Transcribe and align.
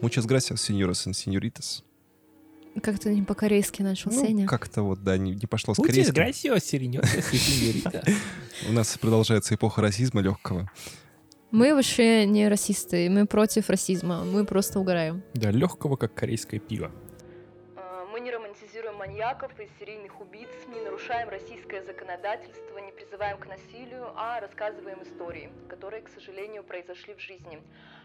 Muchas 0.00 0.26
gracias, 0.26 0.60
señорас 0.60 1.06
и 1.06 1.12
señoritas. 1.12 1.82
Как-то 2.82 3.08
не 3.08 3.22
по-корейски 3.22 3.80
начал 3.80 4.10
Ну, 4.12 4.22
Сеня. 4.26 4.46
как-то 4.46 4.82
вот, 4.82 5.02
да, 5.02 5.16
не, 5.16 5.34
не 5.34 5.46
пошло 5.46 5.72
с 5.74 5.78
Muchas 5.78 5.86
корейским. 5.86 6.14
gracias, 6.14 6.64
señoritas. 6.64 8.04
У 8.68 8.72
нас 8.72 8.96
продолжается 8.98 9.54
эпоха 9.54 9.80
расизма 9.80 10.20
легкого. 10.20 10.70
Мы 11.50 11.74
вообще 11.74 12.26
не 12.26 12.48
расисты, 12.48 13.08
мы 13.08 13.24
против 13.26 13.70
расизма, 13.70 14.24
мы 14.24 14.44
просто 14.44 14.78
угораем. 14.78 15.22
Да, 15.32 15.50
легкого, 15.50 15.96
как 15.96 16.12
корейское 16.12 16.60
пиво. 16.60 16.90
А, 17.76 18.04
Мы 18.12 18.20
не 18.20 18.30
романтизируем 18.30 18.96
маньяков 18.96 19.52
и 19.58 19.66
серийных 19.80 20.20
убийц, 20.20 20.48
не 20.68 20.80
нарушаем 20.84 21.30
российское 21.30 21.82
законодательство, 21.82 22.76
не 22.84 22.92
призываем 22.92 23.38
к 23.38 23.46
насилию, 23.46 24.06
а 24.16 24.40
рассказываем 24.40 25.02
истории, 25.02 25.48
которые, 25.68 26.02
к 26.02 26.10
сожалению, 26.10 26.62
произошли 26.62 27.14
в 27.14 27.20
жизни. 27.20 27.58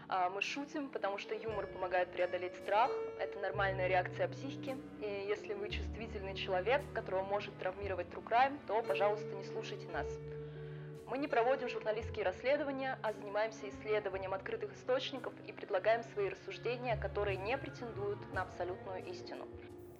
А, 0.08 0.28
Мы 0.30 0.42
шутим, 0.42 0.88
потому 0.88 1.18
что 1.18 1.34
юмор 1.34 1.66
помогает 1.66 2.12
преодолеть 2.12 2.54
страх, 2.56 2.90
это 3.18 3.38
нормальная 3.40 3.88
реакция 3.88 4.28
психики, 4.28 4.76
и 5.00 5.26
если 5.28 5.54
вы 5.54 5.70
чувствительный 5.70 6.34
человек, 6.34 6.82
которого 6.92 7.24
может 7.24 7.56
травмировать 7.58 8.08
true 8.08 8.24
crime, 8.24 8.58
то, 8.66 8.82
пожалуйста, 8.82 9.34
не 9.34 9.44
слушайте 9.44 9.88
нас. 9.88 10.06
Мы 11.12 11.18
не 11.18 11.28
проводим 11.28 11.68
журналистские 11.68 12.24
расследования, 12.24 12.98
а 13.02 13.12
занимаемся 13.12 13.68
исследованием 13.68 14.32
открытых 14.32 14.74
источников 14.74 15.34
и 15.46 15.52
предлагаем 15.52 16.02
свои 16.14 16.30
рассуждения, 16.30 16.96
которые 16.96 17.36
не 17.36 17.58
претендуют 17.58 18.18
на 18.32 18.42
абсолютную 18.42 19.04
истину. 19.06 19.46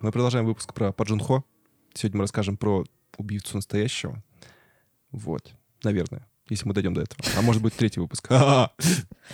Мы 0.01 0.11
продолжаем 0.11 0.47
выпуск 0.47 0.73
про 0.73 0.91
Паджунхо. 0.91 1.45
Сегодня 1.93 2.19
мы 2.19 2.23
расскажем 2.25 2.57
про 2.57 2.85
убийцу 3.19 3.57
настоящего. 3.57 4.23
Вот, 5.11 5.53
наверное, 5.85 6.27
если 6.49 6.67
мы 6.67 6.75
дойдем 6.75 6.95
до 6.95 7.03
этого. 7.03 7.21
А 7.37 7.43
может 7.43 7.63
быть, 7.63 7.75
третий 7.75 8.01
выпуск. 8.01 8.29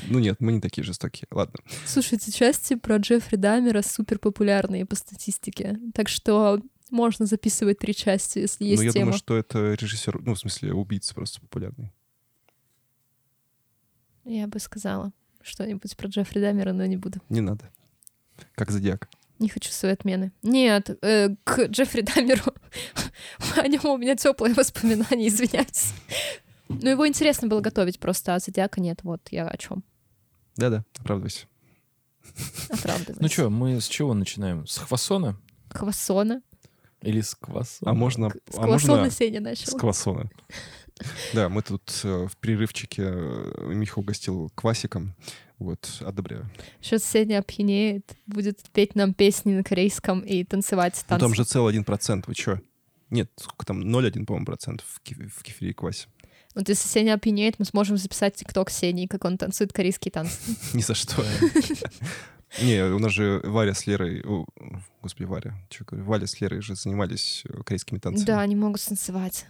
Ну 0.07 0.19
нет, 0.19 0.37
мы 0.41 0.53
не 0.53 0.61
такие 0.61 0.85
жестокие. 0.85 1.27
Ладно. 1.31 1.59
Слушайте, 1.87 2.31
части 2.31 2.75
про 2.75 2.99
Джеффри 2.99 3.37
Даммера 3.37 3.83
супер 3.83 4.19
популярные 4.19 4.87
по 4.87 4.95
статистике. 4.95 5.79
Так 5.95 6.09
что 6.09 6.61
можно 6.91 7.27
записывать 7.27 7.79
три 7.79 7.95
части, 7.95 8.41
если 8.41 8.65
есть 8.65 8.79
ну, 8.79 8.87
я 8.87 8.93
тема. 8.93 9.07
думаю, 9.07 9.19
что 9.19 9.37
это 9.37 9.75
режиссер, 9.75 10.21
ну, 10.23 10.35
в 10.35 10.39
смысле, 10.39 10.73
убийца 10.73 11.15
просто 11.15 11.41
популярный. 11.41 11.93
Я 14.25 14.47
бы 14.47 14.59
сказала 14.59 15.13
что-нибудь 15.43 15.97
про 15.97 16.09
Джеффри 16.09 16.41
Даммера, 16.41 16.73
но 16.73 16.85
не 16.87 16.97
буду. 16.97 17.21
Не 17.29 17.41
надо. 17.41 17.71
Как 18.55 18.71
зодиак. 18.71 19.09
Не 19.39 19.49
хочу 19.49 19.71
свои 19.71 19.93
отмены. 19.93 20.33
Нет, 20.43 20.99
э, 21.03 21.35
к 21.45 21.67
Джеффри 21.67 22.03
Даммеру. 22.03 22.55
О 23.57 23.67
нем 23.67 23.85
у 23.87 23.97
меня 23.97 24.17
теплые 24.17 24.55
воспоминания, 24.55 25.29
извиняюсь. 25.29 25.93
Но 26.69 26.91
его 26.91 27.07
интересно 27.09 27.49
было 27.49 27.61
готовить 27.61 27.99
просто, 27.99 28.35
а 28.35 28.39
Зодиака 28.39 28.81
нет. 28.81 29.01
Вот 29.03 29.29
я 29.31 29.49
о 29.49 29.57
чем. 29.57 29.85
Да-да, 30.57 30.85
оправдывайся. 30.99 31.47
Оправдываюсь. 32.71 33.21
Ну 33.21 33.29
что, 33.29 33.51
мы 33.51 33.81
с 33.81 33.87
чего 33.89 34.15
начинаем? 34.15 34.67
С 34.67 34.79
хвасона? 34.79 35.39
Квасона. 35.69 36.43
Или 37.03 37.21
с 37.21 37.35
квасона? 37.35 37.91
А 37.91 37.95
можно... 37.95 38.31
С 38.31 38.59
а 38.59 38.65
квасона 38.65 39.03
можно 39.03 39.11
Сеня 39.11 39.41
с 39.41 39.45
начал. 39.45 39.79
квасона. 39.79 40.31
Да, 41.33 41.49
мы 41.49 41.63
тут 41.63 42.01
э, 42.03 42.27
в 42.27 42.37
перерывчике 42.39 43.03
э, 43.07 43.73
Миха 43.73 44.01
угостил 44.01 44.51
квасиком. 44.57 45.15
Вот, 45.59 45.89
одобряю. 46.01 46.51
Сейчас 46.81 47.05
Сеня 47.05 47.39
опьянеет, 47.39 48.17
будет 48.27 48.61
петь 48.73 48.95
нам 48.97 49.15
песни 49.15 49.55
на 49.55 49.63
корейском 49.63 50.21
и 50.21 50.45
танцевать 50.45 50.95
Ну 50.97 51.09
танцы. 51.09 51.25
там 51.25 51.35
же 51.35 51.45
целый 51.45 51.71
один 51.71 51.85
процент, 51.85 52.27
вы 52.27 52.35
чё? 52.35 52.61
Нет, 53.11 53.31
сколько 53.37 53.65
там? 53.65 53.81
0,1, 53.83 54.25
по-моему, 54.25 54.47
процент 54.47 54.83
в, 54.83 55.01
в 55.01 55.43
кефире 55.43 55.71
и 55.71 55.75
квасе. 55.75 56.09
Вот 56.55 56.69
если 56.69 56.89
Сеня 56.89 57.15
опьянеет, 57.15 57.59
мы 57.59 57.65
сможем 57.65 57.97
записать 57.97 58.35
тикток 58.35 58.71
Сени, 58.71 59.07
как 59.07 59.25
он 59.25 59.39
танцует 59.39 59.73
корейские 59.73 60.13
танцы. 60.13 60.39
Ни 60.75 60.83
за 60.83 60.95
что. 60.95 61.25
Не, 62.63 62.83
у 62.85 62.99
нас 62.99 63.13
же 63.13 63.41
Варя 63.45 63.75
с 63.75 63.87
Лерой... 63.87 64.25
Господи, 65.03 65.27
Варя, 65.27 65.55
что 65.71 65.85
говорю? 65.85 66.07
Валя 66.07 66.27
с 66.27 66.41
Лерой 66.41 66.63
же 66.63 66.75
занимались 66.75 67.45
э, 67.49 67.63
корейскими 67.63 67.99
танцами. 67.99 68.27
Да, 68.27 68.41
они 68.41 68.57
могут 68.57 68.83
танцевать. 68.83 69.47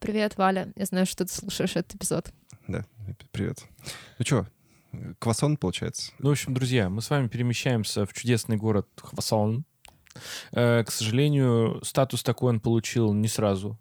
Привет, 0.00 0.36
Валя. 0.36 0.72
Я 0.76 0.84
знаю, 0.86 1.06
что 1.06 1.24
ты 1.24 1.32
слушаешь 1.32 1.76
этот 1.76 1.94
эпизод. 1.94 2.32
Да, 2.66 2.84
привет. 3.32 3.64
Ну 4.18 4.24
что, 4.26 4.46
квасон, 5.18 5.56
получается? 5.56 6.12
Ну, 6.18 6.30
в 6.30 6.32
общем, 6.32 6.52
друзья, 6.54 6.90
мы 6.90 7.02
с 7.02 7.10
вами 7.10 7.28
перемещаемся 7.28 8.04
в 8.04 8.12
чудесный 8.12 8.56
город 8.56 8.88
Хвасон. 8.96 9.64
Э, 10.52 10.82
К 10.84 10.90
сожалению, 10.90 11.80
статус 11.84 12.22
такой 12.22 12.50
он 12.50 12.60
получил 12.60 13.12
не 13.12 13.28
сразу. 13.28 13.78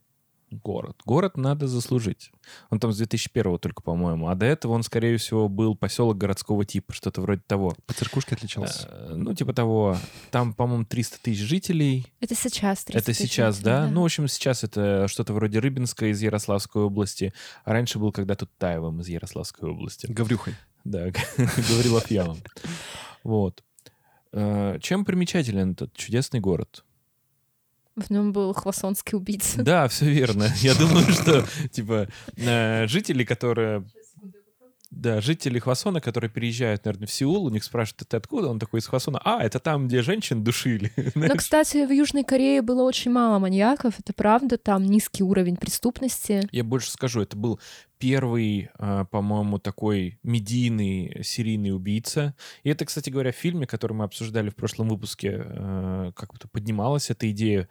Город. 0.52 1.02
Город 1.06 1.38
надо 1.38 1.68
заслужить. 1.68 2.32
Он 2.70 2.80
там 2.80 2.92
с 2.92 2.98
2001 2.98 3.60
только, 3.60 3.82
по-моему. 3.84 4.30
А 4.30 4.36
до 4.36 4.46
этого 4.46 4.74
он, 4.74 4.84
скорее 4.84 5.18
всего, 5.18 5.48
был 5.48 5.76
поселок 5.76 6.18
городского 6.18 6.66
типа, 6.66 6.94
что-то 6.94 7.22
вроде 7.22 7.42
того. 7.46 7.76
По 7.86 7.94
циркушке 7.94 8.36
отличался. 8.36 8.88
Э, 8.90 9.14
Ну, 9.16 9.34
типа 9.34 9.54
того. 9.54 9.98
Там, 10.32 10.54
по-моему, 10.54 10.86
300 10.86 11.20
тысяч 11.22 11.40
жителей. 11.40 12.08
Это 12.20 12.36
сейчас. 12.36 12.84
30 12.86 13.02
Это 13.02 13.14
сейчас, 13.14 13.58
жителей, 13.58 13.72
да? 13.72 13.88
Ну, 13.88 14.02
в 14.02 14.06
общем, 14.06 14.28
сейчас 14.28 14.64
это 14.64 15.08
что-то 15.08 15.34
вроде 15.34 15.60
Рыбинска 15.60 16.08
из 16.08 16.22
Ярославской 16.22 16.82
области. 16.82 17.34
А 17.64 17.74
раньше 17.74 18.00
был 18.00 18.12
когда-то 18.12 18.48
Таевым 18.58 19.02
из 19.02 19.08
Ярославской 19.08 19.70
области. 19.70 20.08
Гаврюхой. 20.08 20.56
Да, 20.84 21.08
говорил 21.38 21.98
Афьяном. 21.98 22.38
Вот. 23.24 23.64
Э, 24.32 24.78
Чем 24.82 25.06
примечателен 25.06 25.72
этот 25.74 25.94
чудесный 25.94 26.40
город? 26.40 26.84
В 28.00 28.10
нем 28.10 28.32
был 28.32 28.54
хвасонский 28.54 29.18
убийца. 29.18 29.62
Да, 29.64 29.88
все 29.88 30.06
верно. 30.06 30.52
Я 30.58 30.76
думаю, 30.76 31.12
что, 31.12 31.46
типа, 31.72 32.08
э, 32.38 32.88
жители, 32.88 33.24
которые... 33.24 33.84
Да, 35.00 35.22
жители 35.22 35.60
Хвасона, 35.60 36.02
которые 36.02 36.30
переезжают, 36.30 36.84
наверное, 36.84 37.08
в 37.08 37.12
Сеул, 37.12 37.46
у 37.46 37.50
них 37.50 37.64
спрашивают, 37.64 38.10
ты 38.10 38.18
откуда? 38.18 38.50
Он 38.50 38.60
такой 38.60 38.82
из 38.82 38.86
Хвасона. 38.86 39.22
А, 39.24 39.42
это 39.42 39.60
там, 39.60 39.88
где 39.88 40.02
женщин 40.02 40.44
душили. 40.44 40.92
Но, 40.98 41.04
Знаешь? 41.16 41.38
кстати, 41.38 41.86
в 41.86 41.92
Южной 41.92 42.26
Корее 42.26 42.62
было 42.62 42.84
очень 42.84 43.10
мало 43.10 43.40
маньяков, 43.40 43.98
это 43.98 44.12
правда, 44.12 44.58
там 44.58 44.84
низкий 44.84 45.24
уровень 45.24 45.56
преступности. 45.56 46.50
Я 46.52 46.66
больше 46.66 46.92
скажу, 46.92 47.22
это 47.22 47.38
был 47.38 47.62
первый, 47.98 48.72
а, 48.78 49.06
по-моему, 49.06 49.58
такой 49.58 50.20
медийный 50.22 51.24
серийный 51.24 51.74
убийца. 51.74 52.36
И 52.64 52.70
это, 52.70 52.84
кстати 52.84 53.10
говоря, 53.10 53.32
в 53.32 53.36
фильме, 53.36 53.68
который 53.68 53.94
мы 53.94 54.04
обсуждали 54.04 54.50
в 54.50 54.56
прошлом 54.56 54.90
выпуске, 54.90 55.46
э, 55.46 56.12
как-то 56.14 56.50
поднималась 56.50 57.10
эта 57.10 57.32
идея, 57.32 57.70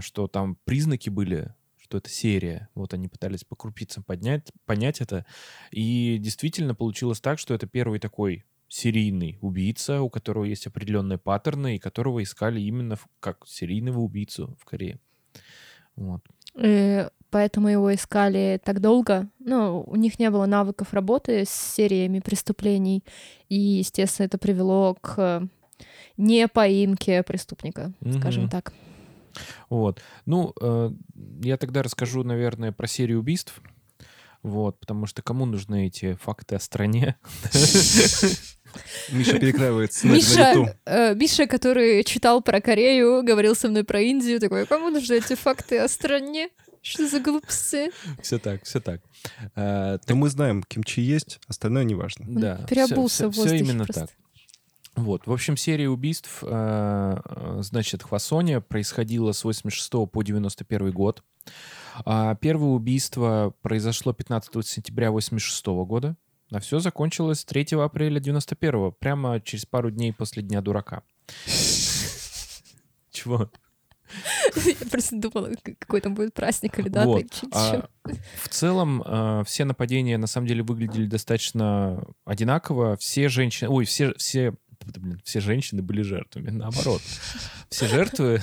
что 0.00 0.26
там 0.26 0.58
признаки 0.64 1.08
были, 1.08 1.54
что 1.90 1.98
это 1.98 2.08
серия. 2.08 2.68
Вот 2.76 2.94
они 2.94 3.08
пытались 3.08 3.42
по 3.42 3.56
крупицам 3.56 4.04
поднять, 4.04 4.52
понять 4.64 5.00
это. 5.00 5.26
И 5.72 6.18
действительно 6.20 6.76
получилось 6.76 7.20
так, 7.20 7.40
что 7.40 7.52
это 7.52 7.66
первый 7.66 7.98
такой 7.98 8.44
серийный 8.68 9.38
убийца, 9.40 10.00
у 10.00 10.08
которого 10.08 10.44
есть 10.44 10.68
определенные 10.68 11.18
паттерны, 11.18 11.74
и 11.74 11.78
которого 11.80 12.22
искали 12.22 12.60
именно 12.60 12.94
в- 12.94 13.08
как 13.18 13.44
серийного 13.44 13.98
убийцу 13.98 14.56
в 14.60 14.64
Корее. 14.64 15.00
Вот. 15.96 16.22
Э, 16.54 17.08
Поэтому 17.30 17.68
его 17.68 17.94
искали 17.94 18.60
так 18.64 18.80
долго. 18.80 19.28
Ну, 19.38 19.84
у 19.86 19.94
них 19.96 20.18
не 20.18 20.30
было 20.30 20.46
навыков 20.46 20.92
работы 20.92 21.44
с 21.44 21.50
сериями 21.50 22.18
преступлений. 22.18 23.04
И, 23.48 23.54
естественно, 23.56 24.26
это 24.26 24.36
привело 24.36 24.96
к 25.00 25.48
не 26.16 26.48
поимке 26.48 27.22
преступника, 27.22 27.92
скажем 28.18 28.44
Мгм. 28.44 28.50
так. 28.50 28.72
Вот. 29.68 30.00
Ну, 30.26 30.54
э, 30.60 30.90
я 31.42 31.56
тогда 31.56 31.82
расскажу, 31.82 32.24
наверное, 32.24 32.72
про 32.72 32.86
серию 32.86 33.20
убийств. 33.20 33.60
Вот, 34.42 34.80
потому 34.80 35.06
что 35.06 35.22
кому 35.22 35.44
нужны 35.44 35.88
эти 35.88 36.14
факты 36.14 36.54
о 36.56 36.60
стране? 36.60 37.16
Миша 39.10 39.38
перекраивает 39.38 39.92
сценарий 39.92 40.22
на 40.22 40.54
Миша, 40.54 40.76
э, 40.86 41.14
Миша, 41.14 41.46
который 41.46 42.04
читал 42.04 42.40
про 42.40 42.60
Корею, 42.60 43.22
говорил 43.22 43.54
со 43.54 43.68
мной 43.68 43.84
про 43.84 44.00
Индию, 44.00 44.40
такой, 44.40 44.66
кому 44.66 44.90
нужны 44.90 45.14
эти 45.14 45.34
факты 45.34 45.78
о 45.78 45.88
стране? 45.88 46.48
Что 46.82 47.06
за 47.06 47.20
глупости? 47.20 47.90
Все 48.22 48.38
так, 48.38 48.64
все 48.64 48.80
так. 48.80 49.02
Э, 49.54 49.98
Но 50.08 50.16
мы 50.16 50.30
знаем, 50.30 50.62
кимчи 50.62 51.02
есть, 51.02 51.38
остальное 51.46 51.84
не 51.84 51.94
важно. 51.94 52.24
Да, 52.28 52.64
переобулся 52.68 53.28
в 53.28 53.32
все 53.32 53.42
воздухе 53.42 53.64
именно 53.64 53.84
просто. 53.84 54.06
так. 54.06 54.10
Вот, 55.02 55.26
в 55.26 55.32
общем, 55.32 55.56
серия 55.56 55.88
убийств, 55.88 56.42
э, 56.42 57.16
э, 57.24 57.58
значит, 57.62 58.02
в 58.02 58.08
Хвасоне 58.08 58.60
происходила 58.60 59.32
с 59.32 59.44
86 59.44 60.06
по 60.10 60.22
91 60.22 60.92
год. 60.92 61.22
А 62.04 62.34
первое 62.36 62.70
убийство 62.70 63.54
произошло 63.62 64.12
15 64.12 64.66
сентября 64.66 65.10
86 65.10 65.66
года, 65.84 66.16
а 66.52 66.60
все 66.60 66.78
закончилось 66.80 67.44
3 67.44 67.78
апреля 67.82 68.20
91 68.20 68.92
прямо 68.92 69.40
через 69.40 69.66
пару 69.66 69.90
дней 69.90 70.12
после 70.12 70.42
Дня 70.42 70.60
дурака. 70.60 71.02
Чего? 73.10 73.50
Я 74.56 74.74
просто 74.90 75.16
думала, 75.16 75.50
какой 75.78 76.00
там 76.00 76.14
будет 76.14 76.34
праздник 76.34 76.78
или 76.78 76.88
дата. 76.88 77.08
Вот. 77.08 77.44
А, 77.52 77.88
в 78.42 78.48
целом, 78.48 79.02
э, 79.06 79.44
все 79.46 79.64
нападения 79.64 80.18
на 80.18 80.26
самом 80.26 80.48
деле 80.48 80.62
выглядели 80.62 81.06
достаточно 81.06 82.02
одинаково. 82.24 82.96
Все 82.96 83.28
женщины... 83.28 83.70
Ой, 83.70 83.84
все, 83.84 84.12
все, 84.14 84.54
блин, 84.84 85.20
все 85.24 85.40
женщины 85.40 85.82
были 85.82 86.02
жертвами, 86.02 86.50
наоборот. 86.50 87.02
Все 87.70 87.86
жертвы... 87.86 88.40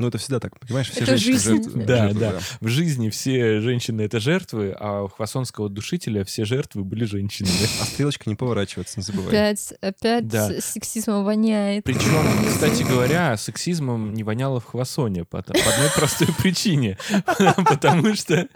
Ну, 0.00 0.06
это 0.06 0.18
всегда 0.18 0.38
так, 0.38 0.56
понимаешь? 0.60 0.90
Все 0.90 1.00
Это 1.00 1.16
женщины 1.16 1.32
жизнь. 1.38 1.50
жертвы- 1.70 1.84
Да, 1.84 2.04
жертвы, 2.04 2.20
да. 2.20 2.38
В 2.60 2.68
жизни 2.68 3.10
все 3.10 3.60
женщины— 3.60 4.00
это 4.02 4.20
жертвы, 4.20 4.72
а 4.78 5.02
у 5.02 5.08
хвасонского 5.08 5.68
душителя 5.68 6.22
все 6.24 6.44
жертвы 6.44 6.84
были 6.84 7.04
женщинами. 7.04 7.52
А 7.80 7.84
стрелочка 7.84 8.30
не 8.30 8.36
поворачивается, 8.36 9.00
не 9.00 9.02
забывай. 9.02 9.26
Опять, 9.30 9.74
опять 9.80 10.28
Да. 10.28 10.60
сексизмом 10.60 11.24
воняет. 11.24 11.82
Причем, 11.82 12.46
кстати 12.48 12.84
говоря, 12.84 13.36
сексизмом 13.36 14.14
не 14.14 14.22
воняло 14.22 14.60
в 14.60 14.66
Хвасоне 14.66 15.24
по, 15.24 15.42
по 15.42 15.52
одной 15.52 15.90
простой 15.96 16.28
причине. 16.28 16.96
Потому 17.56 18.14
что 18.14 18.46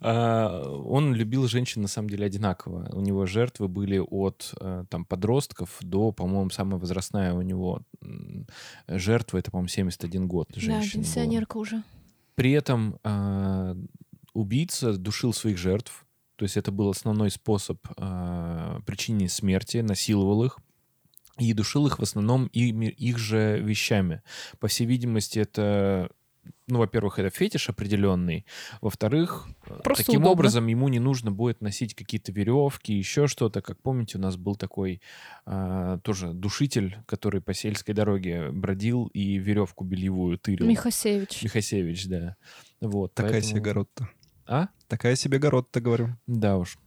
он 0.00 1.14
любил 1.14 1.46
женщин 1.48 1.82
на 1.82 1.88
самом 1.88 2.10
деле 2.10 2.26
одинаково. 2.26 2.88
У 2.92 3.00
него 3.00 3.26
жертвы 3.26 3.68
были 3.68 3.98
от 3.98 4.54
э, 4.60 4.84
там 4.88 5.04
подростков 5.04 5.76
до, 5.80 6.12
по-моему, 6.12 6.50
самая 6.50 6.78
возрастная 6.78 7.34
у 7.34 7.42
него 7.42 7.82
жертва, 8.86 9.38
это, 9.38 9.50
по-моему, 9.50 9.68
71 9.68 10.26
год 10.26 10.48
Да, 10.54 10.60
женщина 10.60 11.02
была. 11.02 11.04
пенсионерка 11.04 11.56
уже. 11.56 11.82
При 12.34 12.52
этом 12.52 12.98
а, 13.02 13.76
убийца 14.32 14.92
душил 14.96 15.32
своих 15.32 15.58
жертв, 15.58 16.06
то 16.36 16.44
есть 16.44 16.56
это 16.56 16.70
был 16.70 16.88
основной 16.88 17.30
способ 17.30 17.78
а, 17.96 18.80
причинения 18.86 19.28
смерти, 19.28 19.78
насиловал 19.78 20.44
их 20.44 20.58
и 21.38 21.52
душил 21.52 21.86
их 21.86 21.98
в 21.98 22.02
основном 22.02 22.46
ими, 22.46 22.86
их 22.86 23.18
же 23.18 23.58
вещами. 23.60 24.22
По 24.60 24.68
всей 24.68 24.86
видимости, 24.86 25.38
это, 25.40 26.10
ну, 26.68 26.78
во-первых, 26.78 27.18
это 27.18 27.30
фетиш 27.30 27.68
определенный, 27.68 28.46
во-вторых, 28.80 29.48
э, 29.66 29.80
Просто 29.82 30.04
таким 30.04 30.20
удобно. 30.20 30.30
образом 30.32 30.66
ему 30.68 30.88
не 30.88 31.00
нужно 31.00 31.30
будет 31.32 31.60
носить 31.60 31.94
какие-то 31.94 32.32
веревки, 32.32 32.92
еще 32.92 33.26
что-то. 33.26 33.60
Как 33.60 33.80
помните, 33.82 34.18
у 34.18 34.20
нас 34.20 34.36
был 34.36 34.56
такой 34.56 35.02
а, 35.44 35.98
тоже 35.98 36.32
душитель, 36.32 36.98
который 37.06 37.40
по 37.40 37.52
сельской 37.54 37.94
дороге 37.94 38.50
бродил 38.50 39.06
и 39.08 39.36
веревку 39.38 39.84
бельевую 39.84 40.38
тырил. 40.38 40.66
Михасевич. 40.66 41.42
Михасевич, 41.42 42.06
да. 42.06 42.36
Вот, 42.80 43.14
Такая 43.14 43.32
поэтому- 43.32 43.50
себе 43.50 43.60
город-то. 43.60 44.08
А? 44.46 44.68
Такая 44.86 45.14
себе 45.16 45.38
город-то, 45.38 45.80
говорю. 45.80 46.16
Да 46.26 46.56
уж. 46.56 46.78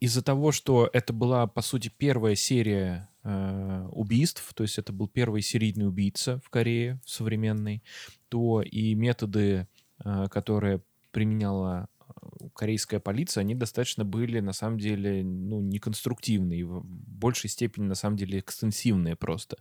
Из-за 0.00 0.22
того, 0.22 0.52
что 0.52 0.88
это 0.92 1.12
была, 1.12 1.46
по 1.46 1.60
сути, 1.60 1.92
первая 1.94 2.34
серия 2.34 3.09
э, 3.24 3.88
убийств, 3.92 4.52
то 4.54 4.62
есть 4.62 4.78
это 4.78 4.92
был 4.92 5.08
первый 5.08 5.42
серийный 5.42 5.86
убийца 5.86 6.40
в 6.44 6.50
Корее 6.50 7.00
современный, 7.04 7.82
то 8.28 8.62
и 8.62 8.94
методы, 8.94 9.68
э, 10.04 10.26
которые 10.30 10.82
применяла 11.10 11.88
э, 12.08 12.48
корейская 12.54 13.00
полиция, 13.00 13.42
они 13.42 13.54
достаточно 13.54 14.04
были, 14.04 14.40
на 14.40 14.52
самом 14.52 14.78
деле, 14.78 15.22
ну, 15.24 15.60
неконструктивные, 15.60 16.64
в 16.64 16.84
большей 16.84 17.50
степени, 17.50 17.84
на 17.84 17.94
самом 17.94 18.16
деле, 18.16 18.38
экстенсивные 18.38 19.16
просто. 19.16 19.58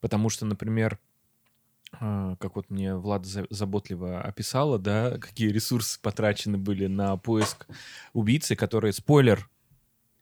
Потому 0.00 0.28
что, 0.28 0.46
например, 0.46 0.98
как 2.00 2.56
вот 2.56 2.70
мне 2.70 2.96
Влад 2.96 3.26
за- 3.26 3.46
заботливо 3.50 4.22
описала, 4.22 4.78
да, 4.78 5.18
какие 5.18 5.50
ресурсы 5.50 6.00
потрачены 6.00 6.56
были 6.56 6.86
на 6.86 7.16
поиск 7.18 7.66
убийцы, 8.14 8.56
который, 8.56 8.94
спойлер, 8.94 9.48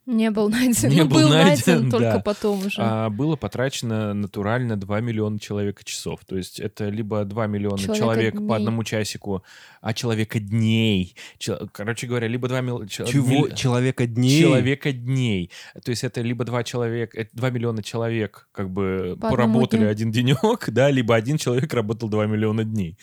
Не 0.07 0.31
был 0.31 0.49
найден. 0.49 0.89
Не 0.89 1.03
Ну, 1.03 1.09
был 1.09 1.29
найден, 1.29 1.73
найден 1.73 1.91
только 1.91 2.13
да. 2.13 2.19
потом 2.19 2.65
уже. 2.65 2.75
а, 2.81 3.09
было 3.11 3.35
потрачено 3.35 4.13
натурально 4.15 4.75
2 4.75 4.99
миллиона 4.99 5.39
человека 5.39 5.83
часов. 5.83 6.25
То 6.25 6.37
есть 6.37 6.59
это 6.59 6.89
либо 6.89 7.23
2 7.23 7.47
миллиона 7.47 7.77
Человека 7.77 7.97
человек 7.99 8.33
по 8.33 8.39
дней. 8.39 8.55
одному 8.55 8.83
часику, 8.83 9.43
а 9.79 9.93
человека 9.93 10.39
дней. 10.39 11.15
Чел- 11.37 11.69
Короче 11.71 12.07
говоря, 12.07 12.27
либо 12.27 12.47
2 12.47 12.61
миллиона... 12.61 12.87
Чего? 12.89 13.49
Человека 13.49 14.07
дней? 14.07 14.41
Человека 14.41 14.91
дней. 14.91 15.51
То 15.83 15.91
есть 15.91 16.03
это 16.03 16.21
либо 16.21 16.45
2 16.45 16.63
человека, 16.63 17.27
2 17.31 17.49
миллиона 17.51 17.83
человек 17.83 18.47
как 18.51 18.71
бы 18.71 19.17
По 19.21 19.29
поработали 19.29 19.81
дню. 19.81 19.89
один 19.89 20.11
денек, 20.11 20.65
да, 20.69 20.89
либо 20.89 21.15
один 21.15 21.37
человек 21.37 21.71
работал 21.75 22.09
2 22.09 22.25
миллиона 22.25 22.63
дней. 22.63 22.97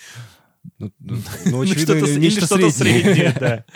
Ну, 0.78 0.90
ну, 0.98 1.16
ну, 1.44 1.50
Ну, 1.52 1.60
очевидно, 1.62 1.96
что-то 1.96 2.18
нечто 2.18 2.44
что-то 2.46 2.70
среднее. 2.70 3.14
среднее, 3.14 3.36
да. 3.38 3.64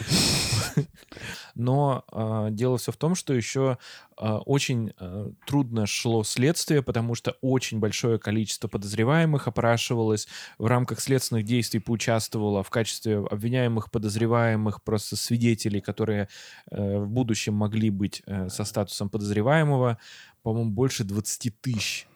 Но 1.62 2.04
а, 2.10 2.50
дело 2.50 2.76
все 2.76 2.90
в 2.90 2.96
том, 2.96 3.14
что 3.14 3.32
еще 3.32 3.78
а, 4.16 4.38
очень 4.38 4.92
а, 4.98 5.30
трудно 5.46 5.86
шло 5.86 6.24
следствие, 6.24 6.82
потому 6.82 7.14
что 7.14 7.36
очень 7.40 7.78
большое 7.78 8.18
количество 8.18 8.66
подозреваемых 8.66 9.46
опрашивалось. 9.46 10.26
В 10.58 10.66
рамках 10.66 11.00
следственных 11.00 11.44
действий 11.44 11.78
поучаствовало 11.78 12.64
в 12.64 12.70
качестве 12.70 13.18
обвиняемых, 13.18 13.92
подозреваемых, 13.92 14.82
просто 14.82 15.14
свидетелей, 15.16 15.80
которые 15.80 16.28
э, 16.70 16.98
в 16.98 17.08
будущем 17.08 17.54
могли 17.54 17.90
быть 17.90 18.22
э, 18.26 18.48
со 18.48 18.64
статусом 18.64 19.08
подозреваемого, 19.08 19.98
по-моему, 20.42 20.70
больше 20.70 21.04
20 21.04 21.60
тысяч. 21.60 22.08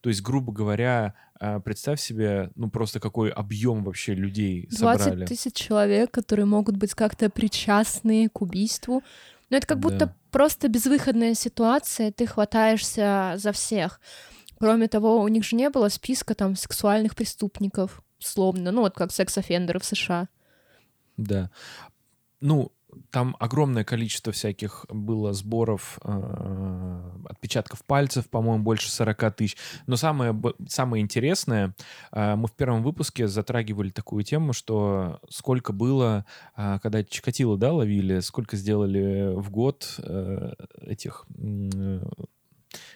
То 0.00 0.10
есть, 0.10 0.22
грубо 0.22 0.52
говоря, 0.52 1.14
а, 1.40 1.60
представь 1.60 2.00
себе, 2.00 2.50
ну 2.54 2.70
просто 2.70 3.00
какой 3.00 3.30
объем 3.30 3.82
вообще 3.84 4.14
людей 4.14 4.68
20 4.70 5.02
собрали. 5.04 5.26
тысяч 5.26 5.54
человек, 5.54 6.10
которые 6.10 6.46
могут 6.46 6.76
быть 6.76 6.94
как-то 6.94 7.28
причастны 7.30 8.28
к 8.28 8.40
убийству. 8.42 9.02
Но 9.50 9.56
это 9.56 9.66
как 9.66 9.78
будто 9.80 10.06
Да. 10.06 10.14
просто 10.30 10.68
безвыходная 10.68 11.34
ситуация, 11.34 12.12
ты 12.12 12.26
хватаешься 12.26 13.34
за 13.36 13.52
всех. 13.52 14.00
Кроме 14.58 14.88
того, 14.88 15.20
у 15.20 15.28
них 15.28 15.44
же 15.44 15.56
не 15.56 15.70
было 15.70 15.88
списка 15.88 16.34
там 16.34 16.54
сексуальных 16.56 17.14
преступников, 17.16 18.02
условно, 18.20 18.70
ну 18.72 18.82
вот 18.82 18.94
как 18.94 19.10
секс-офендеры 19.12 19.78
в 19.80 19.84
США. 19.84 20.28
Да. 21.16 21.50
Ну, 22.40 22.70
там 23.10 23.36
огромное 23.38 23.84
количество 23.84 24.32
всяких 24.32 24.86
было 24.88 25.32
сборов 25.32 25.98
э, 26.04 27.10
отпечатков 27.28 27.84
пальцев, 27.84 28.28
по-моему, 28.28 28.62
больше 28.62 28.90
40 28.90 29.34
тысяч. 29.34 29.56
Но 29.86 29.96
самое, 29.96 30.38
самое 30.68 31.02
интересное, 31.02 31.74
э, 32.12 32.36
мы 32.36 32.48
в 32.48 32.52
первом 32.52 32.82
выпуске 32.82 33.28
затрагивали 33.28 33.90
такую 33.90 34.24
тему, 34.24 34.52
что 34.52 35.20
сколько 35.28 35.72
было, 35.72 36.24
э, 36.56 36.78
когда 36.82 37.02
Чикатило, 37.04 37.56
да, 37.56 37.72
ловили, 37.72 38.20
сколько 38.20 38.56
сделали 38.56 39.34
в 39.34 39.50
год 39.50 39.96
э, 39.98 40.52
этих 40.80 41.26
э, 41.38 42.00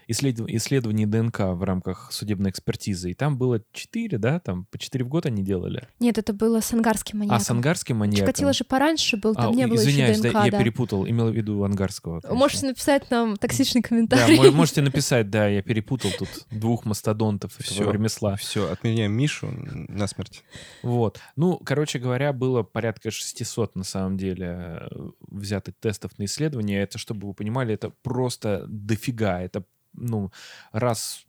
исследов- 0.09 0.49
исследований 0.49 1.07
ДНК 1.07 1.41
в 1.41 1.63
рамках 1.65 2.11
судебной 2.13 2.51
экспертизы. 2.51 3.11
И 3.11 3.15
там 3.15 3.37
было 3.39 3.63
4, 3.73 4.19
да, 4.19 4.41
там 4.41 4.67
по 4.71 4.79
4 4.79 5.05
в 5.05 5.09
год 5.09 5.27
они 5.27 5.43
делали. 5.43 5.89
Нет, 6.01 6.19
это 6.19 6.33
было 6.33 6.61
с 6.61 6.73
ангарским 6.73 7.19
маньяком. 7.19 7.37
А 7.37 7.41
с 7.41 7.51
ангарским 7.51 7.97
маньяком? 7.97 8.27
Чикатило 8.27 8.53
же 8.53 8.65
пораньше 8.65 9.17
был, 9.17 9.35
там 9.35 9.53
А, 9.53 9.55
не 9.55 9.67
было 9.67 9.77
извиняюсь, 9.77 10.19
еще 10.19 10.31
да, 10.33 10.41
ДНК, 10.41 10.45
я 10.47 10.51
да. 10.53 10.59
перепутал, 10.59 11.07
имел 11.09 11.31
в 11.31 11.35
виду 11.35 11.63
ангарского. 11.65 12.21
конечно. 12.21 12.39
Можете 12.39 12.67
написать 12.67 13.11
нам 13.11 13.37
токсичный 13.37 13.83
Да, 13.83 13.89
комментарий. 13.89 14.37
мо- 14.37 14.51
можете 14.53 14.83
написать, 14.83 15.31
да, 15.31 15.47
я 15.49 15.63
перепутал 15.63 16.11
тут 16.19 16.29
двух 16.51 16.85
мастодонтов 16.85 17.53
этого 17.61 17.73
Всё. 17.73 17.91
ремесла. 17.91 18.37
Все, 18.37 18.71
отменяем 18.71 19.13
Мишу 19.13 19.49
на 19.51 20.07
смерть. 20.07 20.43
Вот. 20.83 21.21
Ну, 21.37 21.59
короче 21.59 21.99
говоря, 21.99 22.33
было 22.33 22.63
порядка 22.63 23.11
600 23.11 23.77
на 23.77 23.85
самом 23.85 24.17
деле 24.17 24.47
э, 24.91 25.11
взятых 25.29 25.75
тестов 25.81 26.13
на 26.19 26.25
исследование. 26.25 26.83
Это, 26.83 26.99
чтобы 26.99 27.27
вы 27.29 27.35
понимали, 27.35 27.75
это 27.75 27.91
просто 28.03 28.65
дофига. 28.69 29.41
Это, 29.41 29.65
ну, 29.93 30.31
раз 30.73 31.27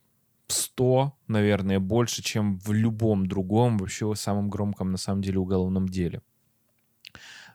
100, 0.47 1.13
наверное, 1.27 1.79
больше, 1.79 2.21
чем 2.21 2.57
в 2.59 2.71
любом 2.73 3.25
другом, 3.25 3.77
вообще 3.77 4.13
самом 4.15 4.49
громком, 4.49 4.91
на 4.91 4.97
самом 4.97 5.21
деле, 5.21 5.39
уголовном 5.39 5.87
деле. 5.89 6.21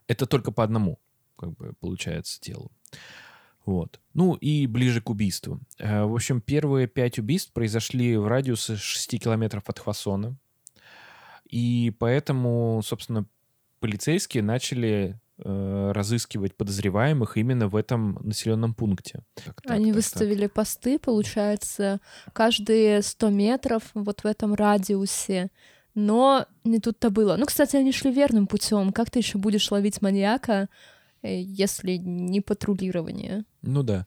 Это 0.07 0.27
только 0.27 0.53
по 0.53 0.65
одному, 0.65 0.99
как 1.37 1.53
бы, 1.53 1.75
получается, 1.81 2.41
делу. 2.41 2.73
Вот. 3.65 4.01
Ну 4.15 4.35
и 4.35 4.67
ближе 4.67 5.03
к 5.03 5.11
убийству. 5.11 5.61
Э, 5.79 6.05
В 6.05 6.15
общем, 6.15 6.41
первые 6.41 6.87
пять 6.87 7.19
убийств 7.19 7.53
произошли 7.53 8.17
в 8.17 8.27
радиусе 8.27 8.77
6 8.77 9.19
километров 9.19 9.65
от 9.69 9.79
Хвасона. 9.79 10.39
И 11.45 11.95
поэтому, 11.99 12.81
собственно, 12.83 13.27
полицейские 13.81 14.43
начали 14.43 15.21
э, 15.39 15.93
разыскивать 15.95 16.57
подозреваемых 16.57 17.37
именно 17.37 17.69
в 17.69 17.77
этом 17.77 18.19
населенном 18.23 18.75
пункте. 18.75 19.23
Так, 19.35 19.61
так, 19.63 19.71
Они 19.71 19.87
так, 19.87 19.95
так. 19.95 19.97
выставили 19.97 20.47
посты, 20.47 20.99
получается, 20.99 22.01
каждые 22.33 23.03
100 23.03 23.31
метров 23.31 23.83
вот 23.95 24.21
в 24.21 24.27
этом 24.27 24.55
радиусе. 24.55 25.51
Но 25.95 26.47
не 26.65 26.79
тут-то 26.79 27.11
было. 27.11 27.37
Ну, 27.37 27.47
кстати, 27.47 27.77
они 27.77 27.93
шли 27.93 28.13
верным 28.13 28.47
путем. 28.47 28.93
Как 28.93 29.11
ты 29.11 29.19
еще 29.19 29.39
будешь 29.39 29.71
ловить 29.71 30.01
маньяка, 30.01 30.69
э, 31.23 31.41
если 31.41 31.97
не 31.97 32.41
патрулирование? 32.41 33.45
Ну 33.63 33.83
да. 33.83 34.07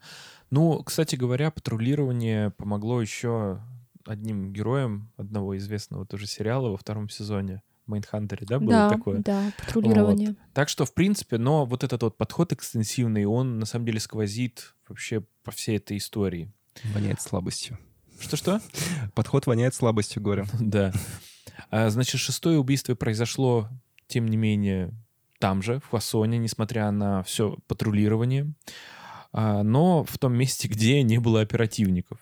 Ну, 0.50 0.84
кстати 0.84 1.16
говоря, 1.16 1.52
патрулирование 1.52 2.52
помогло 2.52 3.02
еще 3.02 3.62
одним 4.06 4.52
героям 4.52 5.12
одного 5.18 5.58
известного 5.58 6.06
тоже 6.06 6.28
сериала 6.28 6.70
во 6.70 6.78
втором 6.78 7.10
сезоне. 7.10 7.62
Майнхантере, 7.88 8.46
да, 8.46 8.60
было 8.60 8.70
да, 8.72 8.90
такое? 8.90 9.20
да, 9.20 9.52
патрулирование. 9.58 10.36
Так 10.54 10.70
что, 10.70 10.86
в 10.86 10.94
принципе, 10.94 11.38
но 11.38 11.66
вот 11.66 11.84
этот 11.84 12.04
вот 12.04 12.18
подход 12.18 12.54
экстенсивный, 12.54 13.26
он 13.26 13.60
на 13.60 13.66
самом 13.66 13.86
деле 13.86 14.00
сквозит 14.00 14.76
вообще 14.88 15.24
по 15.44 15.52
всей 15.52 15.78
этой 15.78 15.98
истории. 15.98 16.52
Воняет 16.94 17.22
слабостью. 17.22 17.78
Что-что? 18.20 18.62
Подход 19.16 19.46
воняет 19.48 19.74
слабостью, 19.76 20.22
говорю. 20.22 20.46
Да. 20.60 20.94
А, 21.70 21.90
Значит, 21.90 22.22
шестое 22.22 22.60
убийство 22.60 22.96
произошло, 22.96 23.68
тем 24.08 24.28
не 24.28 24.38
менее, 24.38 24.94
там 25.40 25.62
же, 25.62 25.80
в 25.80 25.90
Хвасоне, 25.90 26.38
несмотря 26.38 26.92
на 26.92 27.24
все 27.24 27.58
патрулирование, 27.68 28.54
А, 29.34 29.64
но 29.64 30.04
в 30.04 30.18
том 30.18 30.34
месте, 30.34 30.68
где 30.68 31.02
не 31.04 31.20
было 31.20 31.42
оперативников. 31.42 32.20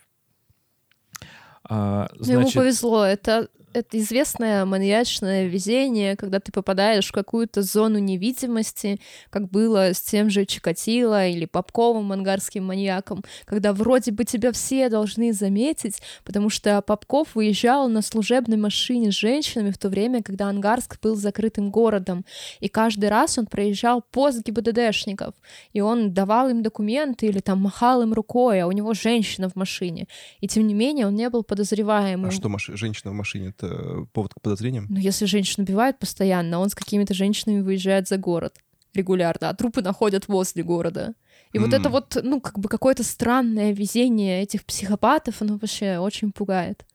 А, 1.64 2.10
Ну, 2.16 2.26
ему 2.32 2.42
Значит, 2.42 2.56
повезло. 2.56 3.04
Это 3.06 3.50
это 3.74 3.98
известное 4.00 4.66
маньячное 4.66 5.48
везение, 5.48 6.16
когда 6.16 6.40
ты 6.40 6.52
попадаешь 6.52 7.08
в 7.08 7.12
какую-то 7.12 7.62
зону 7.62 8.00
невидимости, 8.00 9.00
как 9.30 9.50
было 9.50 9.94
с 9.94 10.02
тем 10.02 10.30
же 10.30 10.46
Чикатило 10.46 11.28
или 11.28 11.46
Попковым, 11.46 12.12
ангарским 12.12 12.66
маньяком, 12.66 13.24
когда 13.46 13.74
вроде 13.74 14.12
бы 14.12 14.26
тебя 14.26 14.52
все 14.52 14.90
должны 14.90 15.34
заметить, 15.34 16.02
потому 16.24 16.50
что 16.50 16.82
Попков 16.82 17.36
выезжал 17.36 17.90
на 17.90 18.02
служебной 18.02 18.58
машине 18.58 19.12
с 19.12 19.16
женщинами 19.16 19.72
в 19.72 19.78
то 19.78 19.90
время, 19.90 20.24
когда 20.24 20.50
Ангарск 20.50 21.00
был 21.02 21.16
закрытым 21.16 21.70
городом, 21.70 22.26
и 22.60 22.68
каждый 22.68 23.10
раз 23.10 23.38
он 23.38 23.46
проезжал 23.46 24.02
пост 24.02 24.44
ГИБДДшников, 24.46 25.36
и 25.74 25.82
он 25.82 26.14
давал 26.14 26.50
им 26.50 26.64
документы 26.64 27.28
или 27.28 27.40
там 27.40 27.62
махал 27.62 28.02
им 28.02 28.14
рукой, 28.14 28.62
а 28.62 28.68
у 28.68 28.72
него 28.72 28.94
женщина 28.94 29.50
в 29.50 29.56
машине, 29.56 30.08
и 30.40 30.48
тем 30.48 30.66
не 30.68 30.74
менее 30.74 31.08
он 31.08 31.16
не 31.16 31.30
был 31.30 31.44
подозреваемым. 31.44 32.30
А 32.30 32.32
что, 32.32 32.50
маш... 32.50 32.70
женщина 32.74 33.12
в 33.12 33.14
машине— 33.14 33.54
это 33.60 34.06
повод 34.14 34.34
к 34.34 34.42
подозрениям? 34.42 34.88
Ну, 34.90 34.98
если 35.00 35.26
женщин 35.26 35.64
убивают 35.64 36.00
постоянно, 36.00 36.60
он 36.60 36.70
с 36.70 36.76
какими-то 36.76 37.14
женщинами 37.14 37.62
выезжает 37.62 38.08
за 38.08 38.18
город 38.18 38.58
регулярно, 38.94 39.50
а 39.50 39.54
трупы 39.54 39.82
находят 39.82 40.28
возле 40.28 40.64
города. 40.64 41.14
И 41.54 41.58
М. 41.58 41.66
вот 41.66 41.74
это 41.74 41.90
вот, 41.90 42.18
ну, 42.24 42.42
как 42.42 42.58
бы 42.60 42.70
какое-то 42.70 43.04
странное 43.04 43.72
везение 43.72 44.42
этих 44.42 44.66
психопатов, 44.66 45.42
оно 45.42 45.58
вообще 45.58 46.00
очень 46.00 46.32
пугает. 46.32 46.86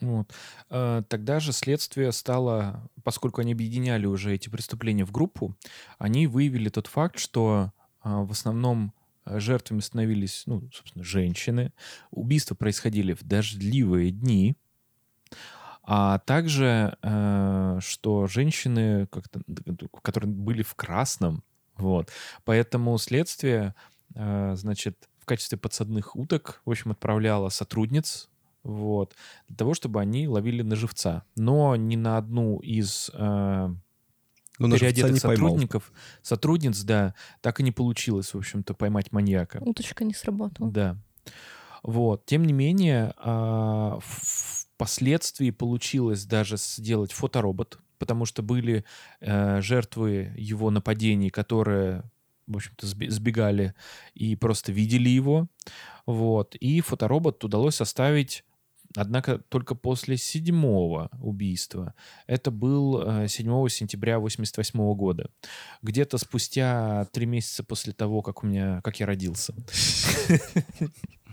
Вот. 0.00 0.32
Э, 0.70 1.02
Тогда 1.08 1.38
же 1.38 1.52
следствие 1.52 2.10
стало, 2.10 2.90
поскольку 3.04 3.40
они 3.40 3.52
объединяли 3.52 4.06
уже 4.06 4.34
эти 4.34 4.48
преступления 4.48 5.04
в 5.04 5.12
группу, 5.12 5.54
они 5.98 6.26
выявили 6.26 6.68
тот 6.68 6.88
факт, 6.88 7.18
что 7.18 7.70
а, 8.00 8.22
в 8.24 8.32
основном 8.32 8.92
жертвами 9.24 9.80
становились, 9.80 10.42
ну, 10.46 10.68
собственно, 10.72 11.04
женщины. 11.04 11.72
Убийства 12.10 12.54
происходили 12.54 13.14
в 13.14 13.22
дождливые 13.22 14.10
дни, 14.10 14.56
а 15.86 16.18
также, 16.20 16.96
э, 17.02 17.78
что 17.80 18.26
женщины, 18.26 19.06
как-то, 19.08 19.40
которые 20.02 20.30
были 20.30 20.62
в 20.62 20.74
красном, 20.74 21.42
вот. 21.76 22.10
Поэтому 22.44 22.96
следствие, 22.98 23.74
э, 24.14 24.54
значит, 24.56 25.08
в 25.18 25.26
качестве 25.26 25.58
подсадных 25.58 26.16
уток, 26.16 26.60
в 26.64 26.70
общем, 26.70 26.90
отправляло 26.92 27.48
сотрудниц, 27.48 28.28
вот, 28.62 29.14
для 29.48 29.56
того, 29.56 29.74
чтобы 29.74 30.00
они 30.00 30.26
ловили 30.28 30.62
на 30.62 30.76
живца. 30.76 31.24
Но 31.36 31.76
ни 31.76 31.96
на 31.96 32.16
одну 32.18 32.58
из 32.60 33.10
э, 33.12 33.68
Ну, 34.58 34.66
на 34.66 34.76
живца 34.76 34.86
переодетых 34.86 35.12
не 35.14 35.20
поймал. 35.20 35.48
сотрудников, 35.50 35.92
сотрудниц, 36.22 36.82
да, 36.82 37.14
так 37.42 37.60
и 37.60 37.62
не 37.62 37.72
получилось, 37.72 38.32
в 38.32 38.38
общем-то, 38.38 38.72
поймать 38.74 39.12
маньяка. 39.12 39.58
Уточка 39.60 40.04
не 40.04 40.14
сработала. 40.14 40.70
Да. 40.70 40.96
Вот. 41.82 42.24
Тем 42.24 42.44
не 42.46 42.52
менее, 42.54 43.12
а, 43.18 43.98
в- 44.00 44.63
впоследствии 44.74 45.50
получилось 45.50 46.24
даже 46.24 46.56
сделать 46.56 47.12
фоторобот, 47.12 47.78
потому 47.98 48.24
что 48.26 48.42
были 48.42 48.84
э, 49.20 49.60
жертвы 49.60 50.32
его 50.36 50.70
нападений, 50.70 51.30
которые, 51.30 52.02
в 52.46 52.56
общем-то, 52.56 52.86
сбегали 52.86 53.74
и 54.14 54.36
просто 54.36 54.72
видели 54.72 55.08
его. 55.08 55.48
Вот. 56.06 56.54
И 56.56 56.80
фоторобот 56.80 57.42
удалось 57.44 57.76
составить 57.76 58.44
Однако 58.96 59.38
только 59.38 59.74
после 59.74 60.16
седьмого 60.16 61.10
убийства. 61.20 61.94
Это 62.28 62.52
был 62.52 63.02
э, 63.02 63.28
7 63.28 63.68
сентября 63.68 64.20
88 64.20 64.94
года. 64.94 65.30
Где-то 65.82 66.16
спустя 66.16 67.04
три 67.06 67.26
месяца 67.26 67.64
после 67.64 67.92
того, 67.92 68.22
как 68.22 68.44
у 68.44 68.46
меня, 68.46 68.80
как 68.84 69.00
я 69.00 69.06
родился. 69.06 69.52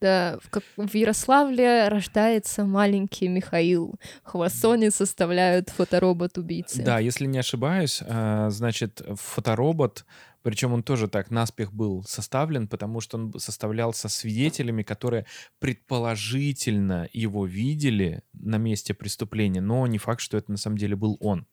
Да, 0.00 0.38
в, 0.42 0.50
как- 0.50 0.64
в 0.76 0.94
Ярославле 0.94 1.88
рождается 1.88 2.64
маленький 2.64 3.28
Михаил. 3.28 3.94
Хвасони 4.22 4.88
составляют 4.90 5.68
фоторобот 5.70 6.38
убийцы. 6.38 6.82
Да, 6.82 6.98
если 6.98 7.26
не 7.26 7.38
ошибаюсь, 7.38 8.02
э, 8.04 8.46
значит, 8.50 9.02
фоторобот, 9.14 10.04
причем 10.42 10.72
он 10.72 10.82
тоже 10.82 11.06
так 11.08 11.30
наспех 11.30 11.72
был 11.72 12.02
составлен, 12.04 12.66
потому 12.66 13.00
что 13.00 13.18
он 13.18 13.38
составлялся 13.38 14.08
свидетелями, 14.08 14.82
которые 14.82 15.26
предположительно 15.58 17.08
его 17.12 17.46
видели 17.46 18.22
на 18.32 18.56
месте 18.56 18.94
преступления, 18.94 19.60
но 19.60 19.86
не 19.86 19.98
факт, 19.98 20.20
что 20.20 20.38
это 20.38 20.50
на 20.50 20.56
самом 20.56 20.78
деле 20.78 20.96
был 20.96 21.16
он. 21.20 21.46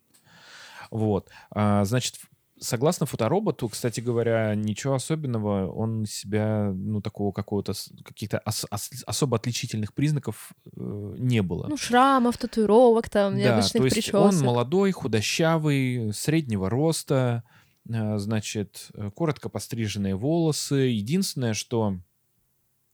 Вот. 0.90 1.30
А, 1.52 1.84
Значит, 1.84 2.16
согласно 2.60 3.06
фотороботу, 3.06 3.68
кстати 3.70 4.00
говоря, 4.00 4.56
ничего 4.56 4.96
особенного, 4.96 5.72
он 5.72 6.06
себя, 6.06 6.72
ну, 6.74 7.02
такого 7.02 7.32
какого-то, 7.32 7.74
каких-то 8.04 8.40
ос- 8.46 8.66
ос- 8.72 9.04
особо 9.06 9.38
отличительных 9.38 9.94
признаков 9.94 10.52
э, 10.76 11.16
не 11.20 11.42
было. 11.42 11.68
Ну, 11.68 11.78
шрамов, 11.78 12.38
татуировок, 12.38 13.10
там, 13.10 13.34
Да, 13.34 13.40
необычных 13.40 13.82
то 13.82 13.84
есть 13.86 13.96
причесок. 13.96 14.22
он 14.22 14.40
молодой, 14.40 14.92
худощавый, 14.92 16.12
среднего 16.14 16.70
роста, 16.70 17.44
э, 17.90 18.18
значит, 18.18 18.90
э, 18.94 19.12
коротко 19.12 19.50
постриженные 19.50 20.16
волосы. 20.16 20.76
Единственное, 20.76 21.54
что 21.54 21.98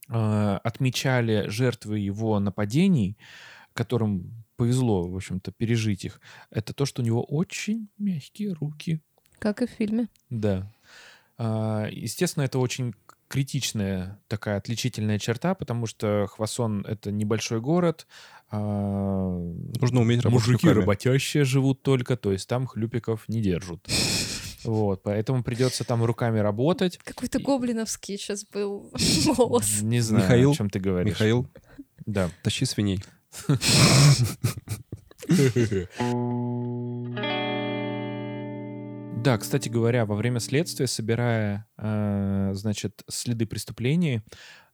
э, 0.08 0.58
отмечали 0.62 1.48
жертвы 1.48 1.98
его 1.98 2.38
нападений, 2.40 3.16
которым 3.72 4.44
повезло, 4.56 5.08
в 5.08 5.16
общем-то, 5.16 5.50
пережить 5.52 6.04
их, 6.04 6.20
это 6.50 6.72
то, 6.74 6.84
что 6.86 7.02
у 7.02 7.04
него 7.04 7.24
очень 7.24 7.88
мягкие 7.98 8.52
руки. 8.52 9.00
Как 9.44 9.60
и 9.62 9.66
в 9.66 9.70
фильме. 9.70 10.08
Да. 10.30 10.72
А, 11.38 11.86
Естественно, 11.90 12.44
это 12.44 12.58
очень 12.58 12.94
критичная 13.28 14.18
такая 14.26 14.56
отличительная 14.56 15.18
черта, 15.18 15.54
потому 15.54 15.86
что 15.86 16.26
Хвасон— 16.30 16.84
это 16.88 17.12
небольшой 17.12 17.60
город, 17.60 18.06
а, 18.50 19.36
Нужно 19.80 20.00
уметь 20.00 20.22
работать 20.22 20.46
мужики 20.48 20.66
руками. 20.68 20.80
работящие 20.80 21.44
живут 21.44 21.82
только, 21.82 22.16
то 22.16 22.32
есть 22.32 22.48
там 22.48 22.66
хлюпиков 22.66 23.28
не 23.28 23.40
держат. 23.42 23.86
Вот, 24.64 25.02
поэтому 25.02 25.42
придется 25.42 25.84
там 25.84 26.02
руками 26.02 26.38
работать. 26.38 26.96
Какой-то 27.04 27.38
гоблиновский 27.38 28.16
сейчас 28.16 28.46
был 28.46 28.90
голос. 29.36 29.82
Не 29.82 30.00
знаю, 30.00 30.24
Михаил? 30.24 30.52
о 30.52 30.54
чем 30.54 30.70
ты 30.70 30.80
говоришь. 30.80 31.12
Михаил, 31.12 31.46
Да. 32.06 32.30
тащи 32.42 32.64
свиней. 32.64 33.04
Да, 39.24 39.38
кстати 39.38 39.70
говоря, 39.70 40.04
во 40.04 40.16
время 40.16 40.38
следствия, 40.38 40.86
собирая, 40.86 41.66
э, 41.78 42.50
значит, 42.52 43.02
следы 43.08 43.46
преступлений, 43.46 44.20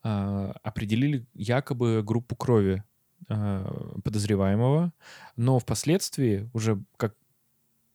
э, 0.02 0.52
определили 0.64 1.24
якобы 1.34 2.02
группу 2.02 2.34
крови 2.34 2.82
э, 3.28 3.92
подозреваемого, 4.02 4.92
но 5.36 5.60
впоследствии 5.60 6.50
уже 6.52 6.82
как 6.96 7.14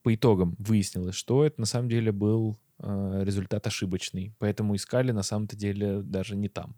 по 0.01 0.15
итогам 0.15 0.55
выяснилось, 0.57 1.15
что 1.15 1.43
это 1.43 1.59
на 1.59 1.65
самом 1.65 1.89
деле 1.89 2.13
был 2.13 2.57
э, 2.79 3.23
результат 3.25 3.67
ошибочный, 3.67 4.33
поэтому 4.39 4.77
искали 4.77 5.11
на 5.11 5.23
самом-то 5.23 5.57
деле 5.57 6.03
даже 6.03 6.37
не 6.37 6.47
там. 6.47 6.77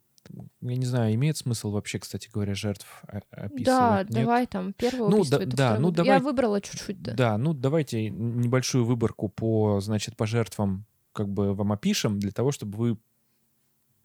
Я 0.62 0.76
не 0.76 0.86
знаю, 0.86 1.14
имеет 1.16 1.38
смысл 1.38 1.72
вообще, 1.72 2.00
кстати 2.00 2.30
говоря, 2.34 2.54
жертв 2.56 2.86
о- 3.08 3.22
описывать? 3.32 3.64
Да, 3.66 3.98
Нет? 4.04 4.10
давай 4.12 4.48
там 4.48 4.74
первое 4.74 5.10
Ну, 5.10 5.16
убийство. 5.18 5.40
да- 5.46 5.46
да, 5.74 5.80
ну, 5.80 5.92
давай- 5.92 6.18
Я 6.18 6.20
выбрала 6.20 6.62
чуть-чуть, 6.62 7.02
да. 7.02 7.14
Да, 7.14 7.38
ну 7.38 7.54
давайте 7.54 8.10
небольшую 8.10 8.86
выборку 8.86 9.30
по, 9.30 9.80
значит, 9.80 10.16
по 10.18 10.26
жертвам 10.28 10.86
как 11.14 11.30
бы 11.30 11.54
вам 11.54 11.72
опишем, 11.72 12.20
для 12.20 12.32
того, 12.32 12.52
чтобы 12.52 12.78
вы 12.78 12.98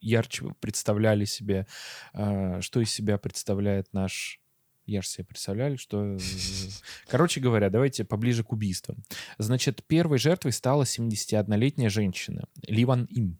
ярче 0.01 0.55
представляли 0.61 1.25
себе, 1.25 1.67
э, 2.15 2.61
что 2.61 2.81
из 2.81 2.91
себя 2.91 3.19
представляет 3.19 3.93
наш... 3.93 4.41
Ярче 4.85 5.11
себе 5.11 5.25
представляли, 5.27 5.77
что... 5.77 6.17
э, 6.17 6.19
Короче 7.09 7.41
говоря, 7.41 7.71
давайте 7.71 8.05
поближе 8.05 8.43
к 8.43 8.53
убийствам. 8.53 8.97
Значит, 9.39 9.85
первой 9.87 10.19
жертвой 10.19 10.53
стала 10.53 10.83
71-летняя 10.83 11.89
женщина 11.89 12.49
Ливан 12.67 13.05
Им. 13.05 13.39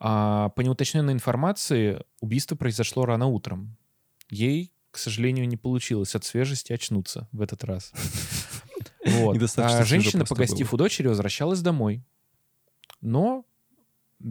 А, 0.00 0.48
по 0.50 0.62
неуточненной 0.62 1.12
информации, 1.12 2.02
убийство 2.20 2.56
произошло 2.56 3.04
рано 3.04 3.26
утром. 3.26 3.76
Ей, 4.30 4.72
к 4.90 4.96
сожалению, 4.98 5.46
не 5.46 5.58
получилось 5.58 6.14
от 6.14 6.24
свежести 6.24 6.72
очнуться 6.72 7.28
в 7.32 7.40
этот 7.42 7.64
раз. 7.64 7.92
Вот. 9.02 9.36
А 9.56 9.84
женщина, 9.84 10.24
погостив 10.24 10.72
у 10.74 10.76
дочери, 10.76 11.08
возвращалась 11.08 11.62
домой. 11.62 12.04
Но, 13.00 13.46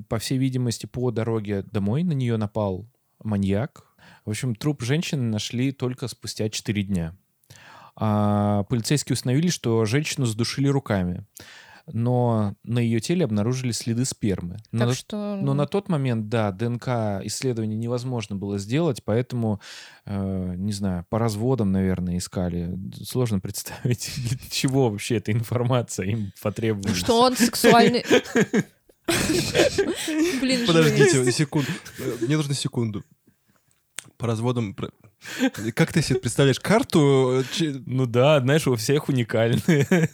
по 0.08 0.20
всей 0.20 0.38
видимости, 0.38 0.86
по 0.86 1.12
дороге 1.12 1.64
домой 1.64 2.04
на 2.04 2.14
нее 2.14 2.38
напал 2.38 2.88
маньяк. 3.22 3.86
В 4.26 4.30
общем, 4.30 4.56
труп 4.56 4.84
женщины 4.84 5.24
нашли 5.24 5.72
только 5.72 6.08
спустя 6.08 6.50
4 6.50 6.84
дня. 6.84 7.18
А 7.96 8.64
полицейские 8.64 9.16
установили, 9.16 9.50
что 9.50 9.84
женщину 9.86 10.26
задушили 10.26 10.68
руками. 10.68 11.26
Но 11.92 12.56
на 12.64 12.80
ее 12.80 13.00
теле 13.00 13.26
обнаружили 13.26 13.72
следы 13.72 14.06
спермы. 14.06 14.58
Но 14.72 14.88
Так 14.88 14.96
что... 14.96 15.38
но 15.42 15.54
на 15.54 15.66
тот 15.66 15.90
момент, 15.90 16.30
да, 16.30 16.52
ДНК 16.52 16.88
исследование 17.26 17.78
невозможно 17.78 18.36
было 18.36 18.58
сделать, 18.58 19.04
поэтому, 19.04 19.60
э, 20.06 20.54
не 20.58 20.72
знаю, 20.72 21.06
по 21.10 21.18
разводам, 21.20 21.72
наверное, 21.72 22.18
искали. 22.18 22.78
Сложно 23.04 23.40
представить, 23.42 24.12
для 24.18 24.38
чего 24.50 24.90
вообще 24.90 25.18
эта 25.18 25.32
информация 25.32 26.06
им 26.08 26.32
потребовалась. 26.42 26.98
Что 26.98 27.22
он 27.22 27.36
сексуальный... 27.36 28.06
Блин, 30.42 30.68
Подождите 30.68 31.32
секунду. 31.32 31.68
Э, 31.98 32.18
Мне 32.22 32.38
нужно 32.38 32.54
секунду. 32.54 33.04
По 34.18 34.28
разводам... 34.28 34.76
Как 35.74 35.92
ты 35.92 36.02
себе 36.02 36.20
представляешь 36.20 36.60
карту? 36.60 37.44
Че- 37.54 37.82
Ну 37.86 38.06
да, 38.06 38.40
знаешь, 38.40 38.68
у 38.68 38.76
всех 38.76 39.10
уникальные. 39.10 40.10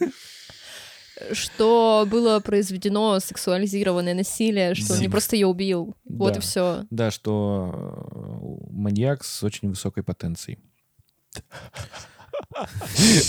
Что 1.32 2.06
было 2.10 2.40
произведено 2.40 3.18
сексуализированное 3.20 4.14
насилие, 4.14 4.74
что 4.74 4.94
он 4.94 5.00
не 5.00 5.08
просто 5.08 5.36
ее 5.36 5.46
убил. 5.46 5.94
Вот 6.04 6.34
Да. 6.34 6.38
и 6.38 6.42
все. 6.42 6.84
Да, 6.90 7.10
что 7.10 7.72
э, 7.74 8.72
маньяк 8.72 9.24
с 9.24 9.42
очень 9.42 9.68
высокой 9.70 10.02
потенцией. 10.02 10.58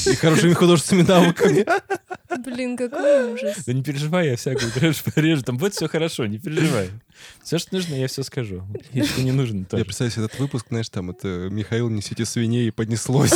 И 0.06 0.16
хорошими 0.16 0.54
художественными 0.54 1.08
навыками. 1.08 1.66
Блин, 2.44 2.78
какой 2.78 3.34
ужас. 3.34 3.64
Да 3.66 3.74
не 3.74 3.82
переживай, 3.84 4.30
я 4.30 4.36
всякую 4.36 4.72
трэш 4.72 5.02
порежу. 5.04 5.44
Там 5.44 5.58
будет 5.58 5.74
все 5.74 5.88
хорошо, 5.88 6.26
не 6.26 6.40
переживай. 6.40 6.90
Все, 7.44 7.58
что 7.58 7.76
нужно, 7.76 7.96
я 7.96 8.08
все 8.08 8.24
скажу. 8.24 8.64
И 8.94 9.02
что 9.04 9.22
не 9.22 9.32
нужно 9.32 9.60
Я 9.60 9.66
тоже. 9.66 9.86
представляю 9.86 10.12
себе 10.14 10.26
этот 10.26 10.40
выпуск, 10.40 10.68
знаешь, 10.70 10.90
там 10.90 11.10
это 11.10 11.28
Михаил, 11.50 11.90
несите 11.90 12.26
свиней, 12.26 12.68
и 12.68 12.72
поднеслось. 12.72 13.32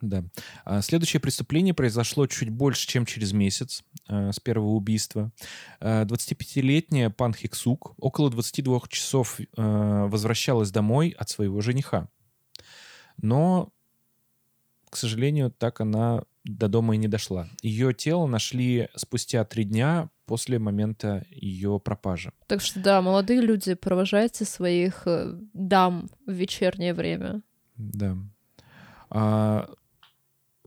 Да. 0.00 0.24
А, 0.64 0.80
Следующее 0.82 1.20
преступление 1.20 1.74
произошло 1.74 2.26
чуть 2.26 2.50
больше, 2.50 2.86
чем 2.86 3.06
через 3.06 3.32
месяц 3.32 3.82
а, 4.06 4.32
с 4.32 4.40
первого 4.40 4.70
убийства. 4.70 5.32
А, 5.80 6.04
25-летняя 6.04 7.10
Пан 7.10 7.34
Хиксук 7.34 7.94
около 7.98 8.30
22 8.30 8.80
часов 8.88 9.38
а, 9.56 10.06
возвращалась 10.06 10.70
домой 10.70 11.14
от 11.18 11.28
своего 11.28 11.60
жениха. 11.60 12.08
Но, 13.20 13.72
к 14.90 14.96
сожалению, 14.96 15.50
так 15.50 15.80
она 15.80 16.22
до 16.44 16.68
дома 16.68 16.94
и 16.94 16.98
не 16.98 17.08
дошла. 17.08 17.48
Ее 17.62 17.92
тело 17.92 18.26
нашли 18.26 18.88
спустя 18.94 19.44
три 19.44 19.64
дня 19.64 20.08
после 20.24 20.58
момента 20.58 21.26
ее 21.30 21.80
пропажи. 21.80 22.32
Так 22.46 22.60
что 22.60 22.80
да, 22.80 23.02
молодые 23.02 23.40
люди, 23.40 23.74
провожайте 23.74 24.44
своих 24.44 25.02
э, 25.06 25.38
дам 25.52 26.10
в 26.26 26.32
вечернее 26.32 26.94
время. 26.94 27.42
Да. 27.76 28.16
А, 29.10 29.68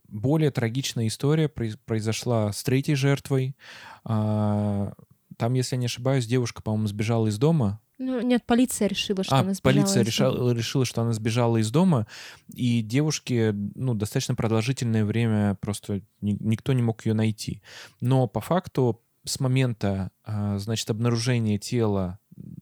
более 0.07 0.51
трагичная 0.51 1.07
история 1.07 1.45
произ- 1.47 1.77
произошла 1.85 2.51
с 2.51 2.63
третьей 2.63 2.95
жертвой. 2.95 3.55
А, 4.03 4.93
там, 5.37 5.53
если 5.53 5.75
я 5.75 5.79
не 5.79 5.85
ошибаюсь, 5.85 6.27
девушка, 6.27 6.61
по-моему, 6.61 6.87
сбежала 6.87 7.27
из 7.27 7.37
дома. 7.37 7.79
Ну, 7.97 8.19
нет, 8.19 8.43
полиция 8.45 8.87
решила, 8.87 9.23
что 9.23 9.35
а, 9.35 9.39
она 9.39 9.53
сбежала 9.53 9.73
полиция 9.73 9.89
из 9.89 9.93
дома. 9.93 10.05
решала, 10.05 10.51
решила, 10.53 10.85
что 10.85 11.01
она 11.03 11.13
сбежала 11.13 11.57
из 11.57 11.71
дома, 11.71 12.07
и 12.53 12.81
девушке 12.81 13.51
ну, 13.53 13.93
достаточно 13.93 14.33
продолжительное 14.35 15.05
время 15.05 15.55
просто 15.61 16.01
ни- 16.19 16.37
никто 16.39 16.73
не 16.73 16.81
мог 16.81 17.05
ее 17.05 17.13
найти. 17.13 17.61
Но 17.99 18.27
по 18.27 18.41
факту 18.41 19.01
с 19.23 19.39
момента, 19.39 20.09
а, 20.23 20.57
значит, 20.57 20.89
обнаружения 20.89 21.59
тела 21.59 22.17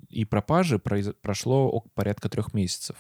и 0.10 0.26
пропажи 0.26 0.78
произ- 0.78 1.14
прошло 1.22 1.84
порядка 1.94 2.30
трех 2.30 2.54
месяцев. 2.54 2.96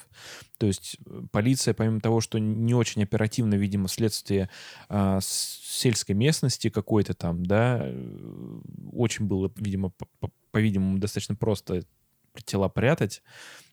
То 0.57 0.67
есть 0.67 0.97
э, 1.05 1.23
полиция, 1.31 1.73
помимо 1.73 1.99
того, 2.01 2.21
что 2.21 2.37
не 2.39 2.73
очень 2.73 3.03
оперативно, 3.03 3.55
видимо, 3.55 3.87
вследствие 3.87 4.49
с- 4.89 5.59
сельской 5.63 6.15
местности 6.15 6.69
какой-то 6.69 7.13
там, 7.13 7.45
да, 7.45 7.79
э, 7.81 8.59
очень 8.91 9.25
было, 9.25 9.51
видимо, 9.55 9.89
по- 9.89 10.07
по- 10.19 10.31
по-видимому, 10.51 10.97
достаточно 10.99 11.35
просто 11.35 11.83
тела 12.45 12.69
прятать, 12.69 13.21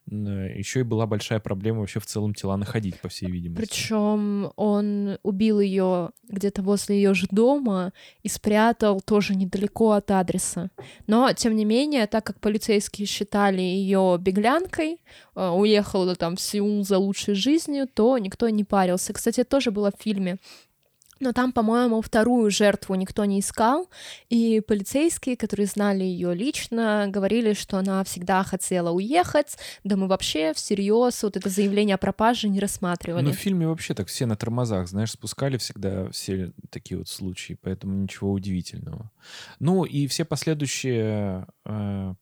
еще 0.09 0.81
и 0.81 0.85
была 0.85 1.07
большая 1.07 1.41
проблема 1.41 1.81
вообще 1.81 1.99
в 1.99 2.07
целом 2.07 2.33
тела 2.33 2.57
находить, 2.57 3.01
по 3.01 3.09
всей 3.09 3.31
видимости. 3.31 3.61
Причем 3.61 4.53
он 4.57 5.19
убил 5.23 5.61
ее 5.61 6.11
где-то 6.29 6.63
возле 6.63 6.97
ее 6.97 7.15
же 7.15 7.27
дома 7.31 7.93
и 8.23 8.29
спрятал 8.29 9.01
тоже 9.01 9.35
недалеко 9.35 9.93
от 9.93 10.11
адреса. 10.11 10.71
Но, 11.07 11.33
тем 11.33 11.57
не 11.57 11.65
менее, 11.65 12.07
так 12.07 12.25
как 12.25 12.41
полицейские 12.41 13.07
считали 13.07 13.61
ее 13.61 14.17
беглянкой, 14.21 14.99
э, 15.35 15.49
уехала 15.49 16.15
там 16.15 16.37
в 16.37 16.41
Сеул 16.41 16.85
за 16.85 16.99
лучшей 16.99 17.35
жизнью, 17.35 17.89
то 17.93 18.17
никто 18.19 18.49
не 18.49 18.65
парился. 18.65 19.13
Кстати, 19.13 19.41
это 19.41 19.51
тоже 19.51 19.71
было 19.71 19.91
в 19.91 20.01
фильме. 20.01 20.39
Но 21.21 21.33
там, 21.33 21.53
по-моему, 21.53 22.03
вторую 22.03 22.51
жертву 22.51 22.95
никто 22.95 23.25
не 23.25 23.41
искал, 23.41 23.89
и 24.29 24.61
полицейские, 24.61 25.37
которые 25.37 25.67
знали 25.67 26.05
ее 26.05 26.35
лично, 26.35 27.07
говорили, 27.09 27.55
что 27.55 27.79
она 27.79 28.05
всегда 28.05 28.43
хотела 28.43 28.91
уехать, 28.91 29.57
да 29.85 29.97
мы 29.97 30.09
вообще 30.09 30.53
всерьез 30.53 31.23
вот 31.23 31.37
это 31.37 31.49
заявление 31.49 31.95
о 31.95 31.99
пропаже 31.99 32.49
не 32.49 32.61
рассматривали. 32.61 33.25
Ну, 33.25 33.33
в 33.33 33.37
фильме 33.37 33.67
вообще 33.67 33.95
так 33.95 34.09
все 34.09 34.27
на 34.27 34.37
тормозах, 34.37 34.89
знаешь, 34.89 35.13
спускали 35.13 35.57
всегда 35.57 36.11
все 36.11 36.53
такие 36.71 36.99
вот 36.99 37.09
случаи, 37.09 37.59
поэтому 37.61 37.95
ничего 37.95 38.33
удивительного. 38.33 39.11
Ну, 39.59 39.85
и 39.85 40.07
все 40.07 40.25
последующие 40.25 41.47
э, 41.65 42.15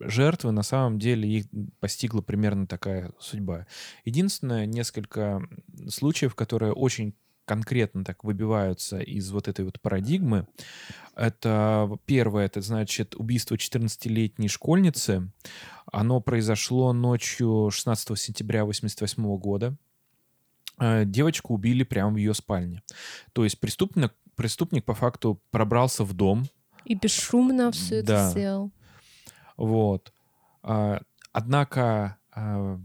жертвы, 0.00 0.52
на 0.52 0.62
самом 0.62 0.98
деле, 0.98 1.28
их 1.28 1.46
постигла 1.80 2.20
примерно 2.20 2.66
такая 2.66 3.12
судьба. 3.18 3.66
Единственное, 4.04 4.66
несколько 4.66 5.42
случаев, 5.88 6.34
которые 6.34 6.72
очень 6.72 7.14
конкретно 7.44 8.04
так 8.04 8.24
выбиваются 8.24 8.98
из 9.00 9.30
вот 9.30 9.48
этой 9.48 9.64
вот 9.64 9.80
парадигмы. 9.80 10.46
Это 11.14 11.90
первое, 12.06 12.46
это 12.46 12.60
значит 12.60 13.14
убийство 13.14 13.54
14-летней 13.54 14.48
школьницы. 14.48 15.30
Оно 15.92 16.20
произошло 16.20 16.92
ночью 16.92 17.70
16 17.70 18.18
сентября 18.18 18.62
1988 18.62 19.36
года. 19.38 19.76
Э, 20.78 21.04
Девочку 21.04 21.54
убили 21.54 21.84
прямо 21.84 22.12
в 22.12 22.16
ее 22.16 22.34
спальне. 22.34 22.82
То 23.32 23.44
есть 23.44 23.60
преступник, 23.60 24.12
преступник 24.34 24.84
по 24.84 24.94
факту 24.94 25.40
пробрался 25.50 26.02
в 26.04 26.12
дом, 26.14 26.46
И 26.84 26.94
бесшумно 26.94 27.70
все 27.72 27.96
это 27.96 28.06
Да. 28.06 28.30
сделал. 28.30 28.70
вот. 29.56 30.12
А, 30.62 31.00
Однако 31.32 32.16
а, 32.32 32.80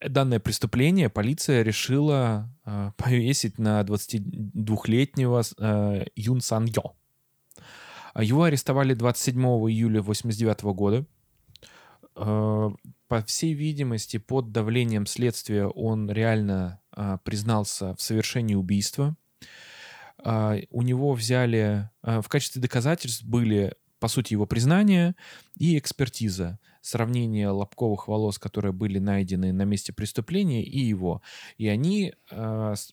данное 0.00 0.40
преступление 0.40 1.08
полиция 1.08 1.62
решила 1.62 2.48
повесить 2.96 3.58
на 3.58 3.80
22-летнего 3.82 5.42
а, 5.58 6.04
Юн 6.14 6.40
Сан 6.40 6.66
Йо. 6.66 6.94
А 8.14 8.22
Его 8.22 8.44
арестовали 8.44 8.94
27 8.94 9.40
июля 9.40 10.00
1989 10.00 10.62
года. 10.76 11.06
А, 12.14 12.70
По 13.08 13.22
всей 13.22 13.54
видимости, 13.54 14.18
под 14.18 14.52
давлением 14.52 15.06
следствия 15.06 15.66
он 15.66 16.10
реально 16.10 16.80
признался 17.24 17.94
в 17.94 18.02
совершении 18.02 18.54
убийства. 18.54 19.16
У 20.22 20.82
него 20.82 21.14
взяли... 21.14 21.90
В 22.02 22.28
качестве 22.28 22.60
доказательств 22.60 23.24
были, 23.24 23.74
по 24.02 24.08
сути, 24.08 24.32
его 24.32 24.46
признание 24.46 25.14
и 25.56 25.78
экспертиза. 25.78 26.58
Сравнение 26.80 27.50
лобковых 27.50 28.08
волос, 28.08 28.36
которые 28.36 28.72
были 28.72 28.98
найдены 28.98 29.52
на 29.52 29.62
месте 29.62 29.92
преступления, 29.92 30.64
и 30.64 30.80
его. 30.80 31.22
И 31.56 31.68
они 31.68 32.12
с- 32.74 32.92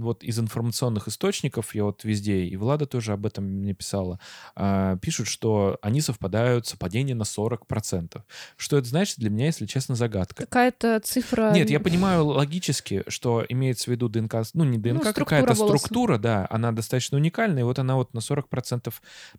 вот 0.00 0.22
из 0.22 0.38
информационных 0.38 1.08
источников, 1.08 1.74
я 1.74 1.84
вот 1.84 2.04
везде, 2.04 2.44
и 2.44 2.56
Влада 2.56 2.86
тоже 2.86 3.12
об 3.12 3.26
этом 3.26 3.44
мне 3.44 3.74
писала, 3.74 4.18
а, 4.54 4.96
пишут, 4.96 5.26
что 5.26 5.78
они 5.82 6.00
совпадают, 6.00 6.66
совпадение 6.66 7.14
на 7.14 7.24
40%. 7.24 8.22
Что 8.56 8.78
это 8.78 8.88
значит, 8.88 9.18
для 9.18 9.30
меня, 9.30 9.46
если 9.46 9.66
честно, 9.66 9.94
загадка. 9.94 10.44
Какая-то 10.44 11.00
цифра... 11.00 11.52
Нет, 11.52 11.70
я 11.70 11.80
понимаю 11.80 12.26
логически, 12.26 13.04
что 13.08 13.44
имеется 13.48 13.84
в 13.84 13.88
виду 13.88 14.08
ДНК, 14.08 14.36
ну 14.54 14.64
не 14.64 14.78
ДНК, 14.78 15.02
структура 15.02 15.24
какая-то 15.24 15.54
волоса. 15.54 15.78
структура, 15.78 16.18
да, 16.18 16.46
она 16.50 16.72
достаточно 16.72 17.16
уникальная, 17.16 17.62
и 17.62 17.64
вот 17.64 17.78
она 17.78 17.96
вот 17.96 18.14
на 18.14 18.18
40% 18.18 18.92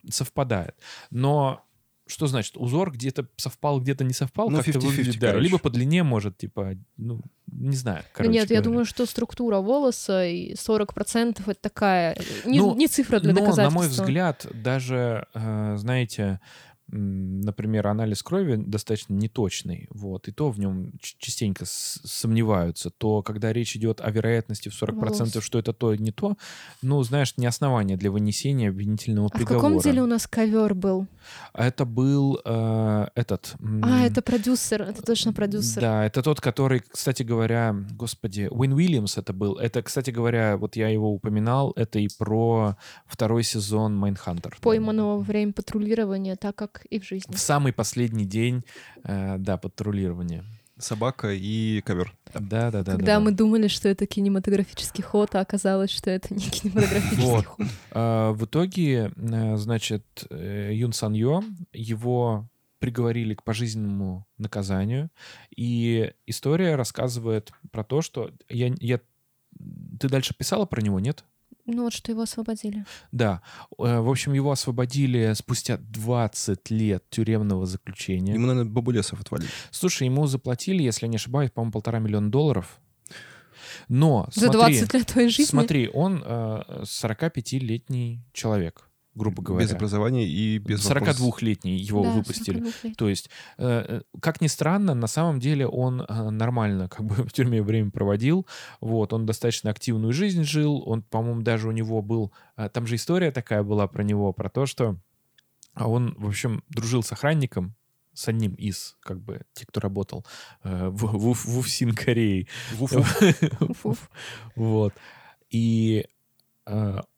совпадает. 0.10 0.76
Но 1.10 1.63
что 2.12 2.28
значит? 2.28 2.58
Узор 2.58 2.91
где-то 2.91 3.28
совпал, 3.38 3.80
где-то 3.80 4.04
не 4.04 4.13
совпал, 4.13 4.50
Ну, 4.50 4.58
как-то 4.58 4.71
50-50, 4.80 4.82
выглядит, 4.82 5.19
да, 5.19 5.28
короче. 5.28 5.43
либо 5.45 5.58
по 5.58 5.69
длине 5.69 6.04
может, 6.04 6.38
типа, 6.38 6.76
ну, 6.97 7.21
не 7.47 7.76
знаю, 7.76 8.04
короче 8.13 8.32
нет, 8.34 8.50
я 8.50 8.58
говоря. 8.58 8.63
думаю, 8.63 8.86
что 8.86 9.06
структура 9.06 9.58
волоса 9.60 10.26
и 10.26 10.54
40% 10.54 11.41
это 11.47 11.60
такая... 11.62 12.15
Не, 12.45 12.60
Ну, 12.60 12.76
не 12.76 12.88
цифра 12.88 13.19
для 13.19 13.34
Но, 13.34 13.39
доказательства. 13.39 13.63
на 13.69 13.76
мой 13.76 13.88
взгляд, 13.88 14.45
даже, 14.54 15.26
э, 15.34 15.76
знаете, 15.78 16.39
например, 16.91 17.88
анализ 17.88 18.21
крови 18.23 18.56
достаточно 18.56 19.13
неточный, 19.13 19.88
вот, 19.89 20.27
и 20.27 20.32
то 20.32 20.49
в 20.49 20.60
нем 20.60 20.93
частенько 21.01 21.65
сомневаются, 21.65 22.89
то 22.89 23.21
когда 23.21 23.54
речь 23.54 23.75
идет 23.75 24.01
о 24.01 24.12
вероятности 24.12 24.69
в 24.69 24.82
40%, 24.82 24.95
Волос. 24.95 25.43
что 25.43 25.60
это 25.60 25.73
то, 25.73 25.95
не 25.95 26.12
то, 26.12 26.38
ну, 26.82 27.01
знаешь, 27.04 27.34
не 27.38 27.45
основание 27.45 27.97
для 27.97 28.12
вынесения 28.12 28.69
обвинительного 28.69 29.27
А 29.27 29.30
в 29.30 29.34
приговора. 29.34 29.62
каком 29.62 29.80
деле 29.80 30.01
у 30.01 30.08
нас 30.08 30.27
ковер 30.27 30.73
был? 30.73 31.08
А 31.54 31.65
Это 31.65 31.86
был 31.86 32.39
э, 32.43 33.08
этот... 33.15 33.56
А, 33.84 34.06
это 34.06 34.21
продюсер, 34.21 34.82
это 34.82 35.01
точно 35.01 35.34
продюсер. 35.34 35.82
Да, 35.82 36.06
это 36.06 36.21
тот, 36.21 36.41
который, 36.41 36.80
кстати 36.80 37.23
говоря, 37.23 37.75
господи, 37.91 38.47
Уэйн 38.52 38.74
Уильямс 38.73 39.17
это 39.17 39.34
был. 39.34 39.58
Это, 39.58 39.82
кстати 39.82 40.10
говоря, 40.10 40.58
вот 40.58 40.75
я 40.75 40.89
его 40.89 41.12
упоминал, 41.13 41.71
это 41.75 41.99
и 41.99 42.10
про 42.17 42.75
второй 43.06 43.43
сезон 43.43 43.95
Mindhunter. 43.96 44.58
Пойманного 44.62 45.19
время 45.19 45.54
патрулирования, 45.54 46.36
так 46.36 46.56
как 46.56 46.81
и 46.86 47.00
в 47.00 47.06
жизни. 47.06 47.34
В 47.34 47.39
самый 47.39 47.74
последний 47.74 48.26
день, 48.26 48.63
э, 49.04 49.38
да, 49.38 49.58
патрулирования. 49.58 50.44
Собака 50.78 51.32
и 51.32 51.82
ковер. 51.82 52.13
Да, 52.34 52.72
да, 52.72 52.84
да. 52.84 52.94
Когда 52.94 53.20
мы 53.20 53.32
думали, 53.32 53.67
что 53.67 53.88
это 53.88 54.08
кинематографический 54.08 55.04
ход, 55.04 55.36
а 55.36 55.41
оказалось, 55.41 55.91
что 55.91 56.10
это 56.10 56.34
не 56.34 56.41
кинематографический 56.50 57.24
Вот. 57.24 57.46
ход. 57.46 57.67
А, 57.91 58.32
в 58.32 58.46
итоге, 58.46 59.12
э, 59.15 59.58
значит, 59.58 60.26
э, 60.30 60.72
Юн 60.74 60.94
Сан 60.94 61.13
Йо, 61.13 61.44
его 61.72 62.50
приговорили 62.80 63.36
к 63.36 63.44
пожизненному 63.44 64.26
наказанию. 64.39 65.12
И 65.56 66.13
история 66.26 66.76
рассказывает 66.76 67.52
про 67.72 67.84
то, 67.84 68.02
что 68.02 68.32
я, 68.50 68.74
я... 68.80 69.00
Ты 70.00 70.10
дальше 70.10 70.34
писала 70.36 70.65
про 70.65 70.82
него, 70.82 71.00
нет? 71.00 71.24
Ну 71.72 71.84
вот, 71.84 71.94
что 71.94 72.12
его 72.12 72.22
освободили. 72.24 72.86
Да. 73.12 73.42
Э, 73.80 74.00
В 74.00 74.10
общем, 74.10 74.34
его 74.34 74.52
освободили 74.52 75.34
спустя 75.36 75.78
20 75.78 76.70
лет 76.72 77.04
тюремного 77.10 77.66
заключения. 77.66 78.34
Ему, 78.34 78.48
наверное, 78.48 78.70
бабулесов 78.72 79.22
отвалили. 79.22 79.50
Слушай, 79.72 80.08
ему 80.08 80.28
заплатили, 80.28 80.84
если 80.84 81.06
я 81.06 81.10
не 81.10 81.16
ошибаюсь, 81.18 81.52
по-моему, 81.52 81.72
полтора 81.72 82.00
миллиона 82.00 82.30
долларов. 82.30 82.80
Но, 83.88 84.28
За 84.34 84.42
смотри, 84.52 84.60
20 84.80 84.94
лет 84.94 85.08
твоей 85.08 85.30
жизни. 85.30 85.46
смотри, 85.50 85.90
он 85.94 86.22
э, 86.26 86.62
45-летний 86.84 88.22
человек, 88.34 88.88
грубо 89.13 89.43
говоря. 89.43 89.65
Без 89.65 89.74
образования 89.74 90.28
и 90.28 90.58
без 90.58 90.86
вопросов. 90.86 91.19
42-летний 91.19 91.76
его 91.78 92.04
Да, 92.04 92.12
выпустили. 92.12 92.60
42 92.60 92.71
лет. 92.84 92.97
То 92.97 93.10
есть, 93.10 93.30
э, 93.58 93.86
э, 93.88 94.02
как 94.21 94.41
ни 94.41 94.47
странно, 94.47 94.93
на 94.93 95.08
самом 95.08 95.39
деле 95.39 95.67
он 95.67 96.02
э, 96.02 96.30
нормально 96.30 96.88
как 96.88 97.06
бы 97.06 97.15
в 97.28 97.32
тюрьме 97.34 97.62
время 97.62 97.91
проводил. 97.91 98.47
Вот, 98.80 99.13
он 99.13 99.26
достаточно 99.26 99.69
активную 99.69 100.13
жизнь 100.13 100.43
жил. 100.43 100.82
Он, 100.88 101.02
по-моему, 101.02 101.41
даже 101.41 101.67
у 101.67 101.71
него 101.71 102.02
был... 102.02 102.32
э, 102.58 102.69
Там 102.69 102.88
же 102.88 102.95
история 102.95 103.32
такая 103.32 103.63
была 103.63 103.88
про 103.88 104.04
него, 104.04 104.32
про 104.34 104.50
то, 104.50 104.65
что 104.65 104.97
он, 105.76 106.15
в 106.17 106.28
общем, 106.28 106.63
дружил 106.69 107.04
с 107.04 107.12
охранником, 107.12 107.76
с 108.13 108.28
одним 108.28 108.54
из, 108.56 108.97
как 109.02 109.21
бы, 109.21 109.41
тех, 109.54 109.67
кто 109.67 109.80
работал 109.80 110.26
э, 110.63 110.88
в, 110.89 111.06
в, 111.06 111.34
в 111.34 111.58
УФСИН 111.60 111.93
Кореи. 111.95 112.47
Уф-уф. 112.80 114.10
Вот. 114.56 114.93
И 115.50 116.06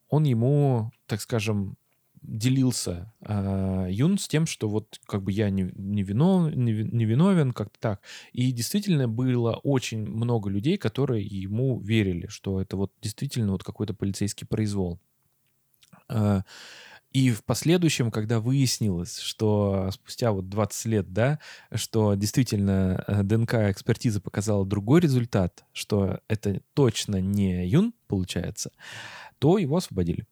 он 0.10 0.24
ему, 0.24 0.92
так 1.08 1.22
скажем, 1.22 1.76
делился 2.24 3.14
э, 3.22 3.88
Юн 3.92 4.18
с 4.18 4.28
тем, 4.28 4.46
что 4.46 4.70
вот 4.70 5.00
как 5.06 5.24
бы 5.24 5.32
я 5.32 5.50
не, 5.50 5.72
не, 5.76 6.04
винов, 6.04 6.54
не, 6.56 6.72
не 6.72 7.06
виновен, 7.06 7.52
как-то 7.52 7.80
так. 7.80 8.02
И 8.32 8.52
действительно 8.52 9.08
было 9.08 9.60
очень 9.64 10.08
много 10.08 10.50
людей, 10.50 10.78
которые 10.78 11.26
ему 11.26 11.80
верили, 11.80 12.28
что 12.28 12.62
это 12.62 12.78
вот 12.78 12.92
действительно 13.02 13.52
вот 13.52 13.64
какой-то 13.64 13.94
полицейский 13.94 14.48
произвол. 14.48 15.00
Э, 16.10 16.42
и 17.12 17.30
в 17.30 17.44
последующем, 17.44 18.10
когда 18.10 18.40
выяснилось, 18.40 19.20
что 19.20 19.92
спустя 19.92 20.32
вот 20.32 20.50
20 20.50 20.86
лет, 20.86 21.14
да, 21.14 21.40
что 21.72 22.16
действительно 22.16 23.04
э, 23.08 23.22
ДНК-экспертиза 23.22 24.20
показала 24.20 24.66
другой 24.66 25.02
результат, 25.02 25.64
что 25.74 26.22
это 26.28 26.62
точно 26.74 27.22
не 27.22 27.68
Юн, 27.68 27.94
получается, 28.08 28.72
то 29.38 29.60
его 29.60 29.78
освободили. 29.78 30.26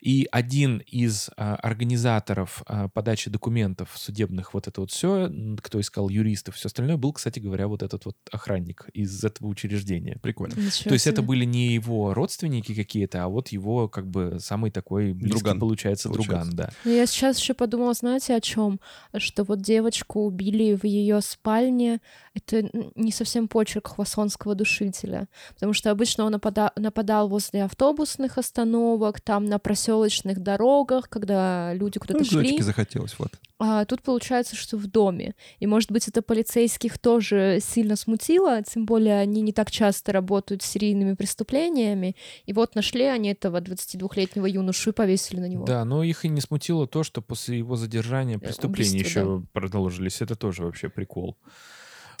И 0.00 0.28
один 0.30 0.78
из 0.86 1.30
а, 1.36 1.56
организаторов 1.56 2.62
а, 2.66 2.88
подачи 2.88 3.30
документов 3.30 3.90
судебных, 3.94 4.54
вот 4.54 4.68
это 4.68 4.80
вот 4.80 4.90
все, 4.90 5.30
кто 5.62 5.80
искал 5.80 6.08
юристов, 6.08 6.54
все 6.54 6.66
остальное, 6.66 6.96
был, 6.96 7.12
кстати 7.12 7.40
говоря, 7.40 7.66
вот 7.66 7.82
этот 7.82 8.04
вот 8.04 8.16
охранник 8.30 8.88
из 8.92 9.24
этого 9.24 9.48
учреждения. 9.48 10.18
Прикольно. 10.22 10.54
Ничего 10.54 10.90
То 10.90 10.94
есть 10.94 11.06
это 11.06 11.16
себе. 11.16 11.26
были 11.28 11.44
не 11.44 11.74
его 11.74 12.14
родственники 12.14 12.74
какие-то, 12.74 13.24
а 13.24 13.28
вот 13.28 13.48
его 13.48 13.88
как 13.88 14.06
бы 14.08 14.38
самый 14.40 14.70
такой 14.70 15.12
близкий, 15.12 15.40
Друган, 15.40 15.60
получается, 15.60 16.08
получается. 16.08 16.50
друган, 16.50 16.56
да. 16.56 16.70
Но 16.84 16.90
я 16.90 17.06
сейчас 17.06 17.38
еще 17.38 17.54
подумала, 17.54 17.94
знаете, 17.94 18.34
о 18.34 18.40
чем? 18.40 18.80
Что 19.16 19.44
вот 19.44 19.60
девочку 19.60 20.24
убили 20.24 20.74
в 20.74 20.84
ее 20.84 21.20
спальне. 21.20 22.00
Это 22.34 22.68
не 22.94 23.12
совсем 23.12 23.48
почерк 23.48 23.88
хвасонского 23.94 24.54
душителя. 24.54 25.28
Потому 25.54 25.72
что 25.72 25.90
обычно 25.90 26.24
он 26.24 26.34
напада- 26.34 26.72
нападал 26.76 27.28
возле 27.28 27.64
автобусных 27.64 28.38
остановок, 28.38 29.20
там 29.20 29.44
на 29.46 29.58
проселочных 29.64 30.38
дорогах, 30.40 31.08
когда 31.08 31.72
люди 31.74 31.98
куда-то 31.98 32.20
Ну, 32.20 32.24
шли. 32.24 32.60
захотелось, 32.60 33.18
вот. 33.18 33.32
А 33.58 33.84
тут 33.86 34.02
получается, 34.02 34.54
что 34.56 34.76
в 34.76 34.86
доме. 34.86 35.34
И, 35.58 35.66
может 35.66 35.90
быть, 35.90 36.06
это 36.06 36.20
полицейских 36.22 36.98
тоже 36.98 37.58
сильно 37.62 37.96
смутило, 37.96 38.62
тем 38.62 38.84
более 38.84 39.18
они 39.18 39.40
не 39.40 39.52
так 39.52 39.70
часто 39.70 40.12
работают 40.12 40.62
с 40.62 40.66
серийными 40.66 41.14
преступлениями. 41.14 42.14
И 42.44 42.52
вот 42.52 42.74
нашли 42.74 43.04
они 43.04 43.30
этого 43.30 43.60
22-летнего 43.60 44.46
юношу 44.46 44.90
и 44.90 44.92
повесили 44.92 45.40
на 45.40 45.48
него. 45.48 45.64
Да, 45.64 45.84
но 45.84 46.04
их 46.04 46.24
и 46.24 46.28
не 46.28 46.42
смутило 46.42 46.86
то, 46.86 47.02
что 47.02 47.22
после 47.22 47.58
его 47.58 47.76
задержания 47.76 48.38
преступления 48.38 49.00
убийство, 49.00 49.20
еще 49.20 49.42
продолжились. 49.52 50.20
Это 50.20 50.36
тоже 50.36 50.64
вообще 50.64 50.90
прикол. 50.90 51.36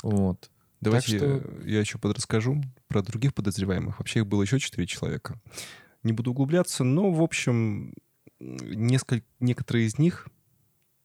Вот. 0.02 0.50
Давайте 0.80 1.16
что- 1.18 1.26
я, 1.26 1.74
я 1.74 1.80
еще 1.80 1.98
подрасскажу 1.98 2.62
про 2.88 3.02
других 3.02 3.34
подозреваемых. 3.34 3.98
Вообще 3.98 4.20
их 4.20 4.26
было 4.26 4.42
еще 4.42 4.58
четыре 4.58 4.86
человека. 4.86 5.40
Не 6.04 6.12
буду 6.12 6.30
углубляться, 6.30 6.84
но, 6.84 7.10
в 7.10 7.20
общем, 7.22 7.92
несколько, 8.38 9.26
некоторые 9.40 9.86
из 9.86 9.98
них 9.98 10.28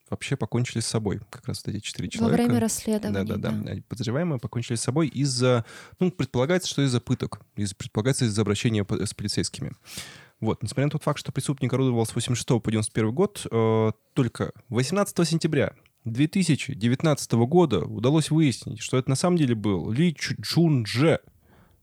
вообще 0.10 0.36
покончили 0.36 0.82
с 0.82 0.88
собой. 0.88 1.22
Как 1.30 1.48
раз 1.48 1.64
вот 1.66 1.74
эти 1.76 1.82
четыре 1.84 2.08
Во 2.08 2.12
человека. 2.12 2.44
время 2.44 2.60
расследования. 2.60 3.24
Да-да-да. 3.24 3.82
Подозреваемые 3.88 4.40
покончили 4.40 4.76
с 4.76 4.82
собой 4.82 5.08
из-за... 5.08 5.66
Ну, 6.00 6.12
предполагается, 6.12 6.68
что 6.68 6.82
из-за 6.84 7.00
пыток. 7.00 7.42
Из, 7.56 7.74
предполагается, 7.74 8.26
из-за 8.26 8.42
обращения 8.42 8.86
с 8.90 9.14
полицейскими. 9.14 9.72
Вот. 10.40 10.64
Несмотря 10.64 10.86
на 10.86 10.92
тот 10.92 11.04
факт, 11.04 11.20
что 11.20 11.32
преступник 11.32 11.72
орудовал 11.74 12.06
с 12.06 12.16
86 12.16 12.62
по 12.62 12.72
91 12.72 13.12
год, 13.14 13.46
э, 13.52 13.92
только 14.14 14.52
18 14.70 15.26
сентября 15.28 15.74
2019 16.06 17.32
года 17.46 17.82
удалось 17.86 18.32
выяснить, 18.32 18.80
что 18.80 18.98
это 18.98 19.10
на 19.10 19.16
самом 19.16 19.38
деле 19.38 19.54
был 19.56 19.92
Ли 19.92 20.16
Чу- 20.16 20.42
Чун 20.42 20.84
Дже. 20.86 21.20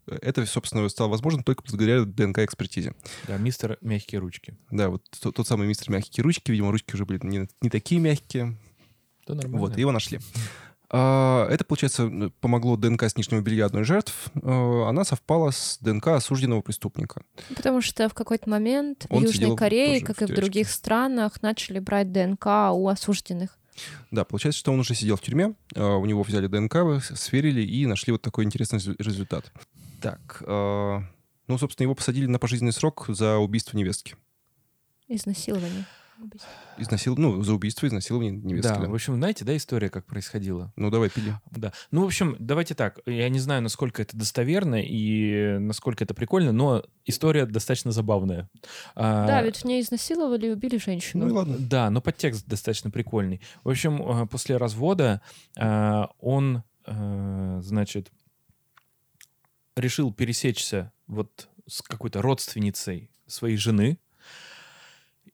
Это, 0.06 0.46
собственно, 0.46 0.88
стало 0.88 1.08
возможно 1.08 1.42
только 1.42 1.62
благодаря 1.62 2.04
ДНК-экспертизе. 2.04 2.94
Да, 3.26 3.36
мистер 3.38 3.78
мягкие 3.80 4.20
ручки. 4.20 4.56
Да, 4.70 4.88
вот 4.90 5.02
тот, 5.20 5.34
тот 5.34 5.46
самый 5.48 5.66
мистер 5.66 5.90
мягкие 5.90 6.22
ручки. 6.22 6.50
Видимо, 6.50 6.70
ручки 6.70 6.94
уже 6.94 7.04
были 7.04 7.18
не, 7.24 7.48
не 7.60 7.70
такие 7.70 8.00
мягкие. 8.00 8.56
Да, 9.26 9.34
нормально. 9.34 9.58
Вот, 9.58 9.76
его 9.76 9.92
нашли. 9.92 10.20
А, 10.88 11.48
Это, 11.48 11.64
получается, 11.64 12.30
помогло 12.40 12.76
ДНК 12.76 13.02
с 13.04 13.16
нижнего 13.16 13.40
белья 13.40 13.66
одной 13.66 13.82
жертв. 13.84 14.30
А, 14.42 14.88
Она 14.88 15.04
совпала 15.04 15.50
с 15.50 15.78
ДНК 15.80 16.08
осужденного 16.08 16.60
преступника. 16.62 17.22
Потому 17.54 17.82
что 17.82 18.08
в 18.08 18.14
какой-то 18.14 18.48
момент 18.48 19.06
Он 19.10 19.22
в 19.24 19.26
Южной 19.26 19.56
Корее, 19.56 20.00
как 20.00 20.18
в 20.18 20.22
и 20.22 20.26
в 20.26 20.34
других 20.34 20.70
странах, 20.70 21.42
начали 21.42 21.80
брать 21.80 22.12
ДНК 22.12 22.46
у 22.72 22.88
осужденных. 22.88 23.58
Да, 24.10 24.24
получается, 24.24 24.60
что 24.60 24.72
он 24.72 24.78
уже 24.80 24.94
сидел 24.94 25.16
в 25.16 25.20
тюрьме, 25.20 25.54
а, 25.74 25.96
у 25.96 26.06
него 26.06 26.22
взяли 26.22 26.46
ДНК, 26.46 27.02
сверили 27.14 27.62
и 27.62 27.84
нашли 27.86 28.12
вот 28.12 28.22
такой 28.22 28.44
интересный 28.44 28.78
резу- 28.78 28.96
результат. 28.98 29.52
Так, 30.00 30.42
а, 30.46 31.02
ну, 31.48 31.58
собственно, 31.58 31.84
его 31.84 31.94
посадили 31.94 32.26
на 32.26 32.38
пожизненный 32.38 32.72
срок 32.72 33.06
за 33.08 33.38
убийство 33.38 33.76
невестки. 33.76 34.16
Изнасилование. 35.08 35.86
Убийство. 36.20 36.48
Изнасил... 36.78 37.14
Ну, 37.16 37.42
за 37.42 37.52
убийство, 37.52 37.86
изнасилование 37.86 38.32
невестки. 38.32 38.72
Да, 38.72 38.80
да. 38.80 38.88
в 38.88 38.94
общем, 38.94 39.16
знаете, 39.16 39.44
да, 39.44 39.56
история, 39.56 39.90
как 39.90 40.06
происходила? 40.06 40.72
Ну, 40.76 40.90
давай, 40.90 41.10
пили. 41.10 41.34
Да. 41.50 41.72
Ну, 41.90 42.02
в 42.02 42.06
общем, 42.06 42.36
давайте 42.38 42.74
так. 42.74 43.00
Я 43.06 43.28
не 43.28 43.38
знаю, 43.38 43.62
насколько 43.62 44.00
это 44.00 44.16
достоверно 44.16 44.76
и 44.82 45.58
насколько 45.58 46.04
это 46.04 46.14
прикольно, 46.14 46.52
но 46.52 46.82
история 47.04 47.44
достаточно 47.44 47.92
забавная. 47.92 48.48
А, 48.94 49.26
Да, 49.26 49.42
ведь 49.42 49.58
в 49.58 49.64
ней 49.64 49.82
изнасиловали 49.82 50.46
и 50.46 50.50
убили 50.50 50.78
женщину. 50.78 51.26
Ну 51.26 51.30
и 51.30 51.34
ладно. 51.34 51.56
Да, 51.58 51.90
но 51.90 52.00
подтекст 52.00 52.46
достаточно 52.46 52.90
прикольный. 52.90 53.42
В 53.62 53.68
общем, 53.68 54.02
э, 54.02 54.26
после 54.26 54.56
развода 54.56 55.20
э, 55.56 56.04
он, 56.18 56.62
э, 56.86 57.60
значит, 57.62 58.10
решил 59.76 60.12
пересечься 60.12 60.92
вот 61.06 61.48
с 61.68 61.82
какой-то 61.82 62.22
родственницей 62.22 63.10
своей 63.26 63.56
жены. 63.56 63.98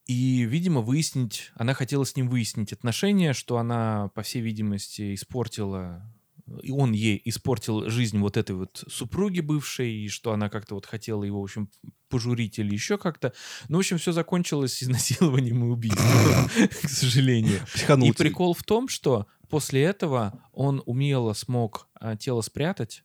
И, 0.06 0.42
видимо, 0.42 0.80
выяснить, 0.80 1.52
она 1.54 1.74
хотела 1.74 2.04
с 2.04 2.16
ним 2.16 2.28
выяснить 2.28 2.72
отношения, 2.72 3.32
что 3.32 3.58
она, 3.58 4.10
по 4.14 4.22
всей 4.22 4.42
видимости, 4.42 5.14
испортила, 5.14 6.12
и 6.60 6.72
он 6.72 6.92
ей 6.92 7.22
испортил 7.24 7.88
жизнь 7.88 8.18
вот 8.18 8.36
этой 8.36 8.56
вот 8.56 8.84
супруги 8.88 9.40
бывшей, 9.40 9.92
и 9.92 10.08
что 10.08 10.32
она 10.32 10.48
как-то 10.48 10.74
вот 10.74 10.86
хотела 10.86 11.22
его, 11.22 11.40
в 11.40 11.44
общем, 11.44 11.70
пожурить 12.08 12.58
или 12.58 12.72
еще 12.72 12.98
как-то. 12.98 13.32
Ну, 13.68 13.76
в 13.76 13.80
общем, 13.80 13.98
все 13.98 14.10
закончилось 14.10 14.82
изнасилованием 14.82 15.64
и 15.64 15.68
убийством, 15.68 16.48
к 16.82 16.88
сожалению. 16.88 17.60
И 18.08 18.12
прикол 18.12 18.54
в 18.54 18.64
том, 18.64 18.88
что 18.88 19.28
после 19.48 19.82
этого 19.82 20.42
он 20.52 20.82
умело 20.84 21.32
смог 21.32 21.88
а, 21.94 22.16
тело 22.16 22.40
спрятать 22.40 23.04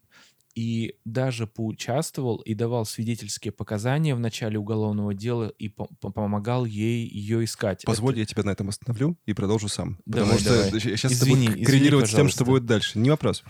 и 0.57 0.95
даже 1.05 1.45
поучаствовал 1.45 2.37
и 2.37 2.55
давал 2.55 2.83
свидетельские 2.83 3.51
показания 3.51 4.15
в 4.15 4.19
начале 4.19 4.57
уголовного 4.57 5.13
дела 5.13 5.49
и 5.59 5.69
по- 5.69 5.85
по- 6.01 6.09
помогал 6.09 6.65
ей 6.65 7.07
ее 7.07 7.43
искать. 7.43 7.85
Позволь, 7.85 8.17
я 8.17 8.25
тебя 8.25 8.41
на 8.41 8.49
этом 8.49 8.69
остановлю 8.69 9.15
и 9.27 9.33
продолжу 9.33 9.67
сам. 9.67 9.99
Давай, 10.07 10.31
Потому 10.31 10.39
что 10.39 10.65
давай. 10.65 10.79
сейчас 10.81 11.11
это 11.11 11.21
Извини, 11.25 11.35
будет 11.45 11.49
извини, 11.51 11.65
коррелировать 11.65 12.09
с 12.09 12.15
тем, 12.15 12.27
что 12.27 12.43
будет 12.43 12.65
дальше. 12.65 12.97
Не 12.97 13.11
вопрос. 13.11 13.43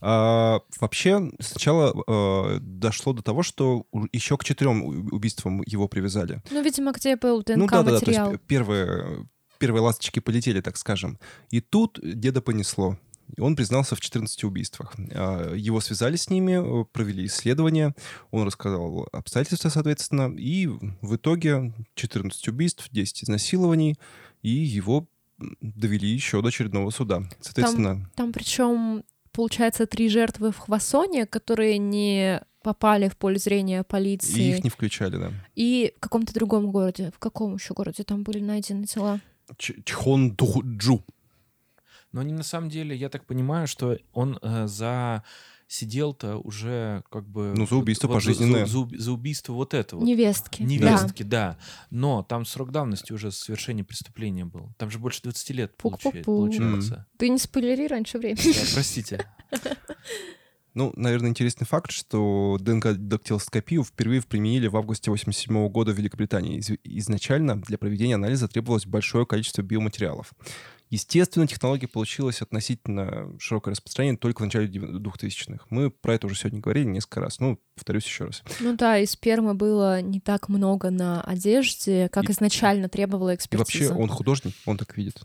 А, 0.00 0.60
вообще, 0.78 1.32
сначала 1.40 1.92
э, 2.06 2.58
дошло 2.60 3.12
до 3.12 3.22
того, 3.22 3.42
что 3.42 3.86
еще 4.12 4.38
к 4.38 4.44
четырем 4.44 4.84
убийствам 5.12 5.62
его 5.66 5.88
привязали. 5.88 6.42
Ну, 6.52 6.62
видимо, 6.62 6.92
где 6.92 7.16
был 7.16 7.42
ну 7.48 7.66
да, 7.66 7.82
да, 7.82 7.90
да, 7.92 7.98
то 7.98 8.06
есть 8.06 8.20
ДНК-материал. 8.20 8.38
первые, 8.46 9.28
первые 9.58 9.82
ласточки 9.82 10.20
полетели, 10.20 10.60
так 10.60 10.76
скажем. 10.76 11.18
И 11.50 11.60
тут 11.60 11.98
деда 12.00 12.40
понесло. 12.40 12.98
И 13.36 13.40
Он 13.40 13.56
признался 13.56 13.96
в 13.96 14.00
14 14.00 14.44
убийствах. 14.44 14.94
А, 15.14 15.54
Его 15.54 15.80
связали 15.80 16.16
с 16.16 16.28
ними, 16.30 16.82
э, 16.82 16.84
провели 16.92 17.26
исследование, 17.26 17.94
он 18.30 18.46
рассказал 18.46 19.08
обстоятельства, 19.12 19.68
соответственно, 19.70 20.34
и 20.36 20.66
в 20.66 21.16
итоге 21.16 21.72
14 21.94 22.48
убийств, 22.48 22.88
10 22.90 23.24
изнасилований, 23.24 23.98
и 24.42 24.50
его 24.50 25.06
довели 25.60 26.08
еще 26.08 26.40
до 26.42 26.48
очередного 26.48 26.90
суда. 26.90 27.22
Соответственно, 27.40 28.08
Там 28.14 28.32
причем, 28.32 29.02
получается, 29.32 29.86
три 29.86 30.08
жертвы 30.08 30.52
в 30.52 30.58
Хвасоне, 30.58 31.26
которые 31.26 31.78
не 31.78 32.40
попали 32.62 33.08
в 33.08 33.16
поле 33.16 33.38
зрения 33.38 33.80
и 33.80 33.84
полиции. 33.84 34.56
их 34.58 34.62
не 34.64 34.70
включали, 34.70 35.16
да. 35.16 35.32
И 35.56 35.92
в 35.96 36.00
каком-то 36.00 36.32
другом 36.32 36.70
городе. 36.70 37.10
В 37.14 37.18
каком 37.18 37.54
еще 37.56 37.74
городе 37.74 38.04
там 38.04 38.22
были 38.22 38.38
найдены 38.38 38.84
тела? 38.86 39.20
Ч- 39.58 39.82
Чхондухджу. 39.84 41.04
Но 42.12 42.20
они 42.20 42.32
на 42.32 42.42
самом 42.42 42.68
деле, 42.68 42.94
я 42.94 43.08
так 43.08 43.24
понимаю, 43.26 43.66
что 43.66 43.98
он 44.12 44.38
э, 44.42 44.66
за 44.66 45.22
сидел-то 45.66 46.36
уже 46.36 47.02
как 47.10 47.26
бы... 47.26 47.54
Ну, 47.56 47.66
за 47.66 47.76
убийство 47.76 48.06
вот 48.06 48.14
пожизненное. 48.14 48.66
За, 48.66 48.86
за 48.90 48.98
за 48.98 49.12
убийство 49.12 49.54
вот 49.54 49.72
этого. 49.72 50.04
Невестки. 50.04 50.62
Невестки, 50.62 51.22
да. 51.22 51.56
Но 51.88 52.22
там 52.22 52.44
срок 52.44 52.70
давности 52.72 53.14
уже 53.14 53.32
совершения 53.32 53.82
преступления 53.82 54.44
был. 54.44 54.74
Там 54.76 54.90
же 54.90 54.98
больше 54.98 55.22
20 55.22 55.50
лет 55.50 55.76
получается. 55.78 56.10
Пук-пук-пук. 56.24 56.58
получается. 56.58 56.90
Да. 56.96 57.06
Ты 57.16 57.30
не 57.30 57.38
спойлери 57.38 57.86
раньше 57.86 58.18
времени. 58.18 58.52
Да, 58.52 58.60
простите. 58.74 59.26
Ну, 60.74 60.90
наверное, 60.96 61.28
интересный 61.28 61.66
факт, 61.66 61.90
что 61.90 62.56
ДНК-дактилоскопию 62.58 63.84
впервые 63.84 64.22
применили 64.22 64.68
в 64.68 64.76
августе 64.78 65.10
87 65.10 65.68
года 65.68 65.92
в 65.92 65.96
Великобритании. 65.98 66.56
Из- 66.60 66.70
Изначально 66.82 67.60
для 67.60 67.76
проведения 67.76 68.14
анализа 68.14 68.48
требовалось 68.48 68.86
большое 68.86 69.26
количество 69.26 69.60
биоматериалов. 69.60 70.32
Естественно, 70.92 71.46
технология 71.46 71.88
получилась 71.88 72.42
относительно 72.42 73.32
широкое 73.38 73.72
распространение 73.72 74.18
только 74.18 74.42
в 74.42 74.44
начале 74.44 74.66
2000-х. 74.68 75.64
Мы 75.70 75.90
про 75.90 76.14
это 76.16 76.26
уже 76.26 76.36
сегодня 76.36 76.60
говорили 76.60 76.84
несколько 76.84 77.20
раз. 77.20 77.40
Ну, 77.40 77.58
повторюсь 77.74 78.04
еще 78.04 78.26
раз. 78.26 78.42
Ну 78.60 78.76
да, 78.76 78.98
и 78.98 79.06
спермы 79.06 79.54
было 79.54 80.02
не 80.02 80.20
так 80.20 80.50
много 80.50 80.90
на 80.90 81.22
одежде, 81.22 82.10
как 82.10 82.28
И- 82.28 82.32
изначально 82.32 82.90
требовала 82.90 83.30
И 83.32 83.36
экспертиза. 83.36 83.88
вообще, 83.88 84.02
он 84.02 84.08
художник, 84.10 84.52
он 84.66 84.76
так 84.76 84.94
видит. 84.98 85.22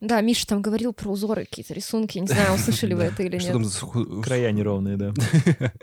Да, 0.00 0.18
Миша 0.22 0.46
там 0.46 0.62
говорил 0.62 0.94
про 0.94 1.10
узоры, 1.10 1.44
какие-то 1.44 1.74
рисунки. 1.74 2.16
Не 2.16 2.26
знаю, 2.26 2.54
услышали 2.54 2.94
вы 2.94 3.02
это 3.02 3.22
или 3.22 3.36
Что 3.38 3.48
нет. 3.48 3.52
там 3.52 3.64
за 3.66 3.78
ху- 3.80 4.22
Края 4.22 4.50
неровные, 4.50 4.96
да. 4.96 5.12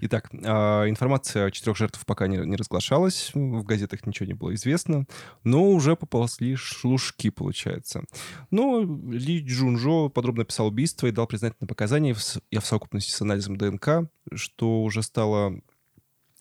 Итак, 0.00 0.30
а, 0.44 0.88
информация 0.88 1.46
о 1.46 1.50
четырех 1.50 1.76
жертвах 1.76 2.06
пока 2.06 2.28
не, 2.28 2.36
не 2.38 2.56
разглашалась, 2.56 3.32
в 3.34 3.64
газетах 3.64 4.06
ничего 4.06 4.26
не 4.26 4.34
было 4.34 4.54
известно, 4.54 5.06
но 5.42 5.68
уже 5.70 5.96
поползли 5.96 6.54
шлушки, 6.54 7.30
получается. 7.30 8.04
Но 8.50 8.80
Ли 8.80 9.40
Джунжо 9.40 10.08
подробно 10.08 10.42
описал 10.42 10.68
убийство 10.68 11.08
и 11.08 11.10
дал 11.10 11.26
признательные 11.26 11.68
показания 11.68 12.14
в, 12.14 12.18
в 12.18 12.64
совокупности 12.64 13.10
с 13.10 13.20
анализом 13.20 13.56
ДНК, 13.56 14.08
что 14.34 14.82
уже 14.82 15.02
стало 15.02 15.60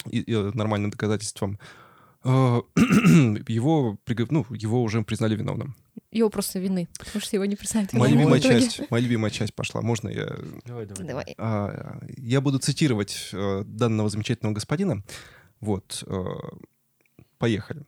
нормальным 0.05 0.91
доказательством. 0.91 1.59
А, 2.29 2.61
Его, 3.47 3.97
ну, 4.29 4.45
его 4.49 4.83
уже 4.83 5.01
признали 5.03 5.35
виновным. 5.35 5.75
Его 6.11 6.29
просто 6.29 6.59
вины, 6.59 6.87
потому 6.99 7.21
что 7.21 7.35
его 7.35 7.45
не 7.45 7.55
признают 7.55 7.93
Моя 7.93 8.13
любимая 8.13 8.39
часть, 8.39 8.81
моя 8.89 9.03
любимая 9.03 9.31
часть 9.31 9.53
пошла. 9.53 9.81
Можно 9.81 10.09
я 10.09 10.35
Давай, 10.65 10.85
давай. 10.85 11.07
Давай. 11.07 11.35
А, 11.37 11.99
Я 12.17 12.41
буду 12.41 12.59
цитировать 12.59 13.29
э, 13.33 13.63
данного 13.65 14.09
замечательного 14.09 14.53
господина. 14.55 15.03
Вот. 15.61 16.03
э, 16.05 16.23
Поехали. 17.37 17.85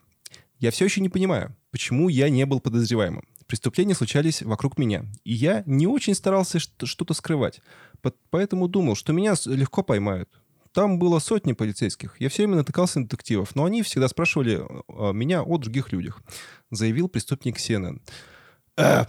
Я 0.60 0.71
все 0.71 0.86
еще 0.86 1.02
не 1.02 1.10
понимаю, 1.10 1.56
почему 1.71 2.10
я 2.10 2.30
не 2.30 2.45
был 2.45 2.60
подозреваемым. 2.60 3.23
Преступления 3.47 3.95
случались 3.95 4.41
вокруг 4.43 4.78
меня, 4.78 5.06
и 5.23 5.34
я 5.34 5.63
не 5.65 5.88
очень 5.88 6.13
старался 6.13 6.60
что-то 6.60 7.13
скрывать. 7.13 7.62
По- 8.02 8.13
Поэтому 8.30 8.67
думал, 8.67 8.95
что 8.95 9.12
меня 9.12 9.34
легко 9.45 9.82
поймают. 9.84 10.30
Там 10.73 10.99
было 10.99 11.19
сотни 11.19 11.53
полицейских. 11.53 12.15
Я 12.19 12.29
все 12.29 12.43
время 12.43 12.58
натыкался 12.58 12.99
на 12.99 13.05
детективов, 13.05 13.55
но 13.55 13.65
они 13.65 13.82
всегда 13.82 14.08
спрашивали 14.08 14.62
э, 14.62 15.13
меня 15.13 15.41
о 15.41 15.58
других 15.58 15.91
людях, 15.91 16.21
заявил 16.71 17.10
преступник 17.10 17.58
CNN. 17.58 17.99
Э, 18.77 19.05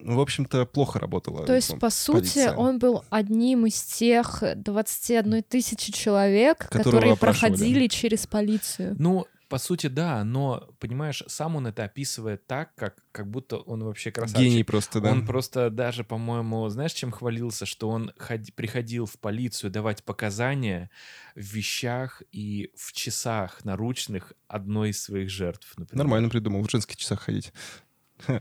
В 0.00 0.20
общем-то, 0.20 0.64
плохо 0.66 0.98
работало. 0.98 1.44
То 1.44 1.54
есть, 1.54 1.78
по 1.78 1.90
сути, 1.90 2.34
полиция. 2.34 2.54
он 2.54 2.78
был 2.78 3.04
одним 3.10 3.66
из 3.66 3.80
тех 3.82 4.42
21 4.56 5.42
тысячи 5.42 5.92
человек, 5.92 6.68
которые 6.70 7.12
опрашивали. 7.12 7.50
проходили 7.50 7.86
через 7.86 8.26
полицию. 8.26 8.96
Ну, 8.98 9.26
по 9.50 9.58
сути, 9.58 9.88
да, 9.88 10.24
но, 10.24 10.70
понимаешь, 10.78 11.22
сам 11.26 11.56
он 11.56 11.66
это 11.66 11.84
описывает 11.84 12.46
так, 12.46 12.74
как, 12.76 13.04
как 13.12 13.28
будто 13.28 13.56
он 13.58 13.82
вообще 13.84 14.10
красавчик. 14.12 14.38
Гений 14.48 14.62
просто, 14.64 15.00
да. 15.00 15.10
Он 15.10 15.26
просто 15.26 15.68
даже, 15.70 16.04
по-моему, 16.04 16.66
знаешь, 16.68 16.92
чем 16.92 17.10
хвалился, 17.10 17.66
что 17.66 17.90
он 17.90 18.12
ходи- 18.16 18.52
приходил 18.52 19.06
в 19.06 19.18
полицию 19.18 19.70
давать 19.70 20.04
показания 20.04 20.88
в 21.34 21.40
вещах 21.40 22.22
и 22.32 22.70
в 22.76 22.92
часах 22.92 23.64
наручных 23.64 24.32
одной 24.48 24.90
из 24.90 25.02
своих 25.02 25.28
жертв. 25.28 25.74
например. 25.76 25.98
Нормально 25.98 26.28
придумал, 26.30 26.62
в 26.62 26.70
женских 26.70 26.96
часах 26.96 27.20
ходить. 27.20 27.52
Ну 28.28 28.40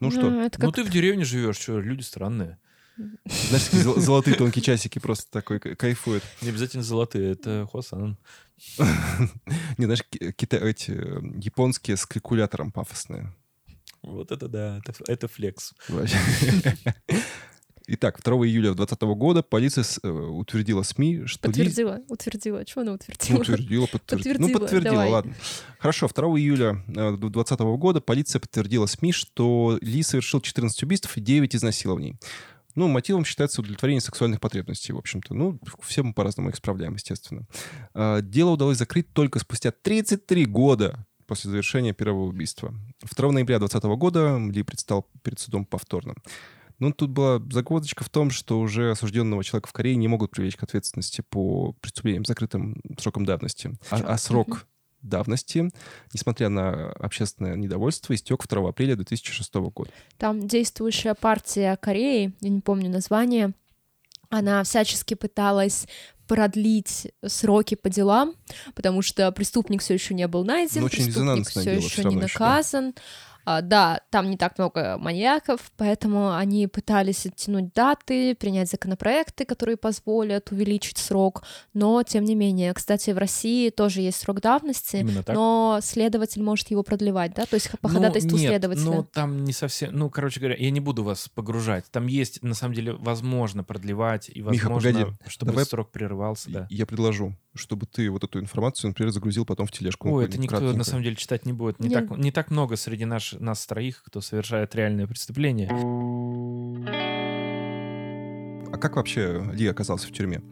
Ну, 0.00 0.10
что, 0.10 0.30
Ну 0.30 0.50
как 0.50 0.74
ты 0.74 0.82
в 0.82 0.90
деревне 0.90 1.24
живешь, 1.24 1.58
что 1.58 1.80
люди 1.80 2.02
странные. 2.02 2.58
знаешь, 3.24 3.64
такие 3.66 3.84
зол- 3.84 4.00
золотые 4.00 4.36
тонкие 4.36 4.62
часики 4.62 4.98
просто 4.98 5.30
такой 5.30 5.60
кайфуют. 5.60 6.24
Не 6.42 6.48
обязательно 6.48 6.82
золотые, 6.82 7.30
это 7.32 7.68
Хосан. 7.70 8.18
Не, 9.78 9.84
знаешь, 9.86 10.02
ки- 10.08 10.32
кита- 10.32 10.58
эти 10.64 10.90
э, 10.92 11.20
японские 11.42 11.96
с 11.96 12.06
калькулятором 12.06 12.72
пафосные. 12.72 13.34
Вот 14.02 14.32
это 14.32 14.48
да, 14.48 14.80
это, 14.84 14.92
это 15.06 15.28
флекс. 15.28 15.72
Итак, 17.88 18.20
2 18.22 18.34
июля 18.46 18.74
2020 18.74 19.02
года 19.18 19.42
полиция 19.42 19.82
с- 19.84 19.98
э, 20.02 20.08
утвердила 20.08 20.82
СМИ, 20.82 21.26
что 21.26 21.48
Ли- 21.48 21.52
подтвердила, 21.52 22.00
утвердила. 22.08 22.64
Чего 22.64 22.82
она 22.82 22.90
Ну, 22.92 22.94
утвердила? 22.94 23.40
утвердила, 23.40 23.86
подтвердила. 23.86 24.32
Ну, 24.38 24.46
Подтвердила, 24.48 24.58
подтвердила, 24.60 24.94
давай. 24.94 25.10
ладно. 25.10 25.34
Хорошо, 25.80 26.06
2 26.08 26.38
июля 26.38 26.84
2020 26.86 27.60
года 27.76 28.00
полиция 28.00 28.38
подтвердила 28.40 28.86
СМИ, 28.86 29.12
что 29.12 29.78
Ли 29.82 30.02
совершил 30.04 30.40
14 30.40 30.82
убийств 30.84 31.16
и 31.16 31.20
9 31.20 31.56
изнасилований. 31.56 32.16
Ну, 32.74 32.88
мотивом 32.88 33.24
считается 33.24 33.60
удовлетворение 33.60 34.00
сексуальных 34.00 34.40
потребностей, 34.40 34.92
в 34.92 34.98
общем-то. 34.98 35.34
Ну, 35.34 35.58
все 35.80 36.02
мы 36.02 36.14
по-разному 36.14 36.50
их 36.50 36.56
справляем, 36.56 36.94
естественно. 36.94 37.46
А, 37.94 38.20
Дело 38.20 38.50
удалось 38.50 38.78
закрыть 38.78 39.12
только 39.12 39.38
спустя 39.38 39.70
33 39.70 40.46
года 40.46 41.06
после 41.26 41.50
завершения 41.50 41.92
первого 41.92 42.24
убийства. 42.24 42.74
2 43.02 43.32
ноября 43.32 43.58
2020 43.58 43.98
года 43.98 44.38
Ли 44.38 44.62
предстал 44.62 45.08
перед 45.22 45.38
судом 45.38 45.64
повторно. 45.64 46.14
Ну, 46.78 46.92
тут 46.92 47.10
была 47.10 47.40
загвоздочка 47.50 48.02
в 48.02 48.08
том, 48.08 48.30
что 48.30 48.58
уже 48.58 48.90
осужденного 48.90 49.44
человека 49.44 49.68
в 49.68 49.72
Корее 49.72 49.94
не 49.94 50.08
могут 50.08 50.32
привлечь 50.32 50.56
к 50.56 50.62
ответственности 50.64 51.22
по 51.28 51.74
преступлениям 51.80 52.24
закрытым 52.24 52.80
сроком 52.98 53.24
давности. 53.24 53.72
А, 53.90 53.98
а 53.98 54.18
срок 54.18 54.66
давности, 55.02 55.70
несмотря 56.12 56.48
на 56.48 56.92
общественное 56.92 57.56
недовольство, 57.56 58.14
истек 58.14 58.46
2 58.46 58.68
апреля 58.68 58.96
2006 58.96 59.54
года. 59.54 59.90
Там 60.18 60.46
действующая 60.46 61.14
партия 61.14 61.76
Кореи, 61.76 62.32
я 62.40 62.48
не 62.48 62.60
помню 62.60 62.90
название, 62.90 63.52
она 64.30 64.62
всячески 64.64 65.14
пыталась 65.14 65.86
продлить 66.26 67.12
сроки 67.26 67.74
по 67.74 67.90
делам, 67.90 68.34
потому 68.74 69.02
что 69.02 69.30
преступник 69.32 69.82
все 69.82 69.94
еще 69.94 70.14
не 70.14 70.26
был 70.26 70.44
найден, 70.44 70.80
Ну, 70.80 70.86
очень 70.86 71.04
преступник 71.04 71.48
все 71.48 71.64
дело 71.64 71.74
еще 71.74 71.98
не 71.98 72.04
равно 72.04 72.22
ещё, 72.22 72.38
да. 72.38 72.94
А, 73.44 73.60
да, 73.60 74.00
там 74.10 74.30
не 74.30 74.36
так 74.36 74.58
много 74.58 74.96
маньяков, 74.98 75.72
поэтому 75.76 76.34
они 76.34 76.66
пытались 76.66 77.26
оттянуть 77.26 77.72
даты, 77.72 78.34
принять 78.34 78.70
законопроекты, 78.70 79.44
которые 79.44 79.76
позволят 79.76 80.52
увеличить 80.52 80.98
срок, 80.98 81.42
но 81.74 82.02
тем 82.02 82.24
не 82.24 82.34
менее. 82.34 82.72
Кстати, 82.74 83.10
в 83.10 83.18
России 83.18 83.70
тоже 83.70 84.00
есть 84.00 84.18
срок 84.20 84.40
давности, 84.40 85.06
но 85.28 85.80
следователь 85.82 86.42
может 86.42 86.70
его 86.70 86.82
продлевать, 86.82 87.34
да, 87.34 87.46
то 87.46 87.54
есть 87.54 87.70
по 87.80 87.88
Ну, 87.88 87.94
ходатайству 87.94 88.36
нет, 88.36 88.48
следователя. 88.48 88.84
Ну, 88.84 89.02
там 89.04 89.44
не 89.44 89.52
совсем... 89.52 89.90
Ну, 89.96 90.10
короче 90.10 90.40
говоря, 90.40 90.56
я 90.56 90.70
не 90.70 90.80
буду 90.80 91.02
вас 91.04 91.28
погружать. 91.28 91.84
Там 91.90 92.06
есть, 92.06 92.42
на 92.42 92.54
самом 92.54 92.74
деле, 92.74 92.92
возможно 92.92 93.64
продлевать, 93.64 94.28
и 94.28 94.40
Миха, 94.40 94.68
возможно, 94.68 94.92
погоди. 94.92 95.16
чтобы 95.26 95.52
Давай- 95.52 95.64
срок 95.66 95.90
прерывался, 95.90 96.50
да. 96.50 96.66
Я 96.70 96.86
предложу, 96.86 97.34
чтобы 97.54 97.86
ты 97.86 98.10
вот 98.10 98.24
эту 98.24 98.40
информацию, 98.40 98.88
например, 98.90 99.12
загрузил 99.12 99.44
потом 99.44 99.66
в 99.66 99.72
тележку. 99.72 100.10
Ой, 100.10 100.24
это 100.24 100.38
никто, 100.38 100.56
кратенько. 100.56 100.78
на 100.78 100.84
самом 100.84 101.02
деле, 101.04 101.16
читать 101.16 101.44
не 101.46 101.52
будет. 101.52 101.80
Не, 101.80 101.88
Не- 101.88 101.94
так, 101.94 102.10
не 102.18 102.32
так 102.32 102.50
много 102.50 102.76
среди 102.76 103.04
наш, 103.04 103.32
нас 103.34 103.66
троих, 103.66 104.02
кто 104.06 104.20
совершает 104.20 104.74
реальные 104.74 105.06
преступления. 105.06 105.68
А 108.72 108.78
как 108.78 108.96
вообще 108.96 109.44
Ли 109.52 109.66
оказался 109.66 110.08
в 110.08 110.12
тюрьме? 110.12 110.42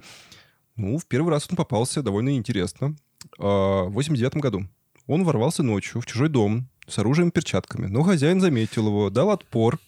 Ну, 0.77 0.99
в 0.99 1.07
первый 1.07 1.31
раз 1.31 1.47
он 1.51 1.57
попался 1.57 2.03
довольно 2.03 2.37
интересно. 2.37 2.97
А, 3.39 3.85
В 3.85 3.93
89 3.93 4.37
году 4.37 4.67
он 5.07 5.25
ворвался 5.25 5.63
ночью 5.63 6.01
в 6.01 6.07
чужой 6.07 6.29
дом 6.29 6.69
с 6.87 6.99
оружием 6.99 7.29
и 7.29 7.33
перчатками, 7.33 7.87
но 7.87 8.03
хозяин 8.03 8.41
заметил 8.41 8.87
его, 8.89 9.11
дал 9.11 9.31
отпор 9.31 9.79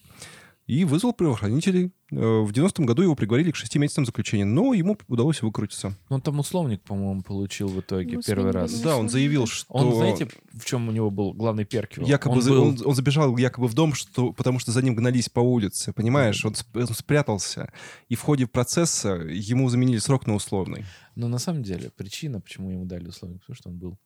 и 0.66 0.84
вызвал 0.84 1.12
правоохранителей. 1.12 1.92
Э, 2.12 2.14
В 2.42 2.50
90-м 2.52 2.86
году 2.86 3.02
его 3.02 3.14
приговорили 3.16 3.50
к 3.50 3.56
6 3.56 3.76
месяцам 3.76 4.06
заключения, 4.06 4.44
но 4.44 4.74
ему 4.74 4.96
удалось 5.08 5.42
выкрутиться. 5.42 5.96
Ну, 6.08 6.16
он 6.16 6.22
там 6.22 6.38
условник, 6.38 6.82
по-моему, 6.82 7.22
получил 7.22 7.68
в 7.68 7.80
итоге 7.80 8.16
Ну, 8.16 8.22
первый 8.22 8.52
раз. 8.52 8.80
Да, 8.80 8.96
он 8.96 9.08
заявил, 9.08 9.46
что... 9.46 9.66
Он, 9.72 9.94
знаете, 9.94 10.28
в 10.52 10.64
чем 10.64 10.88
у 10.88 10.92
него 10.92 11.10
был 11.10 11.32
главный 11.32 11.64
перк? 11.64 11.96
его? 11.96 12.06
Якобы 12.06 12.36
он 12.36 12.42
за- 12.42 12.50
был- 12.50 12.62
он, 12.62 12.78
он 12.84 12.94
забежал 12.94 13.36
якобы 13.36 13.66
в 13.66 13.74
дом, 13.74 13.94
что, 13.94 14.32
потому 14.32 14.58
что 14.58 14.72
за 14.72 14.82
ним 14.82 14.94
гнались 14.94 15.28
по 15.28 15.40
улице, 15.40 15.92
понимаешь? 15.92 16.44
Он, 16.44 16.52
сп- 16.52 16.80
он 16.88 16.94
спрятался. 16.94 17.72
И 18.08 18.14
в 18.14 18.20
ходе 18.20 18.46
процесса 18.46 19.14
ему 19.14 19.68
заменили 19.68 19.98
срок 19.98 20.26
на 20.26 20.34
условный. 20.34 20.84
Но 21.16 21.28
на 21.28 21.38
самом 21.38 21.62
деле 21.62 21.90
причина, 21.96 22.40
почему 22.40 22.70
ему 22.70 22.84
дали 22.84 23.08
условник, 23.08 23.40
потому 23.40 23.56
что 23.56 23.68
он 23.70 23.78
был 23.78 23.98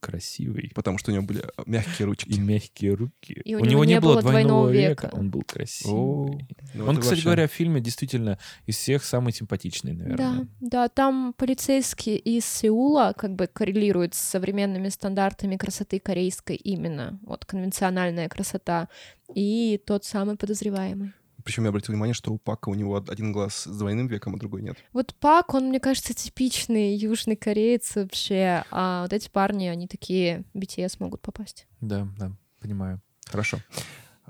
красивый. 0.00 0.72
Потому 0.74 0.98
что 0.98 1.10
у 1.10 1.14
него 1.14 1.24
были 1.24 1.40
э, 1.40 1.62
мягкие 1.66 2.06
ручки. 2.06 2.28
И 2.30 2.40
мягкие 2.40 2.94
руки. 2.94 3.40
И 3.44 3.54
у 3.54 3.64
него 3.64 3.84
не 3.84 4.00
было 4.00 4.20
двойного 4.20 4.68
века. 4.70 5.10
Он 5.12 5.30
был 5.30 5.40
О, 5.40 5.44
красивый. 5.44 6.48
ну 6.74 6.86
Он, 6.86 6.96
кстати 6.96 7.08
вообще- 7.10 7.24
говоря, 7.24 7.46
в 7.48 7.52
фильме 7.52 7.80
действительно 7.80 8.38
из 8.66 8.76
всех 8.76 9.04
самый 9.04 9.32
симпатичный, 9.32 9.92
Да, 9.94 10.02
наверное. 10.04 10.48
да, 10.60 10.88
там 10.88 11.34
полицейский 11.36 12.16
из 12.16 12.44
Сеула 12.46 13.12
как 13.16 13.34
бы 13.34 13.46
коррелирует 13.46 14.14
с 14.14 14.18
современными 14.18 14.88
стандартами 14.88 15.56
красоты 15.56 16.00
корейской 16.00 16.56
именно, 16.56 17.18
вот 17.22 17.44
конвенциональная 17.44 18.28
красота, 18.28 18.88
и 19.34 19.80
тот 19.86 20.04
самый 20.04 20.36
подозреваемый. 20.36 21.12
Причем 21.50 21.64
я 21.64 21.70
обратил 21.70 21.94
внимание, 21.94 22.14
что 22.14 22.32
у 22.32 22.38
Пака 22.38 22.68
у 22.68 22.74
него 22.74 23.02
один 23.08 23.32
глаз 23.32 23.64
с 23.64 23.76
двойным 23.76 24.06
веком, 24.06 24.36
а 24.36 24.38
другой 24.38 24.62
нет. 24.62 24.76
Вот 24.92 25.16
Пак, 25.18 25.52
он, 25.52 25.70
мне 25.70 25.80
кажется, 25.80 26.14
типичный 26.14 26.94
южный 26.94 27.34
кореец 27.34 27.96
вообще, 27.96 28.62
а 28.70 29.02
вот 29.02 29.12
эти 29.12 29.28
парни, 29.28 29.66
они 29.66 29.88
такие 29.88 30.44
BTS 30.54 30.98
могут 31.00 31.22
попасть. 31.22 31.66
Да, 31.80 32.06
да, 32.16 32.30
понимаю. 32.60 33.02
Хорошо. 33.26 33.58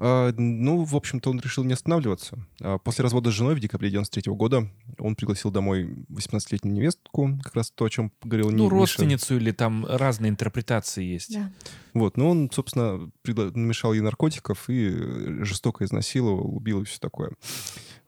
А, 0.02 0.32
ну, 0.36 0.82
в 0.84 0.96
общем-то, 0.96 1.28
он 1.30 1.40
решил 1.40 1.62
не 1.62 1.74
останавливаться. 1.74 2.38
А, 2.62 2.78
после 2.78 3.02
развода 3.02 3.30
с 3.30 3.34
женой 3.34 3.54
в 3.54 3.60
декабре 3.60 3.90
93 3.90 4.32
года 4.32 4.66
он 4.98 5.14
пригласил 5.14 5.50
домой 5.50 5.84
18-летнюю 6.08 6.74
невестку, 6.74 7.38
как 7.42 7.54
раз 7.54 7.70
то, 7.70 7.84
о 7.84 7.90
чем 7.90 8.10
говорил 8.22 8.50
Ну, 8.50 8.64
Миша. 8.64 8.74
родственницу 8.74 9.36
или 9.36 9.52
там 9.52 9.84
разные 9.86 10.30
интерпретации 10.30 11.04
есть. 11.04 11.34
Да. 11.34 11.52
Вот, 11.92 12.16
но 12.16 12.30
он, 12.30 12.50
собственно, 12.50 13.10
пригла- 13.22 13.54
намешал 13.54 13.92
ей 13.92 14.00
наркотиков 14.00 14.70
и 14.70 14.88
э, 14.90 15.44
жестоко 15.44 15.84
изнасиловал, 15.84 16.56
убил 16.56 16.80
и 16.80 16.84
все 16.86 16.98
такое. 16.98 17.32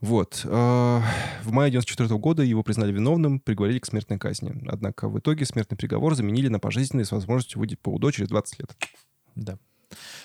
Вот. 0.01 0.41
а, 0.47 1.03
В 1.45 1.53
мае 1.53 1.71
94 1.71 2.19
года 2.19 2.43
его 2.43 2.63
признали 2.63 2.91
виновным, 2.93 3.39
приговорили 3.39 3.79
к 3.81 3.87
смертной 3.87 4.19
казни. 4.19 4.55
Однако 4.67 5.09
в 5.11 5.19
итоге 5.19 5.45
смертный 5.45 5.77
приговор 5.77 6.15
заменили 6.15 6.49
на 6.49 6.59
пожизненный 6.59 7.05
с 7.05 7.13
возможностью 7.13 7.59
выйти 7.61 7.75
по 7.75 7.91
УДО 7.91 8.11
через 8.13 8.29
20 8.31 8.59
лет. 8.61 8.77
Да. 9.35 9.59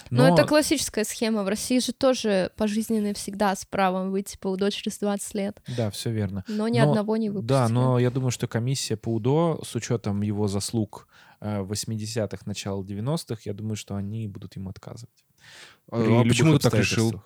Но, 0.09 0.27
Но, 0.27 0.33
это 0.33 0.47
классическая 0.47 1.03
схема. 1.03 1.43
В 1.43 1.47
России 1.47 1.79
же 1.79 1.93
тоже 1.93 2.51
пожизненный 2.55 3.13
всегда 3.13 3.55
с 3.55 3.65
правом 3.65 4.11
выйти 4.11 4.37
по 4.37 4.47
УДО 4.47 4.69
через 4.69 4.97
20 4.99 5.35
лет. 5.35 5.61
да, 5.75 5.89
все 5.91 6.11
верно. 6.11 6.43
Но 6.47 6.67
ни 6.67 6.79
Но- 6.79 6.89
одного 6.89 7.17
не 7.17 7.29
выпустили. 7.29 7.47
Да, 7.47 7.69
но 7.69 7.99
я 7.99 8.09
думаю, 8.09 8.31
что 8.31 8.47
комиссия 8.47 8.97
по 8.97 9.13
УДО, 9.13 9.61
с 9.63 9.75
учетом 9.75 10.21
его 10.21 10.47
заслуг 10.47 11.07
э, 11.41 11.61
80-х, 11.61 12.43
начала 12.45 12.81
90-х, 12.83 13.41
я 13.45 13.53
думаю, 13.53 13.75
что 13.75 13.95
они 13.95 14.27
будут 14.27 14.55
ему 14.55 14.69
отказывать. 14.69 15.25
А, 15.91 16.21
а 16.21 16.23
почему 16.23 16.53
ты 16.53 16.59
так 16.59 16.73
решил? 16.73 17.21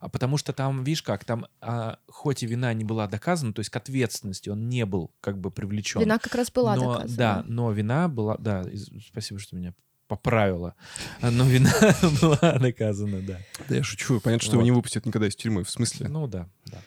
А 0.00 0.08
потому 0.08 0.38
что 0.38 0.52
там, 0.52 0.84
видишь 0.84 1.02
как, 1.02 1.24
там, 1.24 1.46
а, 1.60 1.98
хоть 2.08 2.42
и 2.42 2.46
вина 2.46 2.72
не 2.72 2.84
была 2.84 3.06
доказана, 3.06 3.52
то 3.52 3.60
есть 3.60 3.70
к 3.70 3.76
ответственности 3.76 4.48
он 4.48 4.68
не 4.68 4.86
был 4.86 5.10
как 5.20 5.38
бы 5.38 5.50
привлечен. 5.50 6.00
Вина 6.00 6.18
как 6.18 6.34
раз 6.34 6.50
была 6.50 6.76
но, 6.76 6.94
доказана. 6.94 7.16
Да, 7.16 7.44
но 7.46 7.70
вина 7.72 8.08
была... 8.08 8.36
Да, 8.38 8.62
из- 8.62 8.88
спасибо, 9.06 9.38
что 9.38 9.56
меня 9.56 9.74
поправила. 10.08 10.74
А, 11.20 11.30
Но 11.30 11.44
вина 11.44 11.70
была 12.20 12.58
доказана, 12.58 13.20
да. 13.22 13.38
Да 13.68 13.76
я 13.76 13.82
шучу. 13.82 14.20
Понятно, 14.20 14.42
что 14.44 14.52
его 14.52 14.60
Вот. 14.60 14.64
не 14.64 14.70
выпустят 14.72 15.06
никогда 15.06 15.28
из 15.28 15.36
тюрьмы. 15.36 15.64
В 15.64 15.70
смысле? 15.70 16.08
Ну 16.08 16.26
да, 16.26 16.48
да. 16.66 16.78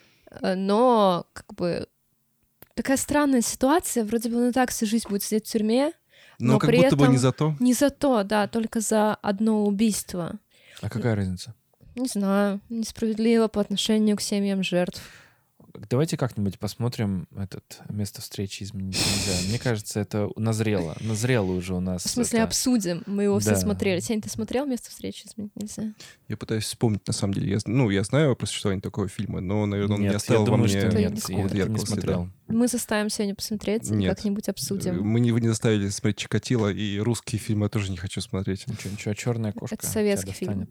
Э, 0.41 0.55
Но 0.55 1.27
как 1.33 1.53
бы 1.55 1.87
такая 2.75 2.97
странная 2.97 3.41
ситуация. 3.41 4.03
Вроде 4.05 4.29
бы 4.29 4.37
он 4.37 4.49
и 4.49 4.51
так 4.51 4.71
всю 4.71 4.85
жизнь 4.85 5.07
будет 5.09 5.23
сидеть 5.23 5.47
в 5.47 5.51
тюрьме. 5.51 5.91
Но, 6.39 6.53
но 6.53 6.59
как 6.59 6.69
при 6.69 6.77
будто 6.77 6.95
бы 6.95 7.03
этом- 7.03 7.11
не 7.13 7.17
за 7.17 7.31
то. 7.33 7.55
Не 7.59 7.73
за 7.73 7.89
то, 7.89 8.23
да, 8.23 8.47
только 8.47 8.79
за 8.79 9.15
одно 9.15 9.65
убийство. 9.65 10.39
А 10.81 10.89
какая 10.89 11.15
разница? 11.15 11.53
Не 11.95 12.07
знаю, 12.07 12.61
несправедливо 12.69 13.49
по 13.49 13.59
отношению 13.59 14.15
к 14.15 14.21
семьям 14.21 14.63
жертв. 14.63 15.01
Давайте 15.89 16.17
как-нибудь 16.17 16.57
посмотрим 16.59 17.27
этот 17.35 17.81
место 17.89 18.21
встречи 18.21 18.63
изменить 18.63 18.95
нельзя. 18.97 19.49
Мне 19.49 19.59
кажется, 19.59 19.99
это 19.99 20.29
назрело. 20.35 20.95
Назрело 20.99 21.51
уже 21.51 21.75
у 21.75 21.79
нас. 21.79 22.03
В 22.03 22.09
смысле, 22.09 22.39
это- 22.39 22.47
обсудим. 22.47 23.03
Мы 23.05 23.23
его 23.23 23.39
все 23.39 23.51
Да. 23.51 23.55
смотрели. 23.57 23.99
Сень, 23.99 24.21
ты 24.21 24.29
смотрел 24.29 24.65
место 24.65 24.89
встречи? 24.89 25.25
Изменить 25.27 25.51
нельзя. 25.55 25.93
Я 26.27 26.37
пытаюсь 26.37 26.65
вспомнить, 26.65 27.05
на 27.07 27.13
самом 27.13 27.33
деле. 27.33 27.51
Я, 27.51 27.57
ну, 27.65 27.89
я 27.89 28.03
знаю 28.03 28.35
про 28.35 28.45
существование 28.45 28.81
такого 28.81 29.07
фильма, 29.07 29.41
но, 29.41 29.65
наверное, 29.65 29.95
он 29.95 30.01
не 30.01 30.07
Нет, 30.07 30.15
оставил 30.15 30.41
я 30.41 30.51
во 30.51 30.57
думаю, 30.57 30.63
мне 30.69 30.79
что 30.79 30.97
нет, 30.97 31.29
я 31.29 31.35
не 31.53 31.57
яркого 31.59 31.85
следа. 31.85 32.29
Мы 32.49 32.67
заставим 32.67 33.09
сегодня 33.09 33.35
посмотреть 33.35 33.89
и 33.89 33.93
Нет. 33.93 34.15
как-нибудь 34.15 34.49
обсудим. 34.49 35.01
Мы 35.05 35.19
не, 35.19 35.31
вы 35.31 35.39
не 35.39 35.47
заставили 35.47 35.87
смотреть 35.89 36.17
Чикатило, 36.17 36.67
и 36.71 36.97
русские 36.97 37.39
фильмы 37.39 37.65
я 37.65 37.69
тоже 37.69 37.91
не 37.91 37.97
хочу 37.97 38.21
смотреть. 38.21 38.67
Ничего, 38.67 38.91
ничего, 38.91 39.13
черная 39.13 39.51
кошка. 39.51 39.75
Это 39.75 39.85
советский 39.87 40.31
фильм. 40.31 40.67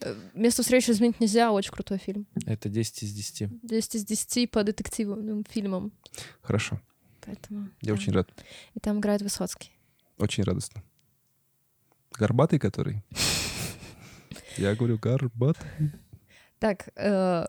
Э, 0.00 0.14
Место 0.34 0.62
встречи 0.62 0.90
изменить 0.90 1.20
нельзя. 1.20 1.52
Очень 1.52 1.70
крутой 1.70 1.98
фильм. 1.98 2.26
Это 2.46 2.68
10 2.68 3.04
из 3.04 3.12
10. 3.12 3.62
10 3.62 3.94
из 3.94 4.04
10 4.04 4.50
по 4.50 4.64
детективным 4.64 5.44
фильмам. 5.48 5.92
Хорошо. 6.42 6.80
Поэтому, 7.24 7.70
Я 7.80 7.94
да. 7.94 7.94
очень 7.94 8.12
рад. 8.12 8.28
И 8.74 8.80
там 8.80 8.98
играет 8.98 9.22
Высоцкий. 9.22 9.70
Очень 10.18 10.42
радостно. 10.42 10.82
Горбатый 12.18 12.58
который? 12.58 13.04
Я 14.56 14.74
говорю, 14.74 14.98
горбатый. 14.98 15.70
Так, 16.58 16.88
э, 16.96 17.46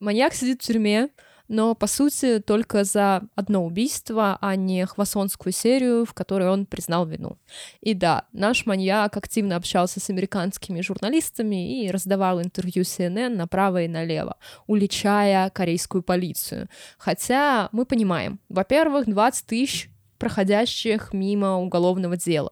маньяк 0.00 0.34
сидит 0.34 0.62
в 0.62 0.66
тюрьме, 0.66 1.10
но, 1.48 1.74
по 1.74 1.86
сути, 1.86 2.40
только 2.40 2.84
за 2.84 3.22
одно 3.34 3.64
убийство, 3.64 4.38
а 4.40 4.56
не 4.56 4.86
хвасонскую 4.86 5.52
серию, 5.52 6.04
в 6.04 6.14
которой 6.14 6.48
он 6.48 6.66
признал 6.66 7.06
вину. 7.06 7.38
И 7.80 7.94
да, 7.94 8.24
наш 8.32 8.66
маньяк 8.66 9.16
активно 9.16 9.56
общался 9.56 10.00
с 10.00 10.10
американскими 10.10 10.80
журналистами 10.80 11.84
и 11.84 11.90
раздавал 11.90 12.40
интервью 12.40 12.82
CNN 12.82 13.36
направо 13.36 13.82
и 13.82 13.88
налево, 13.88 14.36
уличая 14.66 15.50
корейскую 15.50 16.02
полицию. 16.02 16.68
Хотя 16.98 17.68
мы 17.72 17.84
понимаем, 17.84 18.40
во-первых, 18.48 19.06
20 19.06 19.46
тысяч 19.46 19.90
проходящих 20.24 21.12
мимо 21.12 21.58
уголовного 21.58 22.16
дела. 22.16 22.50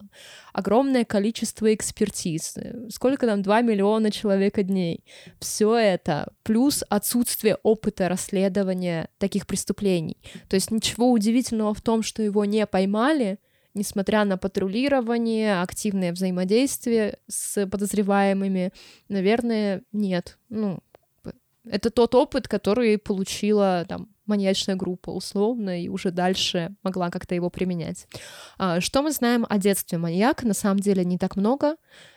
Огромное 0.53 1.07
количество 1.07 1.73
экспертиз. 1.73 2.59
Сколько 2.91 3.27
там? 3.27 3.41
2 3.41 3.63
миллиона 3.63 4.11
человека 4.11 4.63
дней. 4.63 5.07
Все 5.41 5.75
это 5.75 6.35
плюс 6.43 6.85
отсутствие 6.91 7.57
опыта 7.63 8.11
расследования 8.11 9.09
таких 9.17 9.47
преступлений. 9.47 10.19
То 10.51 10.57
есть 10.57 10.71
ничего 10.71 11.11
удивительного 11.11 11.73
в 11.73 11.81
том, 11.81 12.03
что 12.03 12.23
его 12.23 12.45
не 12.45 12.67
поймали, 12.67 13.39
несмотря 13.73 14.27
на 14.27 14.37
патрулирование, 14.37 15.63
активное 15.63 16.13
взаимодействие 16.13 17.21
с 17.27 17.67
подозреваемыми, 17.67 18.75
наверное, 19.09 19.83
нет. 19.93 20.37
Ну, 20.51 20.81
это 21.65 21.89
тот 21.89 22.15
опыт, 22.15 22.49
который 22.49 22.99
получила 22.99 23.87
там 23.89 24.11
маньячная 24.33 24.77
группа 24.77 25.11
условно 25.11 25.83
и 25.83 25.89
уже 25.89 26.11
дальше 26.11 26.75
могла 26.83 27.11
как-то 27.11 27.35
его 27.35 27.51
применять. 27.51 28.07
А, 28.59 28.81
Что 28.81 29.03
мы 29.03 29.13
знаем 29.13 29.47
о 29.49 29.59
детстве 29.59 29.99
маньяка? 29.99 30.47
На 30.47 30.55
самом 30.55 30.81
деле 30.81 31.05
не 31.05 31.19
так 31.19 31.37
много. 31.37 31.77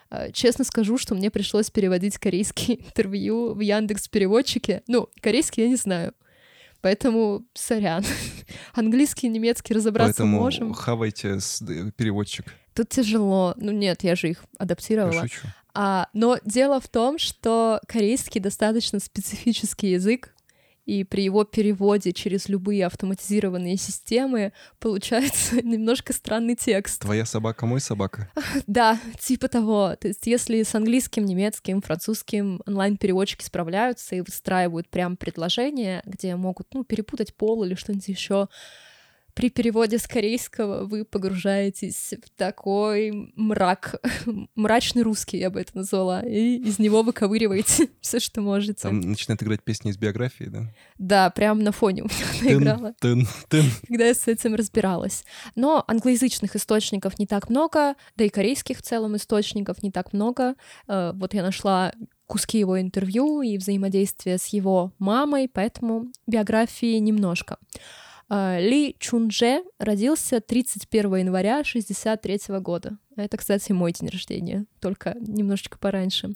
А, 0.10 0.32
Честно 0.32 0.63
скажу, 0.65 0.97
что 0.97 1.15
мне 1.15 1.30
пришлось 1.30 1.69
переводить 1.69 2.17
корейские 2.17 2.78
интервью 2.88 3.54
в 3.54 3.60
Яндекс 3.60 4.08
переводчике. 4.08 4.82
Ну, 4.88 5.10
корейский 5.21 5.63
я 5.63 5.69
не 5.69 5.75
знаю. 5.75 6.13
Поэтому, 6.82 7.43
сорян. 7.54 8.04
Английский 8.73 9.28
и 9.28 9.30
немецкий 9.30 9.73
разобраться 9.73 10.21
Поэтому 10.21 10.38
можем. 10.39 10.73
хавайте 10.73 11.39
э, 11.39 11.91
переводчик. 11.97 12.45
Тут 12.75 12.89
тяжело. 12.89 13.54
Ну 13.58 13.71
нет, 13.71 14.04
я 14.04 14.15
же 14.15 14.30
их 14.30 14.41
Я 14.41 14.63
адаптировала. 14.63 15.21
шучу. 15.28 15.47
А, 15.73 16.08
но 16.13 16.38
дело 16.45 16.80
в 16.80 16.88
том, 16.88 17.17
что 17.17 17.82
корейский 17.88 18.39
достаточно 18.39 18.99
специфический 18.99 19.91
язык, 19.91 20.34
и 20.85 21.03
при 21.03 21.23
его 21.23 21.43
переводе 21.43 22.13
через 22.13 22.47
любые 22.47 22.85
автоматизированные 22.85 23.77
системы 23.77 24.53
получается 24.79 25.55
немножко 25.63 26.13
странный 26.13 26.55
текст. 26.55 27.01
Твоя 27.01 27.25
собака, 27.25 27.65
мой 27.65 27.81
собака. 27.81 28.31
Да, 28.67 28.99
типа 29.19 29.47
того. 29.47 29.95
То 29.99 30.07
есть 30.07 30.25
если 30.27 30.61
с 30.61 30.73
английским, 30.75 31.25
немецким, 31.25 31.81
французским 31.81 32.61
онлайн-переводчики 32.65 33.43
справляются 33.43 34.15
и 34.15 34.21
выстраивают 34.21 34.89
прям 34.89 35.17
предложения, 35.17 36.01
где 36.05 36.35
могут 36.35 36.73
ну, 36.73 36.83
перепутать 36.83 37.35
пол 37.35 37.63
или 37.63 37.75
что-нибудь 37.75 38.07
еще, 38.07 38.47
при 39.35 39.49
переводе 39.49 39.99
с 39.99 40.07
корейского 40.07 40.85
вы 40.85 41.03
погружаетесь 41.03 42.13
в 42.25 42.29
такой 42.37 43.31
мрак, 43.35 44.01
мрачный 44.55 45.03
русский, 45.03 45.37
я 45.37 45.49
бы 45.49 45.59
это 45.59 45.75
назвала, 45.75 46.21
и 46.21 46.55
из 46.57 46.79
него 46.79 47.03
выковыриваете 47.03 47.89
все, 48.01 48.19
что 48.19 48.41
можете. 48.41 48.81
Там 48.81 49.01
начинает 49.01 49.43
играть 49.43 49.61
песни 49.61 49.91
из 49.91 49.97
биографии, 49.97 50.45
да? 50.45 50.73
Да, 50.97 51.29
прям 51.29 51.59
на 51.59 51.73
фоне 51.73 52.03
у 52.03 52.05
меня 52.05 52.25
она 52.41 52.51
играла 52.63 52.93
Тын, 52.99 53.27
тын. 53.49 53.65
когда 53.87 54.05
я 54.07 54.13
с 54.13 54.27
этим 54.27 54.55
разбиралась. 54.55 55.25
Но 55.55 55.83
англоязычных 55.86 56.55
источников 56.55 57.19
не 57.19 57.27
так 57.27 57.49
много, 57.49 57.95
да 58.15 58.23
и 58.23 58.29
корейских 58.29 58.77
в 58.77 58.81
целом 58.81 59.17
источников 59.17 59.83
не 59.83 59.91
так 59.91 60.13
много. 60.13 60.55
Э, 60.88 61.11
Вот 61.13 61.33
я 61.33 61.43
нашла 61.43 61.91
куски 62.25 62.57
его 62.57 62.79
интервью 62.79 63.41
и 63.41 63.57
взаимодействия 63.57 64.38
с 64.38 64.47
его 64.47 64.93
мамой, 64.97 65.49
поэтому 65.53 66.05
биографии 66.25 66.97
немножко. 66.99 67.57
Э, 68.30 68.59
Ли 68.59 68.95
Чунже 68.99 69.63
родился 69.80 70.41
31 70.41 71.15
января 71.15 71.59
1963 71.59 72.59
года. 72.59 72.97
Это, 73.16 73.38
кстати, 73.38 73.72
мой 73.72 73.93
день 73.93 74.09
рождения, 74.09 74.66
только 74.82 75.16
немножечко 75.20 75.78
пораньше. 75.78 76.34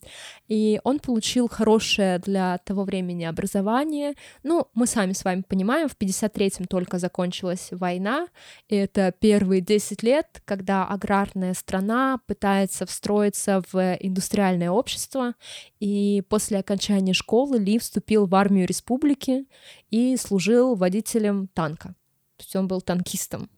И 0.48 0.80
он 0.86 1.00
получил 1.00 1.50
хорошее 1.50 2.20
для 2.20 2.58
того 2.60 2.86
времени 2.86 3.26
образование. 3.26 4.14
Ну, 4.44 4.68
мы 4.74 4.88
сами 4.88 5.12
с 5.12 5.26
вами 5.26 5.44
понимаем, 5.48 5.90
в 5.90 5.98
53-м 5.98 6.66
только 6.68 6.98
закончилась 6.98 7.70
война, 7.72 8.28
и 8.70 8.76
это 8.76 9.14
первые 9.20 9.62
10 9.62 10.04
лет, 10.04 10.42
когда 10.46 10.86
аграрная 10.86 11.54
страна 11.54 12.20
пытается 12.26 12.86
встроиться 12.86 13.62
в 13.72 13.98
индустриальное 14.00 14.72
общество, 14.72 15.34
и 15.80 16.24
после 16.30 16.60
окончания 16.60 17.14
школы 17.14 17.58
Ли 17.58 17.78
вступил 17.78 18.26
в 18.26 18.36
армию 18.36 18.68
республики 18.68 19.46
и 19.92 20.16
служил 20.16 20.76
водителем 20.76 21.48
танка. 21.48 21.90
То 22.38 22.44
есть 22.44 22.56
он 22.56 22.70
был 22.70 22.80
танкистом 22.80 23.50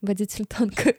водитель 0.00 0.46
танка. 0.46 0.94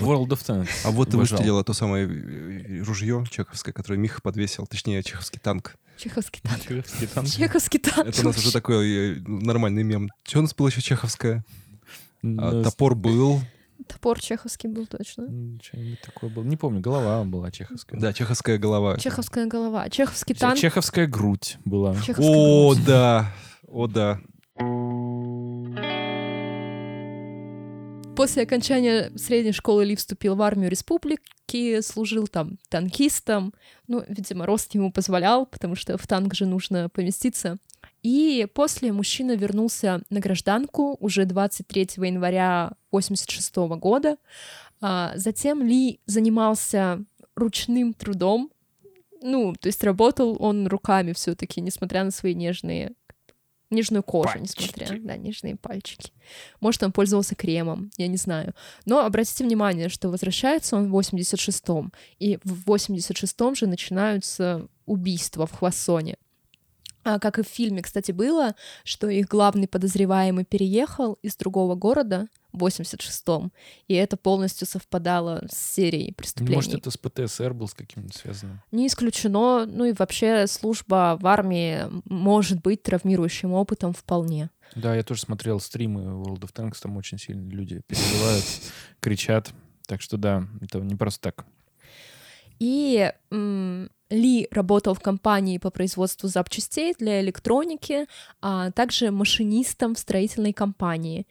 World 0.00 0.28
of 0.28 0.44
Tanks. 0.44 0.68
А 0.84 0.90
вот 0.90 1.10
ты 1.10 1.16
выстрелила 1.16 1.62
то 1.64 1.72
самое 1.72 2.06
э, 2.06 2.82
ружье 2.82 3.24
чеховское, 3.30 3.72
которое 3.72 3.96
Миха 3.96 4.20
подвесил, 4.20 4.66
точнее, 4.66 5.02
чеховский 5.02 5.40
танк. 5.40 5.76
Чеховский 5.96 6.40
танк. 6.42 6.62
Чеховский 6.62 7.06
танк. 7.06 7.28
Чеховский 7.28 7.78
танк. 7.78 8.08
Это 8.08 8.20
у 8.20 8.24
нас 8.24 8.38
уже 8.38 8.52
такой 8.52 9.16
э, 9.16 9.20
нормальный 9.26 9.84
мем. 9.84 10.10
Что 10.24 10.40
у 10.40 10.42
нас 10.42 10.54
было 10.54 10.68
еще 10.68 10.80
чеховское? 10.80 11.44
А, 12.22 12.62
топор 12.64 12.94
был. 12.94 13.40
Топор 13.86 14.20
чеховский 14.20 14.68
был 14.68 14.86
точно. 14.86 15.26
Что-нибудь 15.62 16.00
такое 16.02 16.28
было. 16.28 16.42
Не 16.44 16.56
помню, 16.56 16.80
голова 16.80 17.24
была 17.24 17.50
чеховская. 17.50 17.98
Да, 17.98 18.12
чеховская 18.12 18.58
голова. 18.58 18.98
Чеховская 18.98 19.46
голова. 19.46 19.88
Чеховский 19.88 20.34
Че- 20.34 20.40
танк. 20.40 20.58
Чеховская 20.58 21.06
грудь 21.06 21.56
была. 21.64 21.94
Чеховская 21.94 22.36
О, 22.36 22.74
грудь. 22.74 22.84
да. 22.84 23.32
О, 23.68 23.86
да. 23.86 24.20
После 28.18 28.42
окончания 28.42 29.12
средней 29.14 29.52
школы 29.52 29.84
Ли 29.84 29.94
вступил 29.94 30.34
в 30.34 30.42
армию 30.42 30.68
республики, 30.68 31.80
служил 31.82 32.26
там 32.26 32.58
танкистом. 32.68 33.54
Ну, 33.86 34.02
видимо, 34.08 34.44
рост 34.44 34.74
ему 34.74 34.90
позволял, 34.90 35.46
потому 35.46 35.76
что 35.76 35.96
в 35.96 36.04
танк 36.08 36.34
же 36.34 36.44
нужно 36.44 36.88
поместиться. 36.88 37.58
И 38.02 38.48
после 38.54 38.90
мужчина 38.90 39.36
вернулся 39.36 40.02
на 40.10 40.18
гражданку 40.18 40.96
уже 40.98 41.26
23 41.26 41.90
января 41.98 42.72
86 42.90 43.54
года. 43.78 44.16
А, 44.80 45.12
Затем 45.14 45.62
Ли 45.62 46.00
занимался 46.06 47.04
ручным 47.36 47.94
трудом. 47.94 48.50
Ну, 49.22 49.54
то 49.54 49.68
есть 49.68 49.84
работал 49.84 50.36
он 50.40 50.66
руками 50.66 51.12
все 51.12 51.36
таки 51.36 51.60
несмотря 51.60 52.02
на 52.02 52.10
свои 52.10 52.34
нежные 52.34 52.94
нежную 53.70 54.02
кожу, 54.02 54.34
Пальчики. 54.34 54.62
несмотря 54.62 54.98
да, 55.00 55.16
нежные 55.16 55.56
пальчики. 55.56 56.12
Может, 56.60 56.82
он 56.82 56.92
пользовался 56.92 57.34
кремом, 57.34 57.90
я 57.96 58.08
не 58.08 58.16
знаю. 58.16 58.54
Но 58.86 59.04
обратите 59.04 59.44
внимание, 59.44 59.88
что 59.88 60.08
возвращается 60.08 60.76
он 60.76 60.90
в 60.90 60.96
86-м, 60.98 61.92
и 62.18 62.38
в 62.44 62.70
86-м 62.70 63.54
же 63.54 63.66
начинаются 63.66 64.66
убийства 64.86 65.46
в 65.46 65.52
Хвассоне. 65.52 66.16
А 67.04 67.18
как 67.18 67.38
и 67.38 67.42
в 67.42 67.46
фильме, 67.46 67.82
кстати, 67.82 68.12
было, 68.12 68.54
что 68.84 69.08
их 69.08 69.28
главный 69.28 69.68
подозреваемый 69.68 70.44
переехал 70.44 71.14
из 71.22 71.36
другого 71.36 71.74
города 71.74 72.28
в 72.52 72.64
86-м, 72.64 73.52
и 73.86 73.94
это 73.94 74.16
полностью 74.16 74.66
совпадало 74.66 75.46
с 75.50 75.74
серией 75.74 76.12
преступлений. 76.12 76.56
Может, 76.56 76.74
это 76.74 76.90
с 76.90 76.96
ПТСР 76.96 77.54
был 77.54 77.68
с 77.68 77.74
каким-нибудь 77.74 78.16
связано? 78.16 78.62
Не 78.72 78.86
исключено, 78.86 79.66
ну 79.66 79.84
и 79.84 79.92
вообще 79.92 80.46
служба 80.46 81.16
в 81.20 81.26
армии 81.26 81.84
может 82.04 82.60
быть 82.60 82.82
травмирующим 82.82 83.52
опытом 83.52 83.92
вполне. 83.92 84.50
Да, 84.74 84.94
я 84.94 85.02
тоже 85.02 85.22
смотрел 85.22 85.60
стримы 85.60 86.02
World 86.02 86.40
of 86.40 86.52
Tanks, 86.52 86.78
там 86.82 86.96
очень 86.96 87.18
сильно 87.18 87.48
люди 87.50 87.80
переживают, 87.86 88.44
кричат. 89.00 89.50
Так 89.86 90.02
что 90.02 90.16
да, 90.16 90.46
это 90.60 90.80
не 90.80 90.96
просто 90.96 91.20
так. 91.20 91.46
И 92.58 93.12
м, 93.30 93.88
Ли 94.10 94.48
работал 94.50 94.94
в 94.94 95.00
компании 95.00 95.58
по 95.58 95.70
производству 95.70 96.28
запчастей 96.28 96.94
для 96.98 97.20
электроники, 97.20 98.06
а 98.40 98.70
также 98.70 99.10
машинистом 99.10 99.94
в 99.94 99.98
строительной 99.98 100.52
компании. 100.52 101.26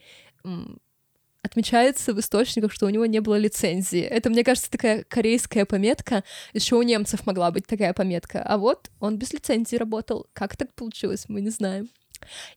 Отмечается 1.42 2.14
в 2.14 2.20
источниках, 2.20 2.72
что 2.74 2.86
у 2.86 2.90
него 2.90 3.06
не 3.06 3.20
было 3.20 3.36
лицензии. 3.36 4.02
Это, 4.02 4.30
мне 4.30 4.44
кажется, 4.44 4.70
такая 4.70 5.04
корейская 5.04 5.66
пометка. 5.66 6.24
Еще 6.54 6.76
у 6.76 6.82
немцев 6.82 7.26
могла 7.26 7.52
быть 7.52 7.66
такая 7.66 7.94
пометка. 7.94 8.44
А 8.44 8.58
вот 8.58 8.92
он 9.00 9.18
без 9.18 9.34
лицензии 9.34 9.78
работал. 9.78 10.28
Как 10.34 10.58
так 10.58 10.74
получилось, 10.74 11.26
мы 11.30 11.42
не 11.42 11.50
знаем. 11.50 11.90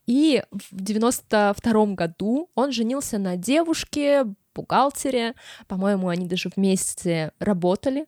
И 0.06 0.42
в 0.50 0.82
92 0.82 1.86
году 1.94 2.50
он 2.54 2.72
женился 2.72 3.18
на 3.18 3.36
девушке, 3.36 4.24
бухгалтере. 4.54 5.34
По-моему, 5.68 6.08
они 6.08 6.26
даже 6.26 6.50
вместе 6.54 7.32
работали. 7.38 8.06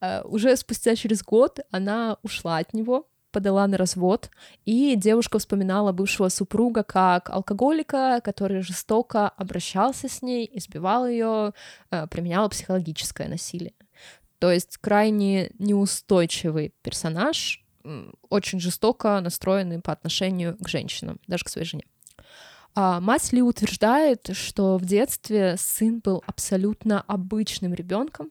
Э, 0.00 0.22
Уже 0.22 0.56
спустя 0.56 0.96
через 0.96 1.22
год 1.22 1.60
она 1.70 2.16
ушла 2.22 2.58
от 2.58 2.74
него, 2.74 3.08
подала 3.30 3.66
на 3.66 3.76
развод, 3.76 4.30
и 4.64 4.96
девушка 4.96 5.38
вспоминала 5.38 5.92
бывшего 5.92 6.28
супруга 6.28 6.82
как 6.82 7.30
алкоголика, 7.30 8.20
который 8.24 8.60
жестоко 8.60 9.28
обращался 9.28 10.08
с 10.08 10.22
ней, 10.22 10.50
избивал 10.52 11.06
ее, 11.06 11.52
э, 11.90 12.06
применял 12.08 12.48
психологическое 12.48 13.28
насилие. 13.28 13.74
То 14.38 14.50
есть 14.50 14.78
крайне 14.78 15.50
неустойчивый 15.58 16.72
персонаж, 16.82 17.64
очень 18.28 18.60
жестоко 18.60 19.20
настроенный 19.20 19.80
по 19.80 19.92
отношению 19.92 20.56
к 20.58 20.68
женщинам, 20.68 21.18
даже 21.26 21.44
к 21.44 21.48
своей 21.48 21.66
жене. 21.66 21.84
А 22.74 23.00
мать 23.00 23.32
Ли 23.32 23.42
утверждает, 23.42 24.30
что 24.32 24.76
в 24.78 24.84
детстве 24.84 25.56
сын 25.58 26.00
был 26.00 26.22
абсолютно 26.26 27.00
обычным 27.02 27.74
ребенком. 27.74 28.30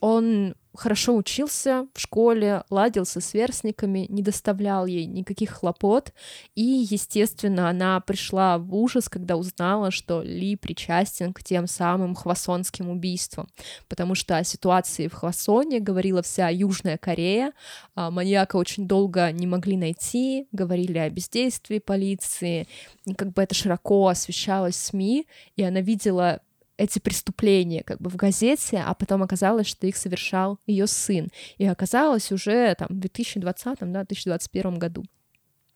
Он 0.00 0.54
хорошо 0.74 1.16
учился 1.16 1.86
в 1.94 2.00
школе, 2.00 2.64
ладился 2.70 3.20
с 3.20 3.26
сверстниками, 3.26 4.06
не 4.08 4.22
доставлял 4.22 4.86
ей 4.86 5.06
никаких 5.06 5.50
хлопот. 5.50 6.12
И, 6.54 6.62
естественно, 6.62 7.68
она 7.68 8.00
пришла 8.00 8.58
в 8.58 8.74
ужас, 8.74 9.08
когда 9.08 9.36
узнала, 9.36 9.90
что 9.90 10.22
Ли 10.22 10.56
причастен 10.56 11.32
к 11.32 11.42
тем 11.42 11.66
самым 11.66 12.14
хвасонским 12.14 12.88
убийствам. 12.90 13.48
Потому 13.88 14.14
что 14.14 14.36
о 14.36 14.44
ситуации 14.44 15.08
в 15.08 15.14
Хвасоне 15.14 15.80
говорила 15.80 16.22
вся 16.22 16.48
Южная 16.48 16.98
Корея. 16.98 17.52
А, 17.94 18.10
Маньяка 18.10 18.56
очень 18.56 18.86
долго 18.86 19.30
не 19.32 19.46
могли 19.46 19.76
найти, 19.76 20.46
говорили 20.52 20.98
о 20.98 21.10
бездействии 21.10 21.78
полиции. 21.78 22.68
И 23.06 23.14
как 23.14 23.32
бы 23.32 23.42
это 23.42 23.54
широко 23.54 24.08
освещалось 24.08 24.76
в 24.76 24.84
СМИ, 24.84 25.26
и 25.56 25.62
она 25.62 25.80
видела 25.80 26.40
эти 26.80 26.98
преступления 26.98 27.82
как 27.82 28.00
бы 28.00 28.08
в 28.08 28.16
газете, 28.16 28.82
а 28.84 28.94
потом 28.94 29.22
оказалось, 29.22 29.66
что 29.66 29.86
их 29.86 29.96
совершал 29.96 30.58
ее 30.66 30.86
сын. 30.86 31.28
И 31.58 31.66
оказалось 31.66 32.32
уже 32.32 32.74
там 32.74 32.88
в 32.88 32.98
2020, 32.98 33.78
да, 33.80 34.04
2021 34.04 34.78
году. 34.78 35.04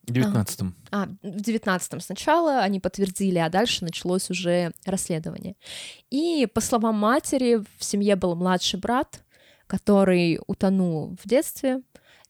В 0.04 0.10
19-м. 0.10 0.74
А, 0.90 1.06
в 1.22 1.40
19-м 1.40 2.00
сначала 2.00 2.60
они 2.60 2.80
подтвердили, 2.80 3.38
а 3.38 3.50
дальше 3.50 3.84
началось 3.84 4.30
уже 4.30 4.72
расследование. 4.86 5.56
И, 6.10 6.48
по 6.52 6.62
словам 6.62 6.94
матери, 6.96 7.62
в 7.78 7.84
семье 7.84 8.16
был 8.16 8.34
младший 8.34 8.80
брат, 8.80 9.22
который 9.66 10.40
утонул 10.46 11.16
в 11.22 11.28
детстве, 11.28 11.82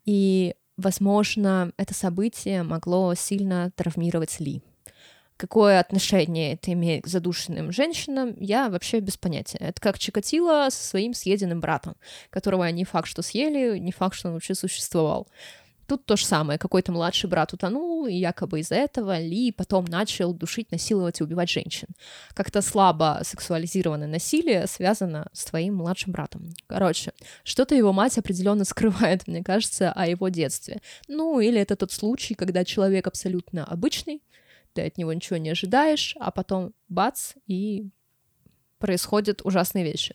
и, 0.05 0.55
возможно, 0.77 1.73
это 1.77 1.95
событие 1.95 2.65
могло 2.65 3.15
сильно 3.15 3.71
травмировать 3.77 4.41
Ли. 4.41 4.63
Какое 5.37 5.81
отношение 5.81 6.53
это 6.53 6.73
имеет 6.73 7.05
к 7.05 7.09
задушенным 7.09 7.73
женщинам, 7.73 8.37
я 8.39 8.69
вообще 8.69 9.01
без 9.01 9.17
понятия. 9.17 9.59
Это 9.59 9.81
как 9.81 9.99
Чикатило 9.99 10.69
со 10.71 10.85
своим 10.85 11.13
съеденным 11.13 11.61
братом, 11.61 11.97
которого 12.31 12.69
не 12.71 12.85
факт, 12.85 13.09
что 13.09 13.23
съели, 13.23 13.79
не 13.79 13.91
факт, 13.91 14.15
что 14.15 14.29
он 14.29 14.35
вообще 14.35 14.55
существовал. 14.55 15.29
Тут 15.87 16.07
то 16.07 16.17
же 16.17 16.25
самое. 16.25 16.59
Какой-то 16.59 16.93
младший 16.93 17.29
брат 17.29 17.53
утонул, 17.53 18.07
и 18.07 18.15
якобы 18.15 18.61
из-за 18.61 18.77
этого 18.77 19.19
Ли 19.19 19.53
потом 19.53 19.85
начал 19.85 20.33
душить, 20.33 20.71
насиловать 20.71 21.21
и 21.21 21.25
убивать 21.25 21.51
женщин. 21.51 21.89
Как-то 22.33 22.63
слабо 22.63 23.21
сексуализированное 23.23 24.09
насилие 24.09 24.67
связано 24.67 25.29
с 25.33 25.45
твоим 25.45 25.77
младшим 25.77 26.13
братом. 26.13 26.49
Короче, 26.67 27.13
что-то 27.43 27.75
его 27.75 27.93
мать 27.93 28.17
определенно 28.17 28.65
скрывает, 28.65 29.27
мне 29.27 29.43
кажется, 29.43 29.93
о 29.93 30.07
его 30.07 30.29
детстве. 30.29 30.81
Ну, 31.09 31.41
или 31.41 31.61
это 31.61 31.77
тот 31.77 31.93
случай, 31.93 32.35
когда 32.35 32.65
человек 32.65 33.07
абсолютно 33.07 33.65
обычный, 33.65 34.23
ты 34.75 34.83
от 34.83 34.99
него 34.99 35.13
ничего 35.13 35.39
не 35.39 35.51
ожидаешь, 35.51 36.17
а 36.21 36.31
потом 36.31 36.75
бац, 36.89 37.35
и 37.47 37.89
происходят 38.79 39.41
ужасные 39.45 39.85
вещи. 39.85 40.15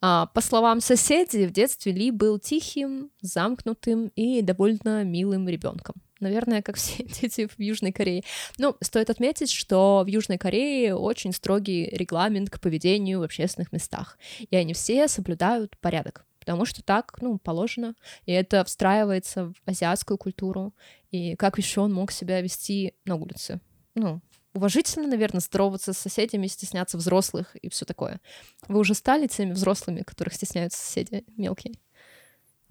А, 0.00 0.26
по 0.26 0.40
словам 0.40 0.80
соседей, 0.80 1.46
в 1.46 1.52
детстве 1.52 1.92
Ли 1.92 2.10
был 2.10 2.38
тихим, 2.38 3.10
замкнутым 3.20 4.08
и 4.16 4.40
довольно 4.40 5.04
милым 5.04 5.46
ребенком. 5.48 5.96
Наверное, 6.20 6.62
как 6.62 6.76
все 6.76 7.04
дети 7.20 7.46
в 7.46 7.60
Южной 7.60 7.92
Корее. 7.92 8.22
Ну, 8.56 8.74
стоит 8.80 9.10
отметить, 9.10 9.50
что 9.50 10.02
в 10.02 10.06
Южной 10.06 10.38
Корее 10.38 10.94
очень 10.94 11.32
строгий 11.32 11.90
регламент 11.92 12.48
к 12.48 12.58
поведению 12.58 13.20
в 13.20 13.24
общественных 13.24 13.70
местах, 13.72 14.18
и 14.48 14.56
они 14.56 14.72
все 14.72 15.08
соблюдают 15.08 15.76
порядок 15.78 16.24
потому 16.46 16.64
что 16.64 16.80
так, 16.80 17.12
ну, 17.20 17.38
положено, 17.38 17.96
и 18.24 18.30
это 18.30 18.64
встраивается 18.64 19.46
в 19.46 19.54
азиатскую 19.68 20.16
культуру, 20.16 20.72
и 21.10 21.34
как 21.34 21.58
еще 21.58 21.80
он 21.80 21.92
мог 21.92 22.12
себя 22.12 22.40
вести 22.40 22.94
на 23.04 23.16
улице. 23.16 23.60
Ну, 23.96 24.20
уважительно, 24.52 25.08
наверное, 25.08 25.40
здороваться 25.40 25.92
с 25.94 25.98
соседями, 25.98 26.46
стесняться 26.46 26.98
взрослых 26.98 27.56
и 27.56 27.70
все 27.70 27.86
такое. 27.86 28.20
Вы 28.68 28.78
уже 28.78 28.94
стали 28.94 29.26
теми 29.26 29.52
взрослыми, 29.52 30.02
которых 30.02 30.34
стесняются 30.34 30.78
соседи 30.78 31.24
мелкие? 31.36 31.74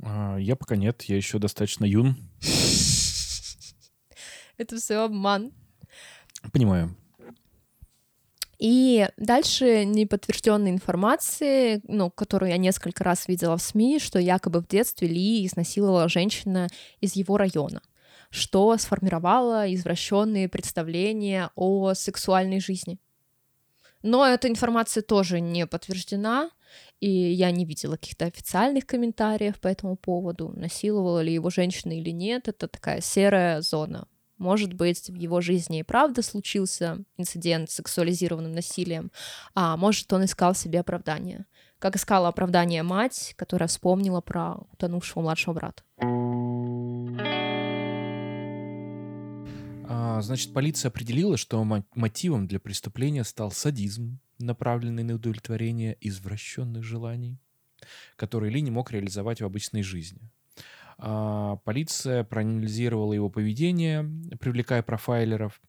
А, 0.04 0.38
Я 0.38 0.56
пока 0.56 0.76
нет, 0.76 1.02
я 1.04 1.18
еще 1.18 1.40
достаточно 1.40 1.84
юн. 1.84 2.16
Это 4.58 4.78
все 4.78 5.04
обман. 5.04 5.52
Понимаю. 6.54 6.96
И 8.60 9.10
дальше 9.18 9.84
неподтвержденной 9.84 10.70
информации, 10.70 11.82
ну, 11.88 12.10
которую 12.10 12.52
я 12.52 12.58
несколько 12.58 13.04
раз 13.04 13.28
видела 13.28 13.58
в 13.58 13.62
СМИ, 13.62 14.00
что 14.00 14.20
якобы 14.20 14.62
в 14.62 14.68
детстве 14.68 15.08
Ли 15.08 15.46
изнасиловала 15.46 16.08
женщина 16.08 16.70
из 17.02 17.16
его 17.16 17.38
района, 17.38 17.82
что 18.30 18.78
сформировало 18.78 19.74
извращенные 19.74 20.50
представления 20.50 21.52
о 21.56 21.94
сексуальной 21.94 22.60
жизни. 22.60 23.00
Но 24.02 24.26
эта 24.26 24.48
информация 24.48 25.02
тоже 25.02 25.40
не 25.40 25.66
подтверждена, 25.66 26.52
и 27.00 27.10
я 27.10 27.50
не 27.52 27.66
видела 27.66 27.94
каких-то 27.94 28.26
официальных 28.26 28.86
комментариев 28.86 29.60
по 29.60 29.68
этому 29.68 29.96
поводу, 29.96 30.54
насиловала 30.56 31.22
ли 31.22 31.34
его 31.34 31.50
женщина 31.50 31.94
или 31.94 32.12
нет. 32.12 32.48
Это 32.48 32.68
такая 32.68 33.02
серая 33.02 33.62
зона. 33.62 34.08
Может 34.38 34.74
быть, 34.74 35.10
в 35.10 35.16
его 35.16 35.42
жизни 35.42 35.80
и 35.80 35.84
правда 35.84 36.22
случился 36.22 37.00
инцидент 37.18 37.72
с 37.72 37.76
сексуализированным 37.76 38.52
насилием, 38.52 39.12
а 39.54 39.78
может, 39.78 40.12
он 40.12 40.26
искал 40.26 40.54
себе 40.54 40.82
оправдание. 40.82 41.46
Как 41.80 41.96
искала 41.96 42.28
оправдание 42.28 42.84
мать, 42.84 43.34
которая 43.38 43.68
вспомнила 43.68 44.22
про 44.22 44.58
утонувшего 44.74 45.22
младшего 45.22 45.54
брата. 45.54 45.84
А, 49.88 50.22
Значит, 50.22 50.54
полиция 50.54 50.90
определила, 50.90 51.38
что 51.38 51.64
мо- 51.64 51.86
мотивом 51.94 52.48
для 52.48 52.60
преступления 52.60 53.24
стал 53.24 53.52
садизм, 53.52 54.20
направленный 54.40 55.04
на 55.04 55.16
удовлетворение 55.16 55.98
извращенных 56.02 56.84
желаний, 56.84 57.40
которые 58.16 58.52
Ли 58.52 58.62
не 58.62 58.72
мог 58.72 58.92
реализовать 58.92 59.42
в 59.42 59.46
обычной 59.46 59.84
жизни. 59.84 60.30
А, 60.98 61.58
Полиция 61.58 62.24
проанализировала 62.24 63.14
его 63.14 63.30
поведение, 63.30 64.04
привлекая 64.40 64.82
профайлеров, 64.82 65.62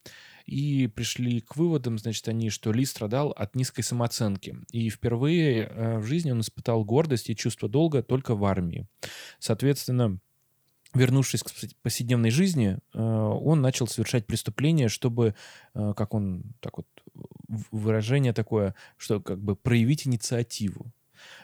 и 0.46 0.86
пришли 0.86 1.40
к 1.40 1.56
выводам, 1.56 1.98
значит, 1.98 2.28
они, 2.28 2.50
что 2.50 2.72
Ли 2.72 2.84
страдал 2.84 3.30
от 3.30 3.56
низкой 3.56 3.82
самооценки. 3.82 4.56
И 4.70 4.88
впервые 4.90 5.64
э, 5.64 5.98
в 5.98 6.04
жизни 6.04 6.30
он 6.30 6.40
испытал 6.40 6.84
гордость 6.84 7.28
и 7.30 7.36
чувство 7.36 7.68
долга 7.68 8.02
только 8.02 8.36
в 8.36 8.44
армии. 8.44 8.86
Соответственно, 9.40 10.20
вернувшись 10.94 11.42
к 11.42 11.50
повседневной 11.82 12.30
жизни, 12.30 12.78
э, 12.94 12.98
он 13.00 13.60
начал 13.60 13.86
совершать 13.86 14.26
преступления, 14.26 14.88
чтобы, 14.88 15.34
э, 15.74 15.94
как 15.96 16.14
он, 16.14 16.42
так 16.60 16.78
вот, 16.78 16.86
выражение 17.70 18.32
такое, 18.32 18.74
что 18.96 19.20
как 19.20 19.38
бы 19.38 19.56
проявить 19.56 20.06
инициативу, 20.06 20.92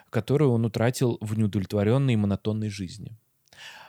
которую 0.09 0.51
он 0.51 0.65
утратил 0.65 1.17
в 1.21 1.37
неудовлетворенной 1.37 2.13
и 2.13 2.17
монотонной 2.17 2.69
жизни. 2.69 3.17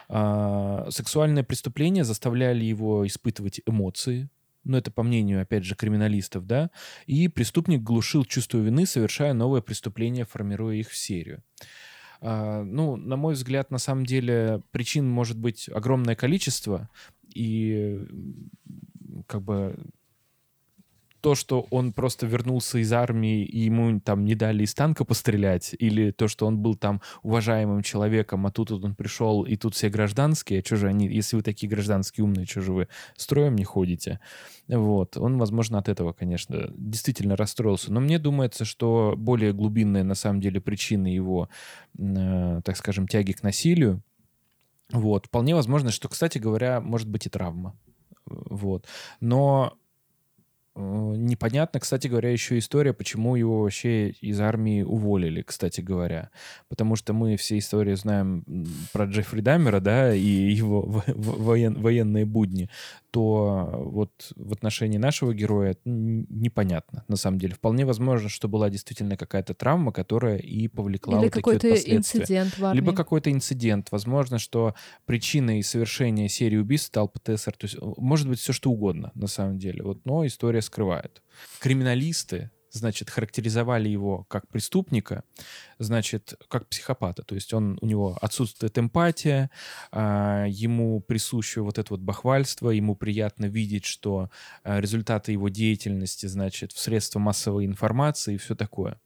А, 0.09 0.87
Сексуальные 0.91 1.45
преступления 1.45 2.05
заставляли 2.05 2.65
его 2.65 3.07
испытывать 3.07 3.61
эмоции, 3.67 4.29
ну, 4.65 4.79
это 4.79 4.91
по 4.91 5.03
мнению, 5.03 5.43
опять 5.43 5.65
же, 5.65 5.75
криминалистов, 5.75 6.47
да, 6.47 6.71
и 7.07 7.29
преступник 7.29 7.83
глушил 7.83 8.25
чувство 8.25 8.59
вины, 8.59 8.87
совершая 8.87 9.35
новые 9.35 9.63
преступления, 9.63 10.25
формируя 10.25 10.77
их 10.77 10.89
в 10.89 10.97
серию. 10.97 11.43
А, 12.25 12.65
Ну, 12.65 12.97
на 12.97 13.17
мой 13.17 13.35
взгляд, 13.35 13.71
на 13.71 13.79
самом 13.79 14.07
деле 14.07 14.63
причин 14.73 15.09
может 15.09 15.39
быть 15.39 15.69
огромное 15.69 16.17
количество, 16.17 16.89
и 17.35 18.01
как 19.27 19.43
бы 19.43 19.77
то, 21.25 21.35
что 21.35 21.67
он 21.71 21.95
просто 21.95 22.27
вернулся 22.27 22.77
из 22.77 22.93
армии, 22.93 23.47
и 23.47 23.61
ему 23.61 23.99
там 23.99 24.27
не 24.27 24.35
дали 24.35 24.65
из 24.65 24.75
танка 24.75 25.07
пострелять, 25.07 25.75
или 25.79 26.11
то, 26.11 26.29
что 26.29 26.47
он 26.47 26.59
был 26.59 26.75
там 26.75 27.01
уважаемым 27.23 27.81
человеком, 27.81 28.45
а 28.47 28.51
тут 28.51 28.71
вот 28.71 28.85
он 28.85 28.95
пришел, 28.95 29.43
и 29.43 29.57
тут 29.57 29.75
все 29.75 29.89
гражданские, 29.89 30.63
что 30.63 30.77
же 30.77 30.87
они, 30.87 31.09
если 31.09 31.37
вы 31.37 31.43
такие 31.43 31.67
гражданские 31.67 32.25
умные, 32.25 32.45
что 32.45 32.61
же 32.61 32.75
вы 32.75 32.89
строем 33.17 33.57
не 33.57 33.65
ходите? 33.65 34.21
Вот, 34.69 35.17
он, 35.17 35.39
возможно, 35.39 35.79
от 35.79 35.89
этого, 35.89 36.13
конечно, 36.13 36.71
действительно 36.77 37.37
расстроился. 37.37 37.91
Но 37.91 38.01
мне 38.01 38.19
думается, 38.19 38.67
что 38.67 39.15
более 39.17 39.55
глубинная, 39.55 40.05
на 40.05 40.15
самом 40.15 40.43
деле, 40.43 40.61
причина 40.61 41.07
его, 41.07 41.49
э, 41.99 42.61
так 42.63 42.77
скажем, 42.77 43.09
тяги 43.09 43.33
к 43.33 43.43
насилию, 43.43 44.03
вот, 44.93 45.29
вполне 45.29 45.55
возможно, 45.55 45.91
что, 45.91 46.11
кстати 46.11 46.37
говоря, 46.37 46.83
может 46.83 47.09
быть 47.09 47.25
и 47.25 47.31
травма. 47.31 47.75
Вот. 48.27 48.87
Но 49.21 49.73
э, 49.73 49.84
непонятно, 50.77 51.81
кстати 51.81 52.09
говоря, 52.09 52.31
еще 52.31 52.59
история, 52.59 52.93
почему 52.93 53.37
его 53.37 53.63
вообще 53.63 54.11
из 54.11 54.41
армии 54.41 54.83
уволили, 54.83 55.43
кстати 55.43 55.81
говоря. 55.81 56.31
Потому 56.69 56.97
что 56.97 57.13
мы 57.13 57.37
все 57.37 57.59
истории 57.59 57.95
знаем 57.95 58.45
про 58.93 59.05
Джеффри 59.07 59.41
Даммера, 59.41 59.81
да, 59.81 60.15
и 60.15 60.21
его 60.27 60.83
во- 60.83 61.05
во- 61.07 61.33
воен- 61.55 61.81
военные 61.81 62.25
будни, 62.25 62.69
то 63.11 63.71
вот 63.85 64.33
в 64.35 64.53
отношении 64.53 64.99
нашего 64.99 65.33
героя 65.33 65.77
непонятно, 65.85 67.05
на 67.09 67.17
самом 67.17 67.39
деле. 67.39 67.55
Вполне 67.55 67.85
возможно, 67.87 68.29
что 68.29 68.49
была 68.49 68.71
действительно 68.71 69.17
какая-то 69.17 69.55
травма, 69.55 69.93
которая 69.93 70.39
и 70.39 70.69
повлекла 70.69 71.15
Или 71.15 71.19
вот 71.19 71.25
вот 71.27 71.33
какой-то 71.35 71.69
последствия. 71.69 71.97
инцидент 71.97 72.59
в 72.59 72.65
армии. 72.65 72.81
Либо 72.81 72.93
какой-то 72.93 73.31
инцидент. 73.31 73.89
Возможно, 73.93 74.39
что 74.39 74.75
причиной 75.07 75.63
совершения 75.63 76.29
серии 76.29 76.57
убийств 76.57 76.89
стал 76.89 77.09
ПТСР. 77.09 77.53
То 77.53 77.65
есть, 77.67 77.77
э, 77.77 77.79
может 77.99 78.29
быть, 78.29 78.41
все 78.41 78.53
что 78.53 78.71
угодно, 78.71 79.13
на 79.15 79.27
самом 79.29 79.59
деле. 79.59 79.83
Вот, 79.85 80.05
но 80.05 80.27
история 80.27 80.61
скрывает. 80.65 81.23
Криминалисты, 81.61 82.51
значит, 82.75 83.09
характеризовали 83.09 83.89
его 83.89 84.25
как 84.25 84.49
преступника, 84.49 85.23
значит, 85.79 86.35
как 86.49 86.69
психопата. 86.69 87.23
То 87.23 87.35
есть 87.37 87.55
он, 87.55 87.79
у 87.81 87.87
него 87.87 88.19
отсутствует 88.21 88.77
эмпатия, 88.79 89.51
а, 89.93 90.47
ему 90.49 91.01
присуще 91.01 91.61
вот 91.61 91.79
это 91.79 91.95
вот 91.95 92.01
бахвальство, 92.01 92.71
ему 92.71 92.97
приятно 92.97 93.47
видеть, 93.47 93.85
что 93.85 94.31
а, 94.65 94.81
результаты 94.81 95.33
его 95.33 95.49
деятельности, 95.49 96.27
значит, 96.27 96.73
в 96.73 96.79
средства 96.79 97.21
массовой 97.21 97.65
информации 97.65 98.35
и 98.35 98.39
все 98.39 98.57
такое. 98.57 99.01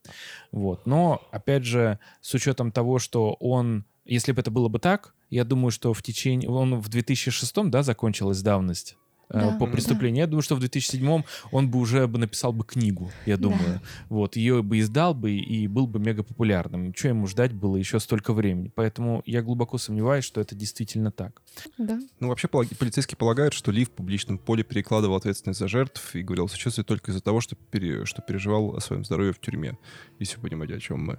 Вот. 0.50 0.86
Но, 0.86 1.28
опять 1.30 1.64
же, 1.64 1.98
с 2.22 2.32
учетом 2.34 2.72
того, 2.72 2.98
что 2.98 3.34
он, 3.34 3.84
если 4.06 4.32
бы 4.32 4.40
это 4.40 4.50
было 4.50 4.68
бы 4.68 4.78
так, 4.78 5.14
я 5.28 5.44
думаю, 5.44 5.70
что 5.70 5.92
в 5.92 6.02
течение... 6.02 6.48
Он 6.48 6.80
в 6.80 6.88
2006 6.88 7.54
да, 7.70 7.82
закончилась 7.82 8.40
давность 8.40 8.96
Да. 9.30 9.56
по 9.58 9.66
преступлению. 9.66 10.20
Я 10.20 10.26
думаю, 10.26 10.42
что 10.42 10.56
в 10.56 10.60
2007 10.60 11.22
он 11.52 11.70
бы 11.70 11.78
уже 11.78 12.06
бы 12.06 12.18
написал 12.18 12.52
бы 12.52 12.64
книгу, 12.64 13.10
я 13.26 13.36
думаю. 13.36 13.80
Вот, 14.08 14.36
ее 14.36 14.62
бы 14.62 14.78
издал 14.78 15.14
бы 15.14 15.32
и 15.32 15.66
был 15.66 15.86
бы 15.86 15.98
мега 15.98 16.22
популярным. 16.22 16.94
Что 16.94 17.08
ему 17.08 17.26
ждать 17.26 17.52
было 17.52 17.76
еще 17.76 18.00
столько 18.00 18.32
времени? 18.32 18.72
Поэтому 18.74 19.22
я 19.26 19.42
глубоко 19.42 19.76
сомневаюсь, 19.78 20.24
что 20.24 20.40
это 20.40 20.54
действительно 20.54 21.10
так. 21.12 21.42
Да. 21.76 21.98
Ну, 22.20 22.28
вообще, 22.28 22.48
полицейские 22.48 23.16
полагают, 23.16 23.52
что 23.54 23.70
Ли 23.70 23.84
в 23.84 23.90
публичном 23.90 24.38
поле 24.38 24.62
перекладывал 24.64 25.16
ответственность 25.16 25.60
за 25.60 25.68
жертв 25.68 26.14
и 26.14 26.22
говорил 26.22 26.48
сочувствие 26.48 26.84
только 26.84 27.10
из-за 27.10 27.20
того, 27.20 27.40
что, 27.40 27.54
пере- 27.56 28.04
что 28.06 28.22
переживал 28.22 28.76
о 28.76 28.80
своем 28.80 29.04
здоровье 29.04 29.32
в 29.32 29.40
тюрьме, 29.40 29.76
если 30.18 30.36
вы 30.36 30.48
понимаете, 30.48 30.74
о 30.76 30.80
чем 30.80 31.04
мы. 31.04 31.18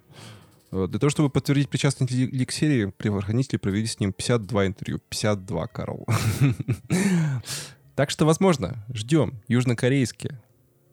Э, 0.71 0.87
Для 0.89 0.99
того, 0.99 1.09
чтобы 1.09 1.29
подтвердить 1.29 1.69
причастность 1.69 2.11
Ли 2.11 2.45
к 2.45 2.51
серии, 2.51 2.85
правоохранители 2.97 3.57
провели 3.57 3.85
с 3.85 3.99
ним 3.99 4.13
52 4.13 4.67
интервью. 4.67 4.99
52, 5.09 5.67
Карл. 5.67 6.05
Так 7.99 8.11
что, 8.11 8.25
возможно, 8.25 8.77
ждем 8.93 9.41
южнокорейские 9.49 10.39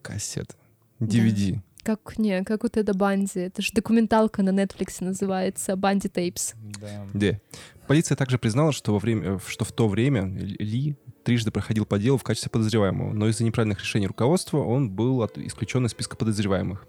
кассеты, 0.03 0.57
DVD. 0.99 1.61
Как, 1.85 2.19
не, 2.19 2.43
как 2.43 2.65
у 2.65 2.69
Теда 2.69 2.95
Банди. 2.95 3.39
Это 3.39 3.63
же 3.63 3.71
документалка 3.73 4.43
на 4.43 4.51
Netflix 4.51 4.97
называется 5.05 5.77
«Банди 5.77 6.09
Тейпс». 6.09 6.55
Да. 6.81 7.07
Где? 7.15 7.41
Полиция 7.87 8.17
также 8.17 8.39
признала, 8.39 8.73
что, 8.73 8.93
во 8.93 8.99
время, 8.99 9.39
что 9.47 9.65
в 9.65 9.71
то 9.71 9.87
время 9.87 10.27
Ли 10.27 10.97
трижды 11.23 11.53
проходил 11.53 11.87
по 11.87 11.97
делу 12.01 12.19
в 12.19 12.25
качестве 12.25 12.51
подозреваемого, 12.51 13.13
но 13.13 13.29
из-за 13.29 13.45
неправильных 13.45 13.79
решений 13.83 14.09
руководства 14.09 14.59
он 14.59 14.91
был 14.91 15.23
от- 15.23 15.39
исключен 15.39 15.87
из 15.87 15.93
списка 15.93 16.17
подозреваемых. 16.17 16.89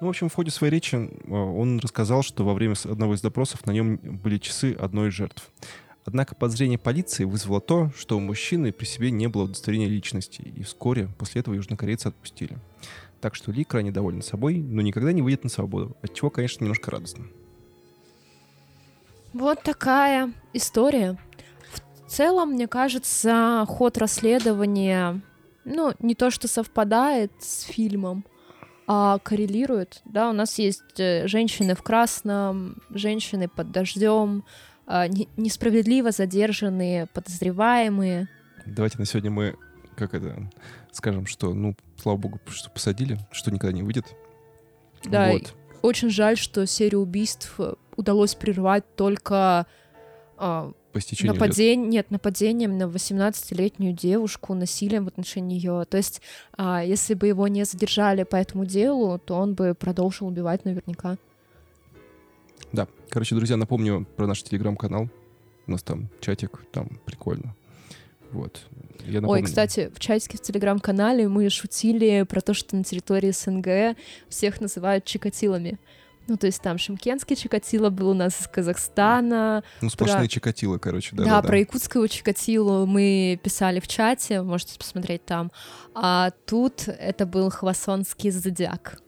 Ну, 0.00 0.06
в 0.06 0.08
общем, 0.08 0.30
в 0.30 0.34
ходе 0.34 0.50
своей 0.50 0.72
речи 0.72 0.96
э, 0.96 1.30
он 1.30 1.80
рассказал, 1.80 2.22
что 2.22 2.46
во 2.46 2.54
время 2.54 2.76
одного 2.84 3.12
из 3.12 3.20
допросов 3.20 3.66
на 3.66 3.72
нем 3.72 3.98
были 3.98 4.38
часы 4.38 4.72
одной 4.72 5.10
из 5.10 5.12
жертв. 5.12 5.50
Однако 6.04 6.34
подозрение 6.34 6.78
полиции 6.78 7.24
вызвало 7.24 7.60
то, 7.60 7.90
что 7.96 8.16
у 8.16 8.20
мужчины 8.20 8.72
при 8.72 8.86
себе 8.86 9.10
не 9.10 9.28
было 9.28 9.44
удостоверения 9.44 9.88
личности, 9.88 10.40
и 10.42 10.62
вскоре 10.62 11.08
после 11.18 11.40
этого 11.40 11.54
южнокорейца 11.54 12.08
отпустили. 12.08 12.58
Так 13.20 13.34
что 13.34 13.52
Ли 13.52 13.64
крайне 13.64 13.92
доволен 13.92 14.22
собой, 14.22 14.56
но 14.56 14.80
никогда 14.80 15.12
не 15.12 15.20
выйдет 15.20 15.44
на 15.44 15.50
свободу, 15.50 15.96
от 16.02 16.14
чего, 16.14 16.30
конечно, 16.30 16.64
немножко 16.64 16.90
радостно. 16.90 17.26
Вот 19.32 19.62
такая 19.62 20.32
история. 20.54 21.18
В 21.72 22.10
целом, 22.10 22.52
мне 22.52 22.66
кажется, 22.66 23.64
ход 23.68 23.98
расследования, 23.98 25.20
ну, 25.64 25.92
не 26.00 26.14
то 26.14 26.30
что 26.30 26.48
совпадает 26.48 27.30
с 27.38 27.62
фильмом, 27.62 28.24
а 28.86 29.18
коррелирует. 29.18 30.00
Да, 30.04 30.30
у 30.30 30.32
нас 30.32 30.58
есть 30.58 30.98
э, 30.98 31.28
женщины 31.28 31.76
в 31.76 31.82
красном, 31.82 32.82
женщины 32.90 33.46
под 33.46 33.70
дождем, 33.70 34.44
несправедливо 35.36 36.10
задержанные 36.10 37.06
подозреваемые. 37.06 38.28
Давайте 38.66 38.98
на 38.98 39.06
сегодня 39.06 39.30
мы, 39.30 39.56
как 39.96 40.14
это, 40.14 40.50
скажем, 40.92 41.26
что, 41.26 41.54
ну, 41.54 41.76
слава 41.96 42.16
богу, 42.16 42.40
что 42.48 42.70
посадили, 42.70 43.18
что 43.30 43.50
никогда 43.50 43.72
не 43.72 43.82
выйдет. 43.82 44.06
Да, 45.04 45.32
Вот. 45.32 45.54
Очень 45.82 46.10
жаль, 46.10 46.36
что 46.36 46.66
серию 46.66 47.00
убийств 47.00 47.54
э, 47.58 47.72
удалось 47.96 48.34
прервать 48.34 48.84
только 48.96 49.66
а, 50.36 50.72
По 50.92 51.00
стечению 51.00 51.42
лет. 51.42 51.88
нет, 51.88 52.10
нападением 52.10 52.76
на 52.76 52.82
18-летнюю 52.82 53.94
девушку, 53.94 54.54
насилием 54.54 55.06
в 55.06 55.08
отношении 55.08 55.56
ее. 55.56 55.86
То 55.88 55.96
есть, 55.96 56.20
а, 56.56 56.82
если 56.84 57.14
бы 57.14 57.28
его 57.28 57.48
не 57.48 57.64
задержали 57.64 58.24
по 58.24 58.36
этому 58.36 58.66
делу, 58.66 59.18
то 59.18 59.36
он 59.36 59.54
бы 59.54 59.74
продолжил 59.74 60.26
убивать 60.26 60.66
наверняка. 60.66 61.16
Да. 62.72 62.86
Короче, 63.08 63.34
друзья, 63.34 63.56
напомню 63.56 64.06
про 64.16 64.26
наш 64.26 64.42
телеграм-канал. 64.42 65.08
У 65.66 65.70
нас 65.70 65.82
там 65.82 66.08
чатик, 66.20 66.62
там 66.72 67.00
прикольно. 67.04 67.54
Вот. 68.32 68.62
Я 69.06 69.20
Ой, 69.20 69.42
кстати, 69.42 69.90
в 69.94 69.98
чатике 69.98 70.38
в 70.38 70.40
телеграм-канале 70.40 71.28
мы 71.28 71.48
шутили 71.50 72.24
про 72.28 72.40
то, 72.40 72.54
что 72.54 72.76
на 72.76 72.84
территории 72.84 73.30
СНГ 73.30 73.96
всех 74.28 74.60
называют 74.60 75.04
чикатилами. 75.04 75.78
Ну, 76.28 76.36
то 76.36 76.46
есть 76.46 76.62
там 76.62 76.78
Шимкенский 76.78 77.34
Чикатило 77.34 77.90
был 77.90 78.10
у 78.10 78.14
нас 78.14 78.40
из 78.40 78.46
Казахстана. 78.46 79.64
Ну, 79.80 79.90
сплошные 79.90 80.20
про- 80.20 80.28
чикатилы, 80.28 80.78
короче, 80.78 81.16
да. 81.16 81.24
Да, 81.24 81.42
про 81.42 81.58
якутского 81.58 82.08
Чикатило 82.08 82.86
мы 82.86 83.40
писали 83.42 83.80
в 83.80 83.88
чате, 83.88 84.42
можете 84.42 84.78
посмотреть 84.78 85.24
там. 85.24 85.50
А 85.92 86.30
тут 86.46 86.86
это 86.86 87.26
был 87.26 87.50
хвасонский 87.50 88.30
зодиак. 88.30 89.02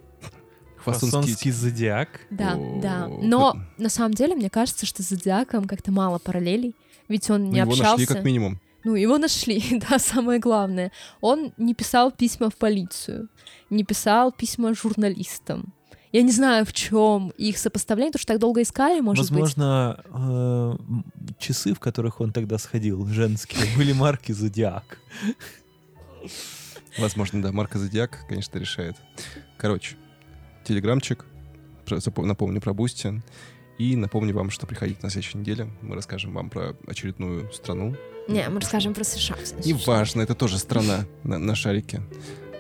Фасонский 0.85 1.51
зодиак. 1.51 2.09
Да, 2.31 2.57
да. 2.83 3.09
Но 3.09 3.57
на 3.79 3.89
самом 3.89 4.15
деле 4.15 4.35
мне 4.35 4.51
кажется, 4.51 4.87
что 4.87 5.03
с 5.03 5.09
зодиаком 5.09 5.67
как-то 5.67 5.91
мало 5.93 6.19
параллелей. 6.19 6.75
Ведь 7.09 7.29
он 7.31 7.45
Ну, 7.47 7.53
не 7.53 7.59
его 7.59 7.71
общался. 7.73 7.91
нашли 7.93 8.07
как 8.07 8.25
минимум. 8.25 8.61
Ну, 8.85 8.95
его 8.95 9.19
нашли, 9.19 9.63
да, 9.91 9.99
самое 9.99 10.41
главное. 10.41 10.91
Он 11.21 11.53
не 11.57 11.75
писал 11.75 12.11
письма 12.11 12.51
в 12.51 12.57
полицию, 12.57 13.29
не 13.71 13.85
писал 13.85 14.33
письма 14.33 14.75
журналистам. 14.75 15.73
Я 16.11 16.23
не 16.23 16.33
знаю, 16.33 16.67
в 16.67 16.73
чем 16.75 17.31
их 17.39 17.57
сопоставление, 17.57 18.13
потому 18.13 18.21
что 18.23 18.33
так 18.35 18.41
долго 18.41 18.61
искали, 18.61 19.01
может 19.01 19.31
быть. 19.31 19.41
Возможно, 19.41 19.99
э, 20.13 20.73
часы, 21.39 21.73
в 21.75 21.81
которых 21.81 22.21
он 22.21 22.33
тогда 22.33 22.59
сходил, 22.59 23.07
женские, 23.07 23.63
были 23.77 23.93
марки 23.93 24.33
Зодиак. 24.33 24.99
Возможно, 26.99 27.41
да, 27.43 27.53
Марка 27.53 27.79
Зодиак, 27.79 28.27
конечно, 28.29 28.59
решает. 28.59 28.97
Короче, 29.57 29.97
телеграмчик, 30.65 31.25
напомню 32.17 32.61
про 32.61 32.73
Boosty. 32.73 33.23
И 33.79 33.97
напомню 33.97 34.35
вам, 34.35 34.51
что 34.51 34.67
приходите 34.67 35.01
на 35.03 35.11
следующей 35.11 35.39
неделе. 35.39 35.69
Мы 35.81 35.97
расскажем 35.97 36.35
вам 36.35 36.51
про 36.51 36.77
очередную 36.87 37.51
страну. 37.53 37.97
Не, 38.29 38.49
мы 38.49 38.61
расскажем 38.61 38.95
про 38.95 39.03
США. 39.03 39.37
Неважно, 39.65 40.23
это 40.23 40.35
тоже 40.35 40.59
страна 40.59 41.07
на, 41.25 41.39
на 41.39 41.55
шарике. 41.55 42.03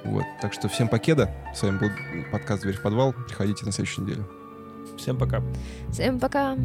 Вот. 0.05 0.24
Так 0.40 0.53
что 0.53 0.68
всем 0.68 0.88
покеда. 0.88 1.32
С 1.55 1.62
вами 1.62 1.78
был 1.78 1.90
подкаст 2.32 2.62
«Дверь 2.62 2.76
в 2.76 2.82
подвал». 2.82 3.12
Приходите 3.12 3.64
на 3.64 3.72
следующей 3.72 4.00
неделе. 4.00 4.24
Всем 4.98 5.16
пока. 5.16 5.42
Всем 5.90 6.18
пока. 6.18 6.57